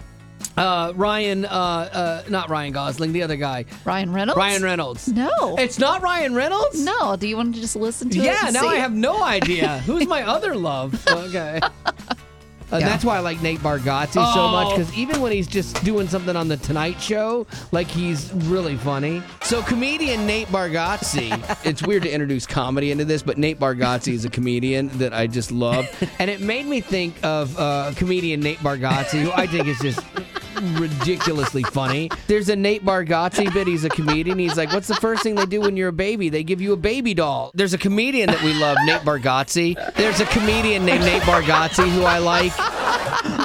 uh 0.59 0.93
Ryan 0.97 1.45
uh 1.45 1.49
uh 1.49 2.23
not 2.29 2.51
Ryan 2.51 2.73
Gosling, 2.73 3.13
the 3.13 3.23
other 3.23 3.37
guy. 3.37 3.65
Ryan 3.85 4.13
Reynolds? 4.13 4.37
Ryan 4.37 4.63
Reynolds. 4.63 5.09
No. 5.09 5.57
It's 5.59 5.79
not 5.79 6.03
Ryan 6.03 6.35
Reynolds? 6.35 6.83
No. 6.85 7.17
Do 7.17 7.27
you 7.29 7.37
want 7.37 7.55
to 7.55 7.61
just 7.61 7.77
listen 7.77 8.11
to 8.11 8.19
it? 8.19 8.25
Yeah, 8.25 8.51
now 8.53 8.63
see? 8.63 8.69
I 8.69 8.75
have 8.77 8.93
no 8.95 9.23
idea. 9.23 9.79
Who's 9.87 10.07
my 10.07 10.23
other 10.25 10.55
love? 10.55 11.07
Okay. 11.09 11.61
Uh, 12.71 12.77
Yeah. 12.77 12.87
That's 12.91 13.03
why 13.03 13.17
I 13.17 13.21
like 13.21 13.41
Nate 13.41 13.61
Bargatze 13.61 14.13
so 14.13 14.21
Oh. 14.23 14.53
much 14.53 14.77
because 14.77 14.93
even 14.93 15.23
when 15.23 15.33
he's 15.33 15.47
just 15.47 15.83
doing 15.87 16.07
something 16.07 16.37
on 16.37 16.49
the 16.49 16.59
Tonight 16.59 17.01
Show, 17.01 17.47
like 17.73 17.87
he's 17.89 18.31
really 18.35 18.77
funny. 18.77 19.23
So 19.43 19.63
comedian 19.63 20.27
Nate 20.27 20.49
Bargatze, 20.49 21.33
it's 21.65 21.83
weird 21.83 22.03
to 22.03 22.13
introduce 22.13 22.47
comedy 22.47 22.91
into 22.91 23.07
this, 23.07 23.23
but 23.23 23.39
Nate 23.39 23.59
Bargatze 23.59 24.13
is 24.13 24.27
a 24.27 24.29
comedian 24.29 24.89
that 24.99 25.15
I 25.15 25.27
just 25.27 25.51
love, 25.51 25.89
and 26.19 26.29
it 26.29 26.43
made 26.43 26.67
me 26.67 26.83
think 26.83 27.15
of 27.25 27.59
uh, 27.59 27.93
comedian 27.97 28.41
Nate 28.41 28.59
Bargatze, 28.59 29.19
who 29.23 29.33
I 29.33 29.47
think 29.47 29.67
is 29.67 29.79
just 29.79 30.01
ridiculously 30.79 31.63
funny. 31.65 32.11
There's 32.27 32.49
a 32.49 32.57
Nate 32.57 32.85
Bargatze 32.85 33.53
bit. 33.53 33.67
He's 33.67 33.85
a 33.85 33.89
comedian. 33.89 34.39
He's 34.39 34.57
like, 34.57 34.73
"What's 34.73 34.89
the 34.89 34.95
first 34.97 35.23
thing 35.23 35.35
they 35.35 35.47
do 35.47 35.61
when 35.61 35.77
you're 35.77 35.89
a 35.89 35.93
baby? 35.93 36.29
They 36.29 36.43
give 36.45 36.61
you 36.61 36.73
a 36.73 36.77
baby 36.77 37.15
doll." 37.15 37.51
There's 37.55 37.75
a 37.75 37.79
comedian 37.79 38.31
that 38.31 38.43
we 38.43 38.55
love, 38.55 38.77
Nate 38.85 39.03
Bargatze. 39.03 39.95
There's 39.95 40.21
a 40.21 40.27
comedian 40.27 40.85
named 40.85 41.05
Nate 41.05 41.23
Bargatze 41.23 41.89
who 41.91 42.03
I 42.03 42.19
like. 42.19 42.53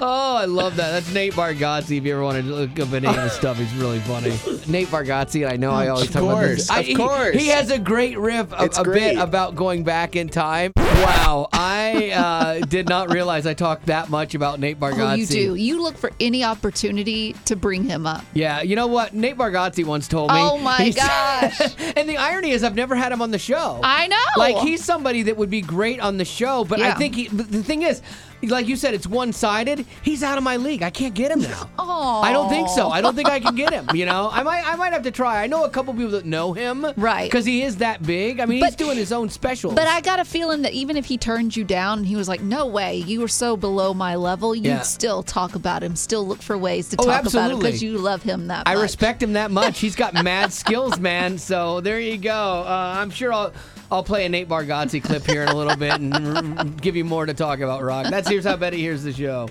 Oh, 0.06 0.36
I 0.38 0.46
love 0.46 0.76
that. 0.78 0.92
That's 0.92 1.14
Nate 1.14 1.34
Bargatze. 1.34 1.98
If 1.98 2.04
you 2.04 2.14
ever 2.14 2.24
want 2.24 2.38
to 2.38 2.44
look 2.44 2.80
up 2.80 2.92
any 2.94 3.08
of 3.08 3.16
his 3.16 3.32
stuff, 3.34 3.58
he's 3.58 3.74
really 3.76 4.00
funny. 4.00 4.32
Nate 4.68 4.88
Bargatze. 4.88 5.50
I 5.50 5.56
know 5.56 5.72
I 5.72 5.88
always 5.88 6.08
Of 6.08 6.14
talk 6.14 6.24
about 6.24 6.34
course, 6.36 6.56
this. 6.58 6.70
I- 6.70 6.80
of 6.80 6.86
he- 6.86 6.96
course. 6.96 7.36
He, 7.36 7.48
has 7.48 7.72
a 7.72 7.80
great 7.80 8.18
riff, 8.18 8.52
a, 8.54 8.66
It's 8.66 8.78
a 8.78 8.84
bit 8.84 9.18
about 9.18 9.56
going 9.56 9.84
back 9.84 10.16
in 10.16 10.30
time. 10.30 10.74
Wow, 10.76 11.48
I 11.52 12.12
uh, 12.12 12.66
did 12.66 12.88
not 12.88 13.12
realize 13.12 13.46
I 13.46 13.54
talked 13.54 13.88
that 13.88 14.10
much 14.10 14.36
about 14.36 14.60
Nate 14.60 14.80
Bargatze. 14.80 15.12
Oh, 15.12 15.14
you 15.16 15.26
do. 15.26 15.56
You 15.56 15.82
look 15.82 15.98
for 15.98 16.12
any 16.20 16.44
opportunity 16.44 17.03
to 17.04 17.56
bring 17.56 17.84
him 17.84 18.06
up. 18.06 18.26
Yeah, 18.34 18.62
you 18.62 18.76
know 18.76 18.88
what? 18.88 19.14
Nate 19.14 19.38
Bargatze 19.38 19.86
once 19.86 20.08
told 20.08 20.32
me. 20.32 20.38
Oh 20.40 20.58
my 20.58 20.90
gosh. 20.92 21.60
and 21.96 22.08
the 22.08 22.18
irony 22.18 22.52
is, 22.52 22.64
I've 22.64 22.76
never 22.76 22.96
had 22.96 23.12
him 23.12 23.22
on 23.22 23.32
the 23.32 23.40
show. 23.40 23.80
I 23.84 24.08
know. 24.08 24.18
Like 24.38 24.58
he's 24.58 24.84
somebody 24.84 25.24
that 25.24 25.38
would 25.38 25.50
be 25.50 25.62
great 25.62 26.00
on 26.00 26.18
the 26.18 26.26
show, 26.26 26.64
but 26.64 26.82
I 26.82 26.94
think 26.94 27.16
he, 27.16 27.28
the 27.28 27.64
thing 27.64 27.84
is, 27.84 28.02
like 28.52 28.68
you 28.68 28.76
said, 28.76 28.94
it's 28.94 29.08
one-sided. 29.08 29.86
He's 30.02 30.24
out 30.24 30.38
of 30.38 30.44
my 30.44 30.58
league. 30.58 30.82
I 30.84 30.90
can't 30.90 31.14
get 31.14 31.32
him 31.32 31.42
now. 31.42 31.70
Oh. 31.86 32.22
I 32.22 32.32
don't 32.32 32.50
think 32.50 32.70
so. 32.70 32.90
I 32.90 33.02
don't 33.02 33.14
think 33.16 33.30
I 33.30 33.40
can 33.40 33.56
get 33.56 33.72
him. 33.74 33.88
You 33.94 34.06
know, 34.06 34.30
I 34.32 34.42
might, 34.44 34.64
I 34.66 34.76
might 34.76 34.94
have 34.94 35.04
to 35.04 35.12
try. 35.12 35.44
I 35.44 35.48
know 35.48 35.64
a 35.66 35.70
couple 35.70 35.94
people 35.94 36.12
that 36.12 36.26
know 36.26 36.54
him, 36.54 36.86
Right. 36.98 37.26
Because 37.30 37.46
he 37.46 37.62
is 37.62 37.78
that 37.78 38.02
big. 38.04 38.40
I 38.40 38.46
mean, 38.46 38.64
he's 38.64 38.76
doing 38.76 38.98
his 38.98 39.12
own 39.12 39.30
special. 39.30 39.72
But 39.74 39.88
I 39.88 40.02
got 40.02 40.20
a 40.20 40.26
feeling 40.26 40.62
that 40.64 40.74
even 40.74 40.98
if 40.98 41.06
he 41.06 41.18
turned 41.18 41.56
you 41.56 41.64
down 41.64 42.00
and 42.00 42.08
he 42.08 42.16
was 42.16 42.28
like, 42.28 42.42
no 42.42 42.66
way, 42.66 42.98
you 42.98 43.20
were 43.22 43.28
so 43.28 43.56
below 43.58 43.94
my 43.94 44.16
level, 44.16 44.56
you'd 44.56 44.66
Yeah. 44.66 44.82
still 44.82 45.24
talk 45.24 45.56
about 45.56 45.84
him, 45.84 45.96
still 45.96 46.26
look 46.26 46.42
for 46.42 46.58
ways 46.58 46.90
to 46.90 46.98
Oh, 47.00 47.06
talk 47.06 47.26
about 47.26 47.52
him 47.52 47.60
because 47.60 47.84
you 47.84 47.98
love 47.98 48.24
him 48.24 48.48
that 48.48 48.60
much. 48.60 48.68
I 48.68 48.76
much. 48.76 48.82
respect 48.84 49.22
him 49.24 49.34
that 49.34 49.52
much. 49.52 49.80
He's 49.80 49.96
got 49.96 50.14
mad 50.24 50.52
skills, 50.54 51.00
man. 51.00 51.38
So 51.38 51.82
there 51.82 52.00
you 52.00 52.18
go. 52.18 52.64
Uh, 52.66 52.96
I'm 52.98 53.10
sure 53.10 53.34
I'll 53.34 53.54
I'll 53.94 54.04
play 54.04 54.26
a 54.26 54.30
Nate 54.30 54.50
Bargatze 54.50 55.04
clip 55.04 55.24
here 55.24 55.44
in 55.44 55.50
a 55.50 55.56
little 55.56 55.76
bit 55.76 56.02
and 56.02 56.82
give 56.82 56.96
you 56.96 57.06
more 57.06 57.28
to 57.28 57.34
talk 57.36 57.60
about, 57.60 57.84
Rock. 57.84 58.08
That's 58.10 58.28
here's 58.28 58.44
how 58.44 58.58
Betty 58.58 58.78
hears 58.78 59.04
the 59.04 59.14
show. 59.14 59.50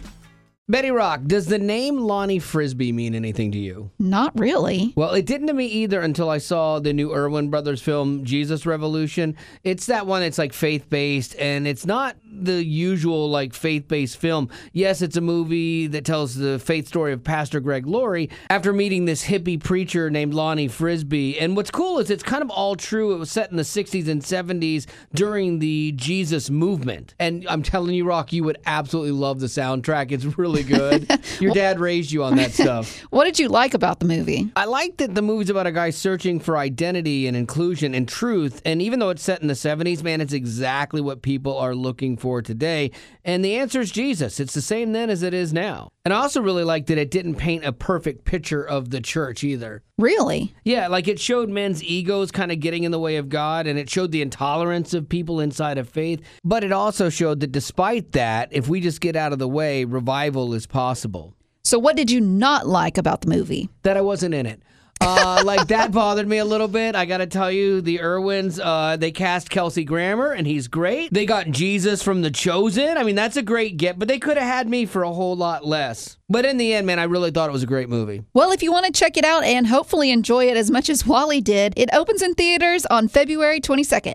Betty 0.68 0.92
Rock, 0.92 1.25
does 1.25 1.46
the 1.46 1.59
name 1.59 1.98
Lonnie 1.98 2.38
Frisbee 2.38 2.92
mean 2.92 3.16
anything 3.16 3.51
to 3.51 3.59
you? 3.59 3.90
Not 3.98 4.38
really. 4.38 4.92
Well, 4.94 5.12
it 5.12 5.27
didn't 5.27 5.48
to 5.48 5.53
me 5.53 5.66
either 5.66 6.01
until 6.01 6.31
I 6.31 6.38
saw 6.38 6.79
the 6.79 6.92
new 6.92 7.13
Erwin 7.13 7.50
Brothers 7.50 7.83
film, 7.83 8.25
Jesus 8.25 8.65
Revolution. 8.65 9.37
It's 9.65 9.87
that 9.87 10.06
one 10.06 10.23
that's 10.23 10.38
like 10.38 10.52
faith 10.52 10.88
based, 10.88 11.35
and 11.37 11.67
it's 11.67 11.85
not 11.85 12.17
the 12.25 12.65
usual 12.65 13.29
like 13.29 13.54
faith 13.54 13.88
based 13.88 14.19
film. 14.19 14.50
Yes, 14.73 15.02
it's 15.02 15.17
a 15.17 15.21
movie 15.21 15.88
that 15.88 16.04
tells 16.04 16.37
the 16.37 16.60
faith 16.60 16.87
story 16.87 17.13
of 17.13 17.25
Pastor 17.25 17.58
Greg 17.58 17.85
Laurie 17.85 18.31
after 18.48 18.73
meeting 18.73 19.04
this 19.04 19.25
hippie 19.25 19.63
preacher 19.63 20.10
named 20.10 20.33
Lonnie 20.33 20.69
Frisbee. 20.69 21.40
And 21.40 21.56
what's 21.56 21.73
cool 21.73 21.98
is 21.98 22.08
it's 22.08 22.23
kind 22.23 22.40
of 22.42 22.50
all 22.50 22.77
true. 22.77 23.13
It 23.13 23.19
was 23.19 23.33
set 23.33 23.50
in 23.50 23.56
the 23.56 23.65
60s 23.65 24.06
and 24.06 24.23
70s 24.23 24.87
during 25.13 25.58
the 25.58 25.90
Jesus 25.96 26.50
movement. 26.50 27.17
And 27.19 27.44
I'm 27.48 27.65
telling 27.65 27.96
you, 27.96 28.04
Rock, 28.04 28.33
you 28.33 28.44
would 28.44 28.58
absolutely 28.65 29.10
love 29.10 29.40
the 29.40 29.48
soundtrack. 29.48 30.13
It's 30.13 30.25
really 30.38 30.52
good. 30.61 31.09
Your 31.40 31.55
dad 31.55 31.81
raised 31.81 32.13
you 32.13 32.23
on 32.23 32.37
that 32.37 32.53
stuff. 32.53 33.00
What 33.09 33.25
did 33.25 33.38
you 33.38 33.48
like 33.48 33.73
about 33.73 33.98
the 33.98 34.05
movie? 34.07 34.50
I 34.55 34.67
like 34.67 34.98
that 34.98 35.15
the 35.15 35.23
movie's 35.23 35.48
about 35.48 35.67
a 35.67 35.73
guy 35.73 35.88
searching 35.88 36.38
for 36.38 36.59
identity 36.59 37.27
and 37.27 37.35
inclusion 37.35 37.94
and 37.94 38.07
truth. 38.07 38.61
And 38.67 38.83
even 38.83 38.98
though 38.98 39.09
it's 39.09 39.23
set 39.23 39.40
in 39.40 39.48
the 39.48 39.55
70s, 39.55 40.03
man, 40.03 40.21
it's 40.21 40.35
exactly 40.35 41.00
what 41.00 41.23
people 41.23 41.57
are 41.57 41.75
looking 41.75 42.19
for 42.19 42.42
today. 42.42 42.90
And 43.25 43.42
the 43.42 43.57
answer 43.57 43.81
is 43.81 43.90
Jesus. 43.90 44.38
It's 44.38 44.53
the 44.53 44.61
same 44.61 44.92
then 44.92 45.09
as 45.09 45.23
it 45.23 45.33
is 45.33 45.55
now. 45.55 45.92
And 46.05 46.13
I 46.13 46.19
also 46.19 46.42
really 46.42 46.65
liked 46.65 46.88
that 46.88 46.98
it 46.98 47.11
didn't 47.11 47.37
paint 47.37 47.65
a 47.65 47.73
perfect 47.73 48.25
picture 48.25 48.65
of 48.65 48.90
the 48.90 49.00
church 49.00 49.44
either. 49.44 49.83
Really? 49.98 50.53
Yeah, 50.65 50.88
like 50.88 51.07
it 51.07 51.21
showed 51.21 51.48
men's 51.48 51.85
egos 51.85 52.33
kind 52.33 52.50
of 52.50 52.59
getting 52.59 52.83
in 52.83 52.90
the 52.90 52.98
way 52.98 53.17
of 53.17 53.29
God 53.29 53.69
and 53.69 53.79
it 53.79 53.88
showed 53.88 54.11
the 54.11 54.23
intolerance 54.23 54.94
of 54.94 55.09
people 55.09 55.38
inside 55.38 55.79
of 55.79 55.88
faith. 55.88 56.21
But 56.42 56.65
it 56.65 56.73
also 56.73 57.09
showed 57.09 57.38
that 57.40 57.53
despite 57.53 58.11
that, 58.13 58.48
if 58.50 58.69
we 58.69 58.81
just 58.81 59.00
get 59.00 59.15
out 59.15 59.33
of 59.33 59.38
the 59.38 59.46
way, 59.46 59.85
revival 59.85 60.42
is 60.55 60.67
possible. 60.67 61.35
So, 61.65 61.79
what 61.79 61.97
did 61.97 62.11
you 62.11 62.21
not 62.21 62.67
like 62.67 62.99
about 62.99 63.21
the 63.21 63.29
movie? 63.29 63.69
That 63.83 63.97
I 63.97 64.01
wasn't 64.01 64.35
in 64.35 64.47
it. 64.47 64.61
Uh, 65.01 65.43
like 65.47 65.69
that 65.69 65.93
bothered 65.93 66.27
me 66.27 66.38
a 66.38 66.45
little 66.45 66.69
bit. 66.69 66.95
I 66.95 67.05
got 67.05 67.19
to 67.19 67.27
tell 67.27 67.51
you, 67.51 67.81
the 67.81 67.99
Erwins, 67.99 68.61
uh, 68.63 68.97
they 68.97 69.11
cast 69.11 69.51
Kelsey 69.51 69.85
Grammer, 69.85 70.33
and 70.33 70.47
he's 70.47 70.69
great. 70.69 71.13
They 71.13 71.27
got 71.27 71.49
Jesus 71.51 72.03
from 72.03 72.23
The 72.23 72.31
Chosen. 72.31 72.97
I 72.97 73.03
mean, 73.03 73.15
that's 73.15 73.37
a 73.37 73.43
great 73.43 73.77
get, 73.77 73.99
but 73.99 74.09
they 74.09 74.19
could 74.19 74.37
have 74.37 74.47
had 74.47 74.69
me 74.69 74.87
for 74.87 75.03
a 75.03 75.13
whole 75.13 75.37
lot 75.37 75.65
less. 75.65 76.17
But 76.29 76.45
in 76.45 76.57
the 76.57 76.75
end, 76.75 76.87
man, 76.87 76.99
I 76.99 77.05
really 77.05 77.31
thought 77.31 77.49
it 77.49 77.53
was 77.53 77.63
a 77.63 77.67
great 77.67 77.88
movie. 77.88 78.23
Well, 78.33 78.53
if 78.53 78.63
you 78.63 78.73
want 78.73 78.87
to 78.87 78.93
check 78.93 79.17
it 79.17 79.25
out 79.25 79.45
and 79.45 79.67
hopefully 79.67 80.11
enjoy 80.11 80.49
it 80.49 80.57
as 80.57 80.71
much 80.71 80.88
as 80.88 81.07
Wally 81.07 81.40
did, 81.40 81.75
it 81.77 81.90
opens 81.93 82.23
in 82.23 82.35
theaters 82.35 82.87
on 82.87 83.09
February 83.09 83.61
22nd. 83.61 84.15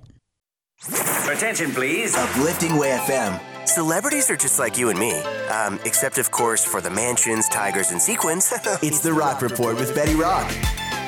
Attention, 1.31 1.71
please. 1.71 2.15
Uplifting 2.15 2.77
Way 2.77 2.91
FM. 2.91 3.41
Celebrities 3.67 4.29
are 4.31 4.37
just 4.37 4.59
like 4.59 4.77
you 4.77 4.87
and 4.89 4.97
me, 4.97 5.11
um, 5.49 5.77
except 5.83 6.17
of 6.17 6.31
course 6.31 6.63
for 6.63 6.79
the 6.79 6.89
mansions, 6.89 7.49
tigers, 7.49 7.91
and 7.91 8.01
sequins. 8.01 8.49
it's 8.81 9.01
the 9.01 9.11
Rock 9.11 9.41
Report 9.41 9.75
with 9.75 9.93
Betty 9.93 10.15
Rock. 10.15 10.49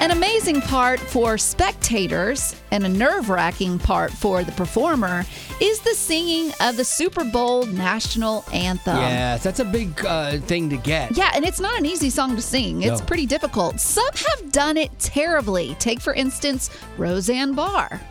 An 0.01 0.11
amazing 0.11 0.59
part 0.61 0.99
for 0.99 1.37
spectators 1.37 2.57
and 2.71 2.85
a 2.85 2.89
nerve 2.89 3.29
wracking 3.29 3.79
part 3.79 4.11
for 4.11 4.43
the 4.43 4.51
performer 4.51 5.23
is 5.61 5.79
the 5.79 5.93
singing 5.95 6.51
of 6.59 6.75
the 6.75 6.83
Super 6.83 7.23
Bowl 7.23 7.65
national 7.65 8.43
anthem. 8.51 8.97
yes, 8.97 9.41
that's 9.41 9.59
a 9.61 9.65
big 9.65 10.05
uh, 10.05 10.37
thing 10.39 10.69
to 10.69 10.75
get. 10.77 11.15
Yeah, 11.15 11.31
and 11.33 11.45
it's 11.45 11.61
not 11.61 11.79
an 11.79 11.85
easy 11.85 12.09
song 12.09 12.35
to 12.35 12.41
sing. 12.41 12.81
It's 12.83 12.99
No. 12.99 13.05
pretty 13.05 13.25
difficult. 13.25 13.79
Some 13.79 14.05
have 14.13 14.51
done 14.51 14.75
it 14.75 14.91
terribly. 14.99 15.75
Take, 15.79 16.01
for 16.01 16.13
instance, 16.13 16.69
Roseanne 16.97 17.53
Barr. 17.53 18.01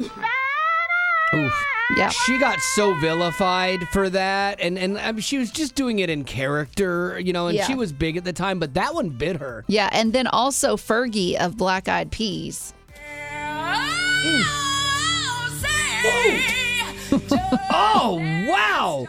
Oof. 0.00 1.52
Yeah. 1.96 2.08
She 2.08 2.38
got 2.38 2.58
so 2.60 2.94
vilified 2.94 3.86
for 3.92 4.10
that, 4.10 4.60
and 4.60 4.76
and 4.78 4.98
I 4.98 5.12
mean, 5.12 5.20
she 5.20 5.38
was 5.38 5.50
just 5.50 5.74
doing 5.74 6.00
it 6.00 6.10
in 6.10 6.24
character, 6.24 7.18
you 7.20 7.32
know. 7.32 7.46
And 7.46 7.56
Yeah. 7.56 7.66
she 7.66 7.74
was 7.74 7.92
big 7.92 8.16
at 8.16 8.24
the 8.24 8.32
time, 8.32 8.58
but 8.58 8.74
that 8.74 8.94
one 8.94 9.10
bit 9.10 9.36
her. 9.36 9.64
Yeah, 9.68 9.88
and 9.92 10.12
then 10.12 10.26
also 10.26 10.76
Fergie 10.76 11.36
of 11.36 11.56
Black 11.56 11.88
Eyed 11.88 12.10
Peas. 12.10 12.72
Oh 17.78 18.18
wow! 18.48 19.06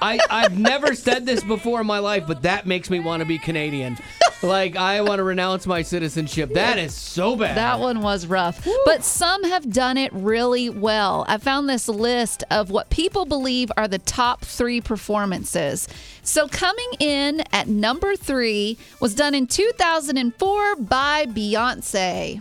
I 0.00 0.18
I've 0.30 0.58
never 0.58 0.94
said 0.94 1.26
this 1.26 1.42
before 1.42 1.80
in 1.80 1.86
my 1.86 1.98
life, 1.98 2.24
but 2.26 2.42
that 2.42 2.66
makes 2.66 2.90
me 2.90 3.00
want 3.00 3.20
to 3.20 3.26
be 3.26 3.38
Canadian. 3.38 3.98
Like 4.42 4.76
I 4.76 5.00
want 5.00 5.18
to 5.18 5.24
renounce 5.24 5.66
my 5.66 5.82
citizenship. 5.82 6.54
That 6.54 6.78
is 6.78 6.94
so 6.94 7.34
bad. 7.34 7.56
That 7.56 7.80
one 7.80 8.02
was 8.02 8.26
rough. 8.26 8.66
But 8.84 9.02
some 9.02 9.42
have 9.44 9.72
done 9.72 9.96
it 9.96 10.12
really 10.12 10.70
well. 10.70 11.24
I 11.26 11.38
found 11.38 11.68
this 11.68 11.88
list 11.88 12.44
of 12.50 12.70
what 12.70 12.88
people 12.88 13.24
believe 13.24 13.72
are 13.76 13.88
the 13.88 13.98
top 13.98 14.44
three 14.44 14.80
performances. 14.80 15.88
So 16.22 16.46
coming 16.46 16.90
in 17.00 17.42
at 17.52 17.66
number 17.66 18.14
three 18.14 18.78
was 19.00 19.14
done 19.16 19.34
in 19.34 19.48
2004 19.48 20.76
by 20.76 21.26
Beyonce. 21.26 22.40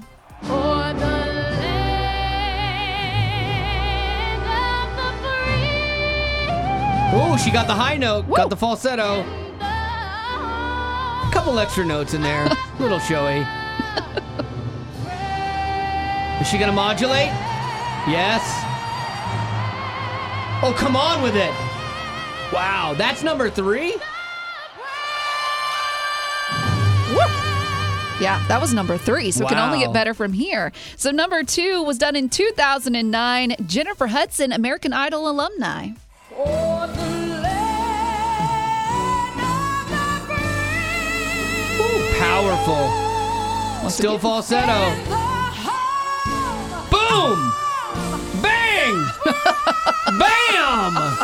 Oh, 7.20 7.42
she 7.44 7.50
got 7.50 7.66
the 7.66 7.74
high 7.74 7.98
note, 7.98 8.30
got 8.30 8.52
the 8.52 8.58
falsetto. 8.58 9.47
Couple 11.32 11.60
extra 11.60 11.86
notes 11.86 12.14
in 12.14 12.22
there, 12.22 12.46
a 12.46 12.58
little 12.80 13.00
showy. 13.00 13.46
Is 16.42 16.48
she 16.48 16.58
gonna 16.58 16.72
modulate? 16.72 17.28
Yes. 18.08 18.42
Oh, 20.64 20.74
come 20.76 20.96
on 20.96 21.22
with 21.22 21.36
it. 21.36 21.52
Wow, 22.54 22.96
that's 22.98 23.24
number 23.24 23.50
three. 23.50 23.96
Yeah, 28.20 28.44
that 28.48 28.60
was 28.60 28.74
number 28.74 28.98
three, 28.98 29.30
so 29.30 29.46
it 29.46 29.50
can 29.50 29.60
only 29.60 29.80
get 29.80 29.94
better 29.94 30.16
from 30.16 30.34
here. 30.34 30.72
So 30.96 31.12
number 31.12 31.44
two 31.44 31.84
was 31.84 32.00
done 32.00 32.16
in 32.16 32.30
2009, 32.30 33.56
Jennifer 33.68 34.08
Hudson, 34.08 34.52
American 34.52 34.92
Idol 34.92 35.30
alumni. 35.30 35.90
Powerful. 42.18 43.90
Still 43.90 44.18
falsetto. 44.20 44.96
Boom! 46.92 47.54
Bang! 48.42 49.08
Bam! 50.20 51.18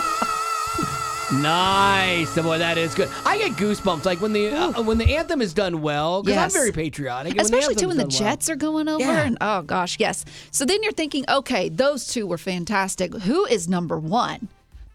Nice, 1.41 2.35
boy. 2.35 2.59
That 2.59 2.77
is 2.77 2.93
good. 2.93 3.09
I 3.25 3.37
get 3.39 3.53
goosebumps 3.53 4.05
like 4.05 4.21
when 4.21 4.33
the 4.33 4.49
uh, 4.49 4.83
when 4.83 4.97
the 4.99 5.15
anthem 5.17 5.41
is 5.41 5.53
done 5.53 5.81
well 5.81 6.21
because 6.21 6.35
Yes. 6.35 6.55
I'm 6.55 6.59
very 6.61 6.71
patriotic. 6.71 7.31
and 7.33 7.41
when 7.41 7.51
the 7.51 7.57
Especially 7.57 7.75
too 7.75 7.87
when 7.87 7.97
the 7.97 8.03
anthem's 8.03 8.19
done 8.19 8.25
well- 8.25 8.33
Jets 8.35 8.49
are 8.49 8.55
going 8.55 8.87
over. 8.87 9.03
Yeah. 9.03 9.23
And, 9.25 9.37
oh 9.41 9.63
gosh, 9.63 9.99
yes. 9.99 10.25
So 10.51 10.63
then 10.63 10.83
you're 10.83 10.91
thinking, 10.93 11.25
okay, 11.27 11.69
those 11.69 12.05
two 12.07 12.27
were 12.27 12.37
fantastic. 12.37 13.13
Who 13.13 13.45
is 13.45 13.67
number 13.67 13.97
one? 13.99 14.47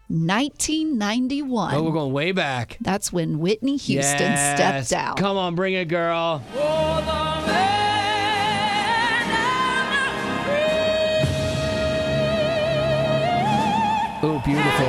1991. 0.09 1.75
Oh, 1.75 1.83
we're 1.83 1.91
going 1.91 2.11
way 2.11 2.31
back. 2.31 2.77
That's 2.81 3.13
when 3.13 3.37
Whitney 3.39 3.77
Houston 3.77 4.31
Yes. 4.31 4.87
stepped 4.87 4.93
out. 4.93 5.17
Come 5.17 5.37
on, 5.37 5.53
bring 5.55 5.75
it, 5.75 5.87
girl. 5.87 6.41
Oh, 14.21 14.41
beautiful. 14.43 14.87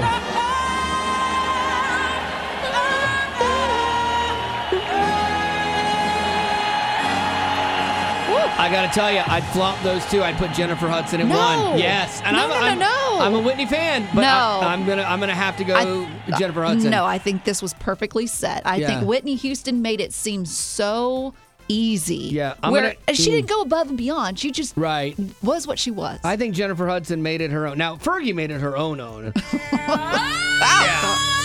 I 8.62 8.68
gotta 8.70 8.92
tell 8.92 9.10
you, 9.10 9.22
I'd 9.26 9.44
flop 9.54 9.82
those 9.82 10.04
two. 10.10 10.22
I'd 10.22 10.36
put 10.36 10.52
Jennifer 10.52 10.86
Hudson 10.86 11.20
at 11.22 11.26
No. 11.26 11.36
one. 11.70 11.78
Yes, 11.78 12.20
and 12.24 12.36
No, 12.36 12.42
I'm, 12.44 12.48
no, 12.50 12.54
no, 12.60 12.66
I'm, 12.66 12.78
no. 12.78 13.09
I'm 13.20 13.34
a 13.34 13.40
Whitney 13.40 13.66
fan, 13.66 14.08
but 14.14 14.22
No. 14.22 14.60
I, 14.66 14.72
am 14.74 14.86
gonna 14.86 15.02
I'm 15.02 15.20
gonna 15.20 15.34
have 15.34 15.56
to 15.58 15.64
go 15.64 16.06
Jennifer 16.38 16.62
Hudson. 16.62 16.90
No, 16.90 17.04
I 17.04 17.18
think 17.18 17.44
this 17.44 17.60
was 17.62 17.74
perfectly 17.74 18.26
set. 18.26 18.62
I 18.66 18.76
Yeah. 18.76 18.86
think 18.88 19.08
Whitney 19.08 19.34
Houston 19.36 19.82
made 19.82 20.00
it 20.00 20.12
seem 20.12 20.44
so 20.46 21.34
easy. 21.70 22.16
Yeah, 22.16 22.54
I'm 22.62 22.72
where 22.72 22.96
gonna- 23.06 23.16
she 23.16 23.30
mm. 23.30 23.34
didn't 23.36 23.48
go 23.48 23.62
above 23.62 23.88
and 23.88 23.96
beyond. 23.98 24.38
She 24.38 24.50
just 24.50 24.76
right 24.76 25.16
was 25.42 25.66
what 25.66 25.78
she 25.78 25.90
was. 25.90 26.18
I 26.24 26.36
think 26.36 26.54
Jennifer 26.54 26.86
Hudson 26.86 27.22
made 27.22 27.40
it 27.40 27.50
her 27.50 27.66
own. 27.66 27.78
Now 27.78 27.96
Fergie 27.96 28.34
made 28.34 28.50
it 28.50 28.60
her 28.60 28.76
own 28.76 29.00
own. 29.00 29.32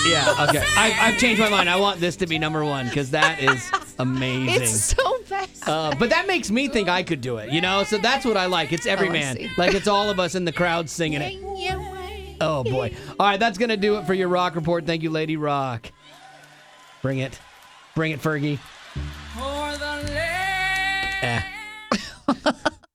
yeah. 0.08 0.46
Okay. 0.50 0.64
I, 0.78 0.96
I've 1.02 1.18
changed 1.20 1.40
my 1.40 1.50
mind. 1.50 1.70
I 1.70 1.78
want 1.80 2.00
this 2.00 2.16
to 2.18 2.28
be 2.28 2.38
number 2.40 2.64
one 2.66 2.88
because 2.88 3.12
that 3.12 3.40
is 3.42 3.72
amazing. 4.00 4.62
It's 4.64 4.96
so 4.96 5.18
bad. 5.30 5.50
Uh, 5.66 5.96
but 5.98 6.10
that 6.10 6.28
makes 6.28 6.52
me 6.52 6.68
think 6.68 6.90
I 6.90 7.04
could 7.04 7.22
do 7.22 7.38
it, 7.38 7.52
you 7.52 7.62
know. 7.62 7.84
So 7.84 7.98
that's 7.98 8.26
what 8.26 8.38
I 8.38 8.46
like. 8.48 8.74
It's 8.74 8.86
every 8.86 9.08
Oh, 9.08 9.12
I 9.12 9.14
man, 9.14 9.36
see. 9.38 9.50
like 9.58 9.74
it's 9.74 9.88
all 9.88 10.10
of 10.10 10.20
us 10.20 10.36
in 10.36 10.46
the 10.46 10.52
crowd 10.52 10.90
singing 10.90 11.22
it. 11.22 11.40
Oh 12.42 12.64
boy! 12.66 12.94
All 13.18 13.26
right, 13.28 13.40
that's 13.40 13.58
gonna 13.58 13.78
do 13.78 13.98
it 13.98 14.06
for 14.06 14.14
your 14.14 14.28
rock 14.28 14.56
report. 14.56 14.86
Thank 14.86 15.04
you, 15.04 15.10
Lady 15.10 15.38
Rock. 15.38 15.90
Bring 17.02 17.20
it, 17.20 17.40
bring 17.96 18.12
it, 18.12 18.20
Fergie. 18.22 18.60
Eh. 20.12 21.42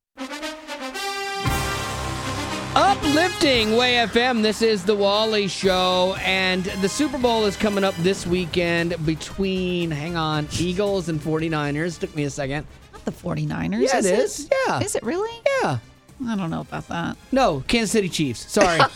Uplifting 2.76 3.76
Way 3.76 3.94
FM. 3.94 4.42
This 4.42 4.62
is 4.62 4.84
the 4.84 4.94
Wally 4.94 5.48
Show, 5.48 6.16
and 6.20 6.64
the 6.64 6.88
Super 6.88 7.18
Bowl 7.18 7.44
is 7.44 7.56
coming 7.56 7.82
up 7.82 7.94
this 7.96 8.26
weekend 8.26 8.94
between, 9.04 9.90
hang 9.90 10.16
on, 10.16 10.46
Eagles 10.58 11.08
and 11.08 11.20
49ers. 11.20 11.98
Took 11.98 12.14
me 12.14 12.24
a 12.24 12.30
second. 12.30 12.66
Not 12.92 13.04
the 13.04 13.12
49ers. 13.12 13.80
Yeah, 13.88 13.98
is 13.98 14.06
it 14.06 14.18
is. 14.18 14.50
Yeah. 14.66 14.80
Is 14.80 14.94
it 14.94 15.02
really? 15.02 15.42
Yeah. 15.62 15.78
I 16.28 16.36
don't 16.36 16.50
know 16.50 16.60
about 16.60 16.86
that. 16.88 17.16
No, 17.32 17.64
Kansas 17.66 17.90
City 17.90 18.08
Chiefs. 18.08 18.50
Sorry. 18.50 18.80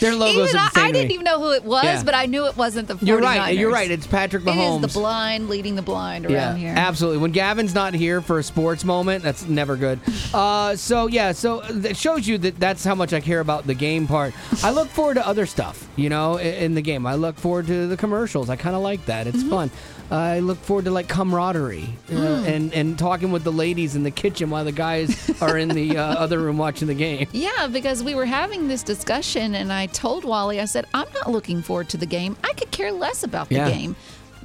Their 0.00 0.14
logos 0.14 0.48
Even 0.50 0.60
I, 0.60 0.70
I 0.74 0.92
didn't 0.92 1.10
even 1.12 1.24
know 1.24 1.38
who 1.38 1.52
it 1.52 1.62
was, 1.64 1.84
Yeah. 1.84 2.02
but 2.02 2.14
I 2.14 2.26
knew 2.26 2.46
it 2.46 2.56
wasn't 2.56 2.88
the 2.88 2.94
49ers. 2.94 3.06
You're 3.06 3.20
right. 3.20 3.56
You're 3.58 3.70
right. 3.72 3.90
It's 3.90 4.06
Patrick 4.06 4.42
Mahomes. 4.44 4.82
It 4.82 4.86
is 4.86 4.94
the 4.94 5.00
blind 5.00 5.48
leading 5.48 5.74
the 5.76 5.82
blind 5.82 6.26
around 6.26 6.56
here. 6.56 6.74
Absolutely. 6.76 7.18
When 7.18 7.32
Gavin's 7.32 7.74
not 7.74 7.94
here 7.94 8.20
for 8.20 8.38
a 8.38 8.42
sports 8.42 8.84
moment, 8.84 9.22
that's 9.22 9.46
never 9.46 9.76
good. 9.76 10.00
Uh, 10.34 10.74
so 10.76 11.06
yeah, 11.06 11.32
so 11.32 11.60
it 11.60 11.96
shows 11.96 12.26
you 12.26 12.38
that 12.38 12.58
that's 12.58 12.84
how 12.84 12.94
much 12.94 13.12
I 13.12 13.20
care 13.20 13.40
about 13.40 13.66
the 13.66 13.74
game 13.74 14.06
part. 14.06 14.32
I 14.64 14.70
look 14.70 14.88
forward 14.88 15.14
to 15.14 15.26
other 15.26 15.46
stuff, 15.46 15.86
you 15.96 16.08
know, 16.08 16.38
in 16.38 16.74
the 16.74 16.82
game. 16.82 17.06
I 17.06 17.14
look 17.16 17.36
forward 17.36 17.66
to 17.66 17.86
the 17.86 17.96
commercials. 17.96 18.48
I 18.50 18.56
kind 18.56 18.74
of 18.74 18.82
like 18.82 19.04
that. 19.06 19.26
It's 19.26 19.38
Mm-hmm. 19.40 19.50
fun. 19.50 19.70
I 20.10 20.40
look 20.40 20.58
forward 20.58 20.86
to 20.86 20.90
like 20.90 21.06
camaraderie 21.08 21.88
Mm. 22.08 22.46
and 22.48 22.74
and 22.74 22.98
talking 22.98 23.30
with 23.30 23.44
the 23.44 23.52
ladies 23.52 23.94
in 23.94 24.02
the 24.02 24.10
kitchen 24.10 24.50
while 24.50 24.64
the 24.64 24.72
guys 24.72 25.30
are 25.40 25.56
in 25.56 25.68
the 25.68 25.96
uh, 25.96 26.02
other 26.18 26.40
room 26.40 26.58
watching 26.58 26.88
the 26.88 26.94
game. 26.94 27.28
Yeah, 27.32 27.68
because 27.68 28.02
we 28.02 28.16
were 28.16 28.24
having 28.26 28.66
this 28.66 28.82
discussion, 28.82 29.54
and 29.54 29.72
I 29.72 29.86
told 29.92 30.24
Wally, 30.24 30.60
I 30.60 30.64
said, 30.64 30.86
I'm 30.94 31.08
not 31.14 31.30
looking 31.30 31.62
forward 31.62 31.88
to 31.90 31.96
the 31.96 32.06
game. 32.06 32.36
I 32.44 32.52
could 32.54 32.70
care 32.70 32.92
less 32.92 33.22
about 33.22 33.48
the 33.48 33.56
Yeah. 33.56 33.70
game. 33.70 33.96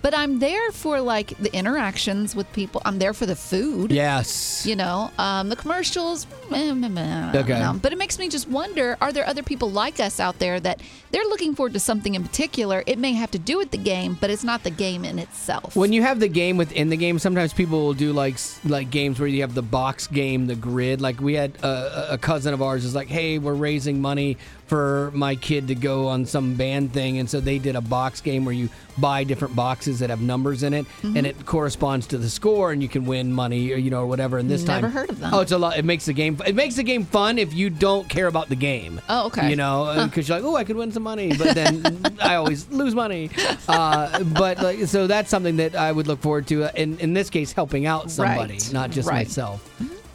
But 0.02 0.14
I'm 0.14 0.38
there 0.38 0.72
for 0.72 1.02
like 1.02 1.36
the 1.39 1.52
interactions 1.56 2.36
with 2.36 2.52
people. 2.54 2.80
I'm 2.86 3.00
there 3.00 3.12
for 3.12 3.26
the 3.26 3.36
food. 3.36 3.91
Yes. 3.91 4.64
You 4.64 4.76
know, 4.76 5.10
um, 5.18 5.50
the 5.50 5.56
commercials. 5.56 6.28
eh, 6.54 6.74
meh, 6.74 6.89
meh, 6.89 7.32
Okay. 7.39 7.58
know. 7.60 7.80
But 7.82 7.91
it 7.91 7.98
makes 7.98 8.20
me 8.20 8.30
just 8.30 8.48
wonder: 8.48 8.98
Are 9.02 9.12
there 9.12 9.26
other 9.26 9.41
people 9.41 9.72
like 9.72 10.00
us 10.00 10.20
out 10.20 10.38
there 10.38 10.60
that 10.60 10.80
they're 11.10 11.24
looking 11.24 11.56
forward 11.56 11.74
to 11.74 11.80
something 11.80 12.14
in 12.14 12.22
particular? 12.22 12.84
It 12.86 13.00
may 13.00 13.14
have 13.14 13.32
to 13.32 13.39
do 13.39 13.58
with 13.58 13.72
the 13.72 13.80
game, 13.80 14.16
but 14.22 14.30
it's 14.30 14.43
not 14.43 14.62
the 14.64 14.70
game 14.70 15.04
in 15.06 15.18
itself. 15.18 15.76
When 15.76 15.91
you 15.91 16.04
have 16.04 16.20
the 16.20 16.28
game 16.28 16.56
within 16.58 16.89
the 16.89 16.98
game, 16.98 17.18
sometimes 17.18 17.52
people 17.52 17.80
will 17.84 17.96
do 17.96 18.14
like 18.14 18.38
like 18.64 18.91
games 18.91 19.20
where 19.20 19.28
you 19.28 19.41
have 19.41 19.56
the 19.56 19.64
box 19.64 20.06
game, 20.06 20.46
the 20.46 20.56
grid. 20.56 21.02
Like 21.02 21.20
we 21.20 21.34
had 21.34 21.58
a, 21.64 22.10
a 22.14 22.18
cousin 22.20 22.54
of 22.54 22.62
ours 22.62 22.86
is 22.86 22.93
like, 22.93 23.08
hey, 23.08 23.39
we're 23.39 23.56
raising 23.56 24.02
money 24.02 24.38
for 24.68 25.11
my 25.13 25.36
kid 25.36 25.68
to 25.68 25.76
go 25.76 26.07
on 26.07 26.26
some 26.26 26.55
band 26.55 26.91
thing, 26.91 27.20
and 27.20 27.30
so 27.30 27.39
they 27.39 27.59
did 27.59 27.76
a 27.76 27.82
box 27.82 28.20
game 28.22 28.45
where 28.45 28.53
you 28.53 28.70
buy 28.97 29.24
different 29.24 29.55
boxes 29.55 29.99
that 29.99 30.09
have 30.09 30.22
numbers 30.22 30.63
in 30.63 30.74
it, 30.74 30.86
Mm-hmm. 30.86 31.18
and 31.18 31.28
it 31.28 31.45
corresponds 31.45 32.07
to 32.07 32.18
the 32.18 32.30
score, 32.30 32.72
and 32.72 32.82
you 32.82 32.89
can 32.89 33.05
win 33.05 33.32
money, 33.32 33.72
or, 33.74 33.76
you 33.78 33.89
know, 33.91 34.01
or 34.01 34.07
whatever. 34.07 34.38
And 34.38 34.49
this 34.49 34.63
time, 34.63 34.82
Never 34.82 34.91
heard 34.93 35.09
of 35.09 35.20
them. 35.20 35.34
Oh, 35.34 35.41
it's 35.41 35.51
a 35.51 35.57
lot. 35.57 35.78
It 35.78 35.86
makes 35.86 36.05
the 36.05 36.13
game. 36.13 36.39
It 36.47 36.55
makes 36.55 36.76
the 36.76 36.84
game 36.84 37.05
fun 37.05 37.38
if 37.38 37.53
you 37.53 37.70
don't 37.70 38.07
care 38.09 38.28
about 38.28 38.49
the 38.49 38.55
game. 38.55 38.99
Oh, 39.09 39.28
okay. 39.28 39.49
You 39.49 39.55
know, 39.55 40.05
because 40.05 40.28
you're 40.30 40.39
like, 40.39 40.45
oh, 40.47 40.55
I 40.55 40.63
could 40.63 40.78
win 40.78 40.91
some 40.91 41.03
money, 41.03 41.36
but 41.38 41.53
then 41.53 42.18
I 42.22 42.36
always 42.36 42.68
lose 42.70 42.95
money. 42.95 43.30
Uh, 43.68 44.24
but 44.24 44.57
like, 44.63 44.80
so 44.88 45.05
that's 45.07 45.30
something 45.30 45.57
that 45.57 45.76
I 45.76 45.91
would 45.91 46.07
look 46.07 46.22
forward 46.22 46.47
to. 46.47 46.63
uh, 46.66 46.72
In 46.76 46.97
in 46.99 47.13
this 47.13 47.30
case, 47.30 47.51
helping 47.53 47.86
out 47.86 48.09
somebody, 48.09 48.53
Right. 48.53 48.74
not 48.74 48.89
just 48.91 49.07
Right. 49.07 49.28
myself. 49.28 49.61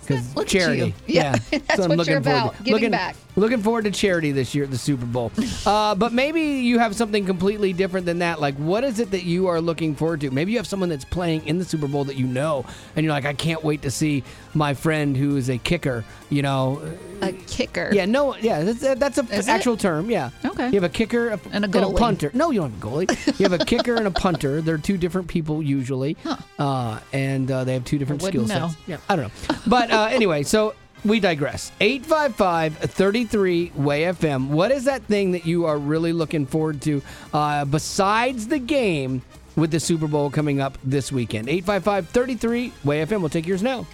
Because 0.02 0.36
at 0.36 0.46
charity, 0.48 0.86
you. 0.86 0.92
Yeah, 1.06 1.36
that's 1.50 1.78
I'm 1.78 1.90
what 1.90 1.98
looking 1.98 2.14
you're 2.14 2.22
forward 2.22 2.38
about, 2.40 2.56
To. 2.56 2.62
giving 2.64 2.72
looking, 2.72 2.90
back. 2.90 3.14
Looking 3.36 3.62
forward 3.62 3.84
to 3.84 3.90
charity 3.90 4.32
this 4.32 4.54
year 4.54 4.64
at 4.64 4.70
the 4.70 4.78
Super 4.78 5.06
Bowl. 5.06 5.32
Uh, 5.66 5.94
but 5.94 6.12
maybe 6.12 6.40
you 6.40 6.78
have 6.78 6.96
something 6.96 7.26
completely 7.26 7.72
different 7.72 8.06
than 8.06 8.20
that. 8.20 8.40
Like, 8.40 8.54
what 8.56 8.82
is 8.82 8.98
it 8.98 9.10
that 9.10 9.24
you 9.24 9.46
are 9.48 9.60
looking 9.60 9.94
forward 9.94 10.20
to? 10.22 10.30
Maybe 10.30 10.52
you 10.52 10.58
have 10.58 10.66
someone 10.66 10.88
that's 10.88 11.04
playing 11.04 11.46
in 11.46 11.58
the 11.58 11.64
Super 11.64 11.86
Bowl 11.86 12.04
that 12.04 12.16
you 12.16 12.26
know, 12.26 12.64
and 12.96 13.04
you're 13.04 13.12
like, 13.12 13.26
I 13.26 13.34
can't 13.34 13.62
wait 13.62 13.82
to 13.82 13.90
see 13.90 14.24
my 14.54 14.72
friend 14.74 15.16
who 15.16 15.36
is 15.36 15.50
a 15.50 15.58
kicker. 15.58 16.02
You 16.30 16.42
know, 16.42 16.80
a 17.20 17.32
kicker. 17.32 17.90
yeah, 17.92 18.06
no, 18.06 18.36
yeah, 18.36 18.62
that's, 18.62 18.80
that's 18.98 19.18
a 19.18 19.22
Is 19.24 19.48
it? 19.48 19.50
actual 19.50 19.76
term. 19.76 20.10
Yeah. 20.10 20.30
Okay. 20.44 20.68
You 20.68 20.74
have 20.74 20.84
a 20.84 20.88
kicker 20.88 21.28
a- 21.30 21.40
And 21.52 21.64
a 21.64 21.86
a 21.88 21.92
punter. 21.92 22.30
No, 22.32 22.50
you 22.50 22.60
don't 22.60 22.70
have 22.72 22.82
a 22.82 22.86
goalie. 22.86 23.38
You 23.38 23.48
have 23.48 23.60
a 23.60 23.64
kicker 23.64 23.94
and 23.96 24.06
a 24.06 24.10
punter. 24.26 24.60
They're 24.62 24.78
two 24.78 24.96
different 24.96 25.28
people 25.28 25.62
usually, 25.62 26.16
uh, 26.58 27.00
and 27.12 27.50
uh, 27.50 27.64
they 27.64 27.74
have 27.74 27.84
two 27.84 27.98
different 27.98 28.22
I 28.24 28.28
skill 28.28 28.42
wouldn't 28.42 28.60
sets. 28.72 28.88
know. 28.88 28.94
Yeah, 28.94 29.00
I 29.08 29.16
don't 29.16 29.26
know. 29.48 29.56
But 29.66 29.90
uh, 29.90 30.08
anyway, 30.10 30.42
so 30.44 30.74
we 31.04 31.20
digress. 31.20 31.72
855-33 31.80 33.74
way 33.74 34.02
FM. 34.02 34.48
What 34.48 34.70
is 34.70 34.84
that 34.84 35.02
thing 35.04 35.32
that 35.32 35.46
you 35.46 35.66
are 35.66 35.78
really 35.78 36.12
looking 36.12 36.46
forward 36.46 36.80
to 36.82 37.02
uh, 37.32 37.64
besides 37.64 38.46
the 38.48 38.58
game 38.58 39.22
with 39.56 39.70
the 39.70 39.80
Super 39.80 40.06
Bowl 40.06 40.30
coming 40.30 40.60
up 40.60 40.78
this 40.84 41.10
weekend? 41.10 41.48
855-33 41.48 42.84
way 42.84 43.04
FM. 43.04 43.20
We'll 43.20 43.28
take 43.28 43.46
yours 43.46 43.62
now. 43.62 43.86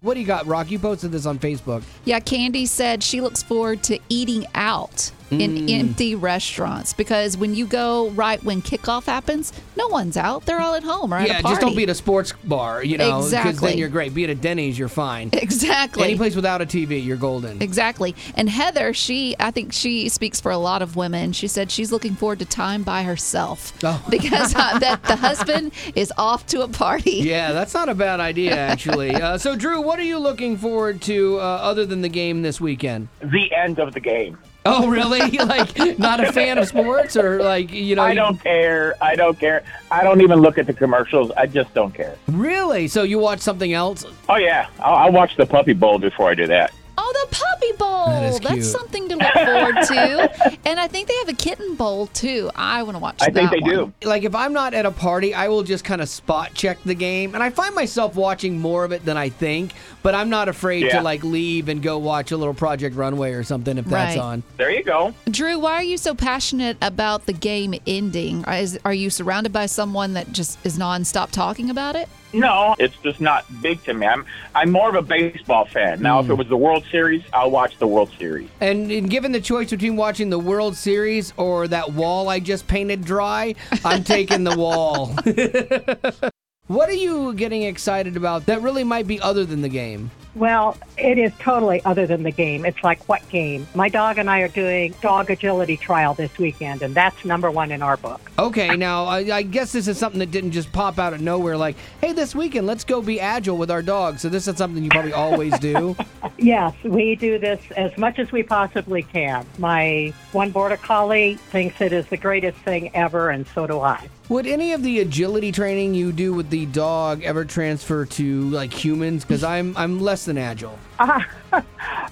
What 0.00 0.14
do 0.14 0.20
you 0.20 0.26
got, 0.26 0.46
Rock? 0.46 0.70
You 0.70 0.78
posted 0.78 1.12
this 1.12 1.24
on 1.24 1.38
Facebook. 1.38 1.82
Yeah, 2.04 2.20
Candy 2.20 2.66
said 2.66 3.02
she 3.02 3.22
looks 3.22 3.42
forward 3.42 3.82
to 3.84 3.98
eating 4.10 4.44
out 4.54 5.10
in 5.30 5.38
Mm. 5.66 5.70
empty 5.80 6.14
restaurants 6.14 6.92
because 6.92 7.36
when 7.36 7.54
you 7.54 7.66
go 7.66 8.10
right 8.10 8.42
when 8.44 8.60
kickoff 8.62 9.06
happens, 9.06 9.52
no 9.76 9.88
one's 9.88 10.16
out. 10.16 10.44
They're 10.44 10.60
all 10.60 10.74
at 10.74 10.82
home 10.84 11.12
or 11.12 11.18
at 11.18 11.26
yeah, 11.26 11.38
a 11.38 11.42
party. 11.42 11.54
just 11.54 11.60
don't 11.62 11.76
be 11.76 11.84
at 11.84 11.88
a 11.88 11.94
sports 11.94 12.32
bar, 12.44 12.84
you 12.84 12.98
know, 12.98 13.06
because 13.20 13.32
Exactly. 13.32 13.68
then 13.70 13.78
you're 13.78 13.88
great. 13.88 14.14
Be 14.14 14.24
at 14.24 14.30
a 14.30 14.34
Denny's, 14.34 14.78
you're 14.78 14.88
fine. 14.88 15.30
Exactly. 15.32 16.04
Any 16.04 16.16
place 16.16 16.34
without 16.36 16.60
a 16.62 16.66
TV, 16.66 17.02
you're 17.04 17.16
golden. 17.16 17.60
Exactly. 17.62 18.14
And 18.36 18.48
Heather, 18.50 18.92
she, 18.92 19.34
I 19.40 19.50
think 19.50 19.72
she 19.72 20.08
speaks 20.08 20.40
for 20.40 20.50
a 20.52 20.58
lot 20.58 20.82
of 20.82 20.96
women. 20.96 21.32
She 21.32 21.48
said 21.48 21.70
she's 21.70 21.90
looking 21.92 22.14
forward 22.14 22.38
to 22.40 22.44
time 22.44 22.82
by 22.82 23.02
herself 23.02 23.72
Oh. 23.82 24.04
because 24.10 24.54
uh, 24.54 24.78
that 24.78 25.02
the 25.04 25.16
husband 25.16 25.72
is 25.94 26.12
off 26.18 26.46
to 26.48 26.62
a 26.62 26.68
party. 26.68 27.12
Yeah, 27.22 27.52
that's 27.52 27.74
not 27.74 27.88
a 27.88 27.94
bad 27.94 28.20
idea, 28.20 28.54
actually. 28.56 29.14
uh, 29.14 29.38
so, 29.38 29.56
Drew, 29.56 29.80
what 29.80 29.98
are 29.98 30.04
you 30.04 30.18
looking 30.18 30.56
forward 30.56 31.00
to 31.02 31.38
uh, 31.38 31.42
other 31.42 31.86
than 31.86 32.02
the 32.02 32.08
game 32.08 32.42
this 32.42 32.60
weekend? 32.60 33.08
The 33.20 33.52
end 33.54 33.78
of 33.78 33.94
the 33.94 34.00
game. 34.00 34.38
Oh, 34.66 34.88
really? 34.88 35.38
like, 35.38 35.98
not 35.98 36.22
a 36.22 36.32
fan 36.32 36.58
of 36.58 36.66
sports, 36.66 37.16
or 37.16 37.42
like, 37.42 37.70
you 37.72 37.96
know? 37.96 38.02
I 38.02 38.14
don't 38.14 38.40
care. 38.40 38.94
I 39.00 39.14
don't 39.14 39.38
care. 39.38 39.62
I 39.90 40.02
don't 40.02 40.20
even 40.22 40.40
look 40.40 40.58
at 40.58 40.66
the 40.66 40.72
commercials. 40.72 41.30
I 41.32 41.46
just 41.46 41.72
don't 41.74 41.94
care. 41.94 42.16
Really? 42.28 42.88
So 42.88 43.02
you 43.02 43.18
watch 43.18 43.40
something 43.40 43.72
else? 43.72 44.06
Oh 44.28 44.36
yeah, 44.36 44.68
I'll, 44.80 44.94
I'll 44.94 45.12
watch 45.12 45.36
the 45.36 45.46
Puppy 45.46 45.74
Bowl 45.74 45.98
before 45.98 46.30
I 46.30 46.34
do 46.34 46.46
that. 46.46 46.72
Oh, 47.06 47.26
the 47.28 47.36
puppy 47.36 47.72
bowl. 47.76 48.06
That 48.06 48.22
is 48.24 48.38
cute. 48.40 48.50
That's 48.50 48.70
something 48.70 49.08
to 49.10 49.16
look 49.16 49.32
forward 49.34 49.74
to. 49.88 50.58
and 50.64 50.80
I 50.80 50.88
think 50.88 51.06
they 51.08 51.14
have 51.18 51.28
a 51.28 51.34
kitten 51.34 51.74
bowl 51.74 52.06
too. 52.08 52.50
I 52.56 52.82
want 52.82 52.94
to 52.96 52.98
watch 52.98 53.16
I 53.20 53.26
think 53.30 53.50
they 53.50 53.58
one. 53.60 53.92
do. 54.00 54.08
Like, 54.08 54.22
if 54.24 54.34
I'm 54.34 54.54
not 54.54 54.72
at 54.72 54.86
a 54.86 54.90
party, 54.90 55.34
I 55.34 55.48
will 55.48 55.62
just 55.64 55.84
kind 55.84 56.00
of 56.00 56.08
spot 56.08 56.54
check 56.54 56.78
the 56.84 56.94
game, 56.94 57.34
and 57.34 57.42
I 57.42 57.50
find 57.50 57.74
myself 57.74 58.16
watching 58.16 58.58
more 58.58 58.84
of 58.84 58.92
it 58.92 59.04
than 59.04 59.16
I 59.18 59.28
think. 59.28 59.72
But 60.02 60.14
I'm 60.14 60.30
not 60.30 60.48
afraid 60.48 60.84
Yeah. 60.84 60.98
to 60.98 61.02
like 61.02 61.22
leave 61.24 61.68
and 61.68 61.82
go 61.82 61.98
watch 61.98 62.30
a 62.30 62.36
little 62.36 62.54
Project 62.54 62.94
Runway 62.96 63.32
or 63.32 63.42
something 63.42 63.76
if 63.78 63.84
that's 63.86 64.16
Right. 64.16 64.22
on. 64.22 64.42
There 64.56 64.70
you 64.70 64.82
go. 64.82 65.14
Drew, 65.30 65.58
why 65.58 65.74
are 65.74 65.82
you 65.82 65.96
so 65.98 66.14
passionate 66.14 66.76
about 66.82 67.26
the 67.26 67.32
game 67.32 67.74
ending? 67.86 68.44
Are, 68.46 68.54
is, 68.56 68.78
are 68.84 68.92
you 68.94 69.10
surrounded 69.10 69.52
by 69.52 69.66
someone 69.66 70.14
that 70.14 70.32
just 70.32 70.58
is 70.64 70.78
nonstop 70.78 71.30
talking 71.30 71.68
about 71.70 71.96
it? 71.96 72.08
No, 72.34 72.74
it's 72.78 72.96
just 73.02 73.20
not 73.20 73.44
big 73.62 73.82
to 73.84 73.94
me. 73.94 74.06
I'm 74.06 74.24
I'm 74.54 74.70
more 74.70 74.88
of 74.88 74.94
a 74.96 75.02
baseball 75.02 75.64
fan. 75.66 76.02
Now, 76.02 76.20
Hmm. 76.20 76.26
if 76.26 76.30
it 76.32 76.34
was 76.38 76.48
the 76.48 76.56
World 76.56 76.84
Series, 76.90 77.22
I'll 77.32 77.50
watch 77.50 77.78
the 77.78 77.86
World 77.86 78.10
Series. 78.18 78.48
And, 78.60 78.90
and 78.90 79.08
given 79.08 79.32
the 79.32 79.40
choice 79.40 79.70
between 79.70 79.96
watching 79.96 80.30
the 80.30 80.38
World 80.38 80.76
Series 80.76 81.32
or 81.36 81.68
that 81.68 81.92
wall 81.92 82.28
I 82.28 82.40
just 82.40 82.66
painted 82.66 83.04
dry, 83.04 83.54
I'm 83.84 84.04
taking 84.16 84.44
the 84.44 84.56
wall. 84.56 85.14
what 86.66 86.88
are 86.88 86.92
you 86.92 87.34
getting 87.34 87.62
excited 87.62 88.16
about 88.16 88.46
that 88.46 88.62
really 88.62 88.84
might 88.84 89.06
be 89.06 89.20
other 89.20 89.44
than 89.44 89.62
the 89.62 89.68
game? 89.68 90.10
Well, 90.34 90.76
it 90.98 91.16
is 91.16 91.32
totally 91.38 91.84
other 91.84 92.06
than 92.06 92.24
the 92.24 92.30
game. 92.30 92.64
It's 92.64 92.82
like 92.82 93.04
what 93.04 93.26
game? 93.28 93.66
My 93.74 93.88
dog 93.88 94.18
and 94.18 94.28
I 94.28 94.40
are 94.40 94.48
doing 94.48 94.94
dog 95.00 95.30
agility 95.30 95.76
trial 95.76 96.14
this 96.14 96.36
weekend, 96.38 96.82
and 96.82 96.94
that's 96.94 97.24
number 97.24 97.50
one 97.50 97.70
in 97.70 97.82
our 97.82 97.96
book. 97.96 98.20
Okay, 98.38 98.76
now 98.76 99.04
I, 99.04 99.18
I 99.32 99.42
guess 99.42 99.72
this 99.72 99.86
is 99.86 99.96
something 99.96 100.18
that 100.18 100.32
didn't 100.32 100.50
just 100.50 100.72
pop 100.72 100.98
out 100.98 101.12
of 101.12 101.20
nowhere. 101.20 101.56
Like, 101.56 101.76
hey, 102.00 102.12
this 102.12 102.34
weekend 102.34 102.66
let's 102.66 102.84
go 102.84 103.00
be 103.00 103.20
agile 103.20 103.56
with 103.56 103.70
our 103.70 103.82
dog. 103.82 104.18
So 104.18 104.28
this 104.28 104.48
is 104.48 104.56
something 104.56 104.82
you 104.82 104.90
probably 104.90 105.12
always 105.12 105.58
do. 105.58 105.96
Yes, 106.36 106.74
we 106.82 107.14
do 107.14 107.38
this 107.38 107.60
as 107.76 107.96
much 107.96 108.18
as 108.18 108.32
we 108.32 108.42
possibly 108.42 109.02
can. 109.02 109.46
My 109.56 110.12
one 110.32 110.50
border 110.50 110.76
collie 110.76 111.36
thinks 111.36 111.80
it 111.80 111.92
is 111.92 112.06
the 112.06 112.16
greatest 112.16 112.58
thing 112.58 112.94
ever, 112.94 113.30
and 113.30 113.46
so 113.46 113.66
do 113.66 113.80
I. 113.80 114.08
Would 114.30 114.46
any 114.46 114.72
of 114.72 114.82
the 114.82 115.00
agility 115.00 115.52
training 115.52 115.92
you 115.94 116.10
do 116.10 116.32
with 116.32 116.48
the 116.48 116.64
dog 116.66 117.22
ever 117.24 117.44
transfer 117.44 118.06
to 118.06 118.40
like 118.48 118.72
humans? 118.72 119.22
Because 119.22 119.44
I'm 119.44 119.76
I'm 119.76 120.00
less 120.00 120.24
than 120.24 120.38
agile. 120.38 120.78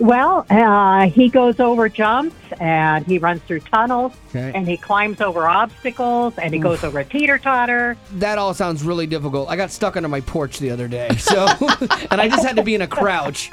Well, 0.00 0.46
uh, 0.48 1.08
he 1.10 1.28
goes 1.28 1.60
over 1.60 1.88
jumps 1.88 2.34
and 2.58 3.04
he 3.06 3.18
runs 3.18 3.42
through 3.42 3.60
tunnels 3.60 4.12
Okay. 4.30 4.50
and 4.54 4.66
he 4.66 4.76
climbs 4.76 5.20
over 5.20 5.46
obstacles 5.46 6.32
and 6.38 6.52
he 6.54 6.58
Oof. 6.58 6.62
goes 6.64 6.84
over 6.84 7.00
a 7.00 7.04
teeter 7.04 7.38
totter. 7.38 7.96
That 8.14 8.38
all 8.38 8.54
sounds 8.54 8.82
really 8.82 9.06
difficult. 9.06 9.48
I 9.50 9.56
got 9.56 9.70
stuck 9.70 9.96
under 9.96 10.08
my 10.08 10.20
porch 10.22 10.58
the 10.60 10.70
other 10.70 10.88
day, 10.88 11.10
so 11.16 11.44
and 12.10 12.20
I 12.20 12.28
just 12.28 12.44
had 12.44 12.56
to 12.56 12.62
be 12.62 12.74
in 12.74 12.82
a 12.82 12.86
crouch. 12.86 13.50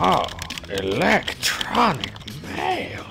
Oh, 0.00 0.26
electronic 0.70 2.12
mail. 2.56 3.04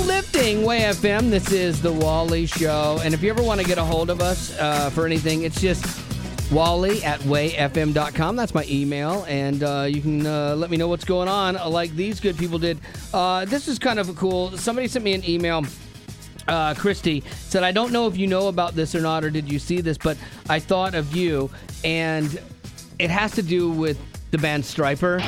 Uplifting 0.00 0.62
Way 0.64 0.82
FM. 0.82 1.28
This 1.28 1.50
is 1.50 1.82
the 1.82 1.92
Wally 1.92 2.46
Show, 2.46 3.00
and 3.02 3.12
if 3.12 3.22
you 3.22 3.30
ever 3.30 3.42
want 3.42 3.60
to 3.60 3.66
get 3.66 3.78
a 3.78 3.84
hold 3.84 4.10
of 4.10 4.20
us 4.20 4.56
uh, 4.58 4.90
for 4.90 5.06
anything, 5.06 5.42
it's 5.42 5.60
just 5.60 5.84
Wally 6.52 7.02
at 7.02 7.18
wayfm.com. 7.20 8.36
That's 8.36 8.54
my 8.54 8.64
email. 8.68 9.24
And 9.28 9.62
uh, 9.64 9.86
you 9.88 10.00
can 10.00 10.24
uh, 10.24 10.54
let 10.56 10.70
me 10.70 10.76
know 10.76 10.86
what's 10.86 11.04
going 11.04 11.28
on, 11.28 11.56
uh, 11.56 11.68
like 11.68 11.90
these 11.96 12.20
good 12.20 12.38
people 12.38 12.58
did. 12.58 12.78
Uh, 13.12 13.44
this 13.46 13.66
is 13.66 13.78
kind 13.78 13.98
of 13.98 14.14
cool. 14.14 14.56
Somebody 14.56 14.86
sent 14.86 15.04
me 15.04 15.14
an 15.14 15.28
email. 15.28 15.64
Uh, 16.46 16.74
Christy 16.74 17.24
said, 17.30 17.64
I 17.64 17.72
don't 17.72 17.92
know 17.92 18.06
if 18.06 18.16
you 18.16 18.28
know 18.28 18.48
about 18.48 18.74
this 18.74 18.94
or 18.94 19.00
not, 19.00 19.24
or 19.24 19.30
did 19.30 19.50
you 19.50 19.58
see 19.58 19.80
this, 19.80 19.98
but 19.98 20.16
I 20.48 20.60
thought 20.60 20.94
of 20.94 21.14
you. 21.14 21.50
And 21.82 22.40
it 23.00 23.10
has 23.10 23.32
to 23.32 23.42
do 23.42 23.70
with 23.70 23.98
the 24.30 24.38
band 24.38 24.62
Stryper. 24.62 25.18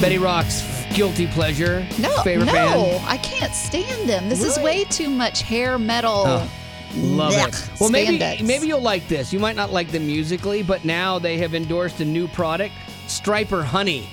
Betty 0.00 0.18
Rock's 0.18 0.79
guilty 0.94 1.26
pleasure. 1.28 1.86
No, 1.98 2.10
favorite 2.22 2.46
no, 2.46 2.52
band. 2.52 3.04
I 3.06 3.16
can't 3.18 3.54
stand 3.54 4.08
them. 4.08 4.28
This 4.28 4.42
is 4.42 4.58
way 4.58 4.84
too 4.84 5.10
much 5.10 5.42
hair 5.42 5.78
metal. 5.78 6.24
Oh, 6.26 6.50
Love 6.96 7.32
Blech. 7.32 7.48
it. 7.74 7.80
Well, 7.80 7.90
maybe 7.90 8.18
Spandex. 8.18 8.42
maybe 8.42 8.66
you'll 8.66 8.80
like 8.80 9.06
this. 9.08 9.32
You 9.32 9.38
might 9.38 9.56
not 9.56 9.72
like 9.72 9.90
them 9.92 10.06
musically, 10.06 10.62
but 10.62 10.84
now 10.84 11.18
they 11.18 11.38
have 11.38 11.54
endorsed 11.54 12.00
a 12.00 12.04
new 12.04 12.26
product, 12.28 12.74
Stryper 13.06 13.64
Honey. 13.64 14.08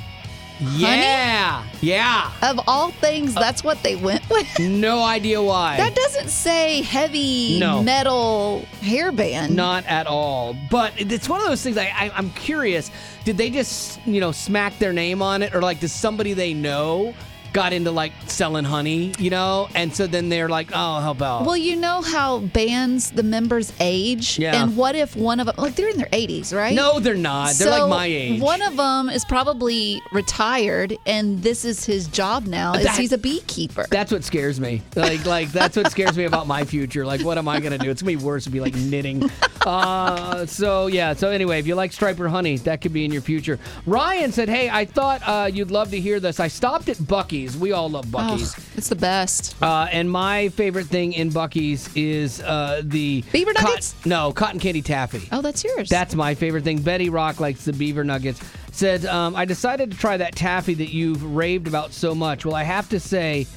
Yeah, 0.60 1.64
yeah. 1.82 2.32
Of 2.42 2.60
all 2.68 2.92
things, 2.92 3.36
uh, 3.36 3.40
that's 3.40 3.64
what 3.64 3.82
they 3.84 3.96
went 3.96 4.28
with. 4.30 4.48
No 4.60 5.04
idea 5.04 5.42
why. 5.42 5.78
That 5.78 5.96
doesn't 5.96 6.30
say 6.30 6.82
heavy 6.82 7.60
No. 7.60 7.82
metal 7.84 8.66
hairband. 8.82 9.52
Not 9.52 9.86
at 9.86 10.08
all. 10.08 10.56
But 10.70 10.94
it's 10.98 11.30
one 11.30 11.42
of 11.42 11.48
those 11.48 11.62
things. 11.62 11.78
I, 11.78 11.86
I, 11.96 12.12
I'm 12.16 12.30
curious. 12.32 12.92
Did 13.24 13.38
they 13.38 13.50
just 13.50 14.00
you 14.08 14.20
know 14.20 14.32
smack 14.32 14.78
their 14.80 14.94
name 14.94 15.22
on 15.22 15.42
it, 15.44 15.54
or 15.54 15.62
like 15.62 15.80
does 15.80 15.92
somebody 15.92 16.34
they 16.34 16.54
know 16.54 17.14
got 17.58 17.74
into 17.74 17.90
like 17.90 18.12
selling 18.28 18.64
honey, 18.64 19.12
you 19.18 19.32
know, 19.32 19.68
and 19.74 19.92
so 19.92 20.06
then 20.06 20.30
they're 20.30 20.48
like, 20.48 20.70
oh, 20.74 20.76
I'll 20.76 21.02
help 21.02 21.24
out. 21.24 21.44
Well, 21.44 21.58
you 21.58 21.76
know 21.76 22.04
how 22.04 22.42
bands, 22.42 23.10
the 23.10 23.24
members 23.24 23.74
age? 23.80 24.38
Yeah. 24.38 24.62
And 24.62 24.78
what 24.78 24.94
if 24.94 25.16
one 25.16 25.40
of 25.40 25.48
them, 25.48 25.56
like 25.58 25.74
they're 25.76 25.90
in 25.90 25.98
their 25.98 26.06
80s, 26.06 26.56
right? 26.56 26.76
No, 26.76 27.00
they're 27.00 27.16
not. 27.16 27.56
They're 27.56 27.72
like 27.72 27.90
my 27.90 28.06
age. 28.06 28.40
One 28.40 28.62
of 28.62 28.78
them 28.78 29.10
is 29.10 29.26
probably 29.26 30.00
retired, 30.12 30.96
and 31.08 31.42
this 31.42 31.66
is 31.66 31.84
his 31.84 32.06
job 32.08 32.46
now. 32.46 32.74
Is 32.76 32.84
That- 32.84 33.00
he's 33.00 33.12
a 33.12 33.18
beekeeper. 33.18 33.88
That's 33.90 34.12
what 34.12 34.24
scares 34.24 34.60
me. 34.60 34.84
Like, 34.96 35.26
like 35.26 35.52
that's 35.52 35.76
what 35.76 35.90
scares 35.90 36.16
me 36.16 36.26
about 36.26 36.46
my 36.46 36.64
future. 36.64 37.08
Like, 37.08 37.22
what 37.22 37.40
am 37.40 37.48
I 37.48 37.60
gonna 37.60 37.80
do? 37.80 37.90
It's 37.90 38.04
gonna 38.04 38.16
be 38.16 38.24
worse 38.24 38.44
to 38.44 38.52
be 38.52 38.60
like 38.60 38.76
knitting. 38.76 39.32
Uh, 39.66 40.46
so 40.46 40.88
yeah. 40.88 41.14
So 41.14 41.30
anyway, 41.30 41.60
if 41.60 41.68
you 41.68 41.76
like 41.76 41.92
Stryper 41.92 42.30
Honey, 42.30 42.58
that 42.58 42.82
could 42.82 42.94
be 42.94 43.04
in 43.04 43.12
your 43.12 43.22
future. 43.22 43.60
Ryan 43.86 44.32
said, 44.32 44.48
"Hey, 44.48 44.70
I 44.70 44.86
thought 44.86 45.22
uh, 45.26 45.50
you'd 45.52 45.72
love 45.72 45.90
to 45.92 46.00
hear 46.00 46.20
this. 46.20 46.40
I 46.40 46.48
stopped 46.48 46.88
at 46.88 46.98
Buc-ee's. 46.98 47.47
We 47.56 47.72
all 47.72 47.90
love 47.90 48.06
Buc-ee's. 48.08 48.56
Oh, 48.58 48.64
it's 48.76 48.90
the 48.90 48.96
best. 48.96 49.56
Uh, 49.62 49.88
and 49.92 50.10
my 50.10 50.50
favorite 50.50 50.88
thing 50.88 51.14
in 51.14 51.30
Buc-ee's 51.30 51.90
is 51.96 52.42
uh, 52.42 52.82
the 52.84 53.22
Beaver 53.32 53.54
nuggets? 53.54 53.96
no, 54.06 54.34
cotton 54.34 54.60
candy 54.60 54.82
taffy. 54.82 55.30
Oh, 55.32 55.42
that's 55.42 55.64
yours. 55.64 55.88
That's 55.90 56.16
my 56.16 56.34
favorite 56.36 56.64
thing. 56.64 56.82
Betty 56.82 57.10
Rock 57.10 57.40
likes 57.40 57.64
the 57.66 57.74
beaver 57.74 58.04
nuggets. 58.04 58.42
Said, 58.72 59.06
um, 59.06 59.36
I 59.36 59.46
decided 59.46 59.92
to 59.92 59.98
try 59.98 60.18
that 60.18 60.36
taffy 60.36 60.74
that 60.76 60.90
you've 60.90 61.24
raved 61.24 61.68
about 61.68 61.94
so 61.94 62.14
much. 62.14 62.46
Well, 62.46 62.56
I 62.56 62.64
have 62.64 62.90
to 62.90 63.00
say, 63.00 63.48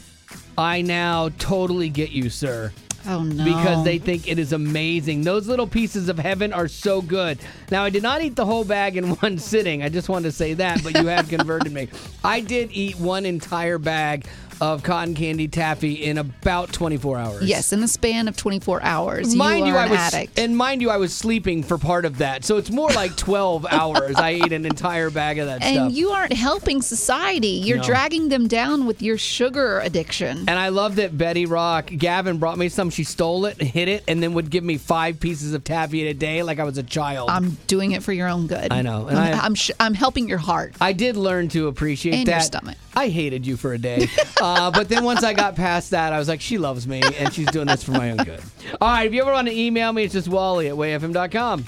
I 0.57 0.83
now 0.83 1.31
totally 1.39 1.89
get 1.89 2.11
you, 2.11 2.31
sir. 2.31 2.73
Oh 3.07 3.23
no. 3.23 3.45
Because 3.45 3.85
they 3.85 3.99
think 3.99 4.29
it 4.29 4.39
is 4.39 4.53
amazing. 4.53 5.23
Those 5.23 5.47
little 5.49 5.67
pieces 5.67 6.09
of 6.09 6.19
heaven 6.19 6.53
are 6.53 6.69
so 6.69 7.01
good. 7.01 7.39
Now, 7.71 7.85
I 7.85 7.91
did 7.91 8.03
not 8.03 8.23
eat 8.23 8.37
the 8.37 8.45
whole 8.45 8.65
bag 8.65 8.97
in 8.97 9.11
one 9.17 9.39
sitting. 9.39 9.83
I 9.83 9.89
just 9.89 10.09
wanted 10.09 10.25
to 10.25 10.33
say 10.33 10.55
that, 10.55 10.83
but 10.83 10.97
you 10.99 11.07
have 11.07 11.29
converted 11.31 11.73
me. 11.73 11.89
I 12.23 12.41
did 12.41 12.71
eat 12.73 12.97
one 12.99 13.25
entire 13.25 13.79
bag 13.79 14.27
of 14.61 14.83
cotton 14.83 15.15
candy 15.15 15.49
taffy 15.49 15.95
in 15.95 16.19
about 16.19 16.73
24 16.73 17.19
hours. 17.19 17.43
Yes, 17.45 17.73
in 17.73 17.81
the 17.81 17.89
span 17.89 18.29
of 18.29 18.37
24 18.37 18.83
hours. 18.83 19.35
Mind 19.35 19.67
you, 19.67 19.73
you, 19.73 19.79
I 19.79 19.85
an 19.85 19.91
was, 19.91 19.99
addict. 19.99 20.39
and 20.39 20.57
mind 20.57 20.81
you, 20.83 20.91
I 20.91 20.97
was 20.97 21.15
sleeping 21.15 21.63
for 21.63 21.79
part 21.79 22.05
of 22.05 22.19
that, 22.19 22.45
so 22.45 22.57
it's 22.57 22.71
more 22.71 22.91
like 22.91 23.17
twelve 23.17 23.67
hours. 23.71 24.17
I 24.17 24.31
ate 24.31 24.53
an 24.53 24.67
entire 24.67 25.11
bag 25.11 25.39
of 25.39 25.47
that 25.47 25.63
And 25.63 25.77
stuff. 25.77 25.93
you 25.93 26.11
aren't 26.11 26.33
helping 26.33 26.83
society. 26.83 27.49
You're 27.49 27.79
No. 27.79 27.83
dragging 27.85 28.29
them 28.29 28.49
down 28.49 28.87
with 28.87 29.03
your 29.03 29.17
sugar 29.19 29.81
addiction. 29.81 30.39
and 30.49 30.51
I 30.59 30.69
love 30.69 30.97
that 30.97 31.17
Betty 31.17 31.47
Rock, 31.47 31.87
Gavin 31.87 32.39
brought 32.39 32.59
me 32.59 32.69
some. 32.69 32.91
She 32.91 33.05
stole 33.05 33.47
it, 33.47 33.61
hid 33.61 33.89
it, 33.89 34.05
and 34.09 34.23
then 34.23 34.35
would 34.35 34.51
give 34.51 34.65
me 34.65 34.77
five 34.77 35.21
pieces 35.21 35.55
of 35.55 35.65
taffy 35.65 36.07
a 36.09 36.15
day, 36.15 36.43
like 36.43 36.59
I 36.59 36.65
was 36.65 36.79
a 36.79 36.83
child. 36.83 37.31
I'm 37.31 37.57
doing 37.67 37.93
it 37.93 38.03
for 38.03 38.13
your 38.13 38.29
own 38.29 38.47
good. 38.47 38.73
I 38.73 38.83
know, 38.83 39.07
and 39.09 39.19
I'm, 39.19 39.35
I- 39.35 39.43
I'm, 39.45 39.55
sh- 39.55 39.71
I'm 39.81 39.95
helping 39.95 40.29
your 40.29 40.39
heart. 40.39 40.75
I 40.81 40.93
did 40.93 41.17
learn 41.17 41.49
to 41.51 41.69
appreciate 41.69 42.15
And 42.15 42.27
that. 42.27 42.33
your 42.33 42.41
stomach. 42.41 42.77
I 42.95 43.09
hated 43.09 43.47
you 43.47 43.57
for 43.57 43.73
a 43.73 43.79
day, 43.79 44.09
uh, 44.41 44.71
but 44.71 44.89
then 44.89 45.05
once 45.05 45.23
I 45.23 45.33
got 45.33 45.55
past 45.55 45.91
that, 45.91 46.13
I 46.13 46.19
was 46.19 46.29
like, 46.29 46.41
she 46.41 46.59
loves 46.59 46.87
me, 46.87 47.01
and 47.19 47.33
she's 47.33 47.47
doing 47.49 47.67
this 47.67 47.83
for 47.83 47.93
my 47.93 48.11
own 48.11 48.19
good. 48.19 48.41
All 48.81 48.89
right, 48.89 49.07
if 49.07 49.15
you 49.15 49.23
ever 49.23 49.33
want 49.33 49.49
to 49.49 49.57
email 49.57 49.93
me, 49.93 50.05
it's 50.05 50.15
just 50.15 50.29
Wally 50.29 50.69
at 50.69 50.75
wayfm.com. 50.75 51.65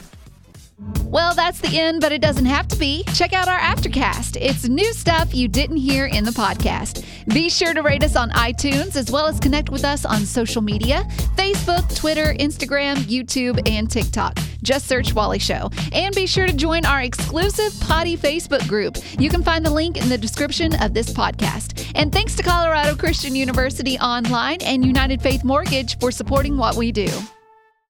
Well, 1.05 1.35
that's 1.35 1.61
the 1.61 1.79
end, 1.79 2.01
but 2.01 2.13
it 2.13 2.23
doesn't 2.23 2.47
have 2.47 2.67
to 2.69 2.77
be. 2.77 3.05
Check 3.15 3.33
out 3.33 3.47
our 3.47 3.59
Aftercast. 3.59 4.39
It's 4.41 4.67
new 4.67 4.93
stuff 4.95 5.35
you 5.35 5.47
didn't 5.47 5.77
hear 5.77 6.07
in 6.07 6.25
the 6.25 6.31
podcast. 6.31 7.05
Be 7.33 7.51
sure 7.51 7.75
to 7.75 7.83
rate 7.83 8.03
us 8.03 8.17
on 8.17 8.31
iTunes 8.31 8.97
as 8.97 9.11
well 9.11 9.27
as 9.27 9.39
connect 9.39 9.69
with 9.69 9.85
us 9.85 10.05
on 10.05 10.25
social 10.25 10.63
media 10.63 11.07
Facebook, 11.37 11.95
Twitter, 11.95 12.35
Instagram, 12.35 12.97
YouTube, 12.97 13.61
and 13.69 13.91
TikTok. 13.91 14.39
Just 14.63 14.87
search 14.87 15.13
Wally 15.13 15.39
Show. 15.39 15.71
And 15.93 16.15
be 16.15 16.27
sure 16.27 16.47
to 16.47 16.53
join 16.53 16.87
our 16.87 17.03
exclusive 17.03 17.79
Potty 17.81 18.17
Facebook 18.17 18.67
group. 18.67 18.97
You 19.19 19.29
can 19.29 19.43
find 19.43 19.67
the 19.67 19.71
link 19.71 20.01
in 20.01 20.09
the 20.09 20.19
description 20.19 20.75
of 20.83 20.95
this 20.95 21.13
podcast. 21.13 21.91
And 21.95 22.13
thanks 22.13 22.37
to 22.37 22.43
Colorado 22.43 22.97
Christian 22.97 23.37
University 23.37 23.99
Online 23.99 24.63
and 24.63 24.85
United 24.85 25.21
Faith 25.21 25.45
Mortgage 25.45 25.99
for 25.99 26.11
supporting 26.11 26.57
what 26.57 26.77
we 26.77 26.91
do. 26.93 27.09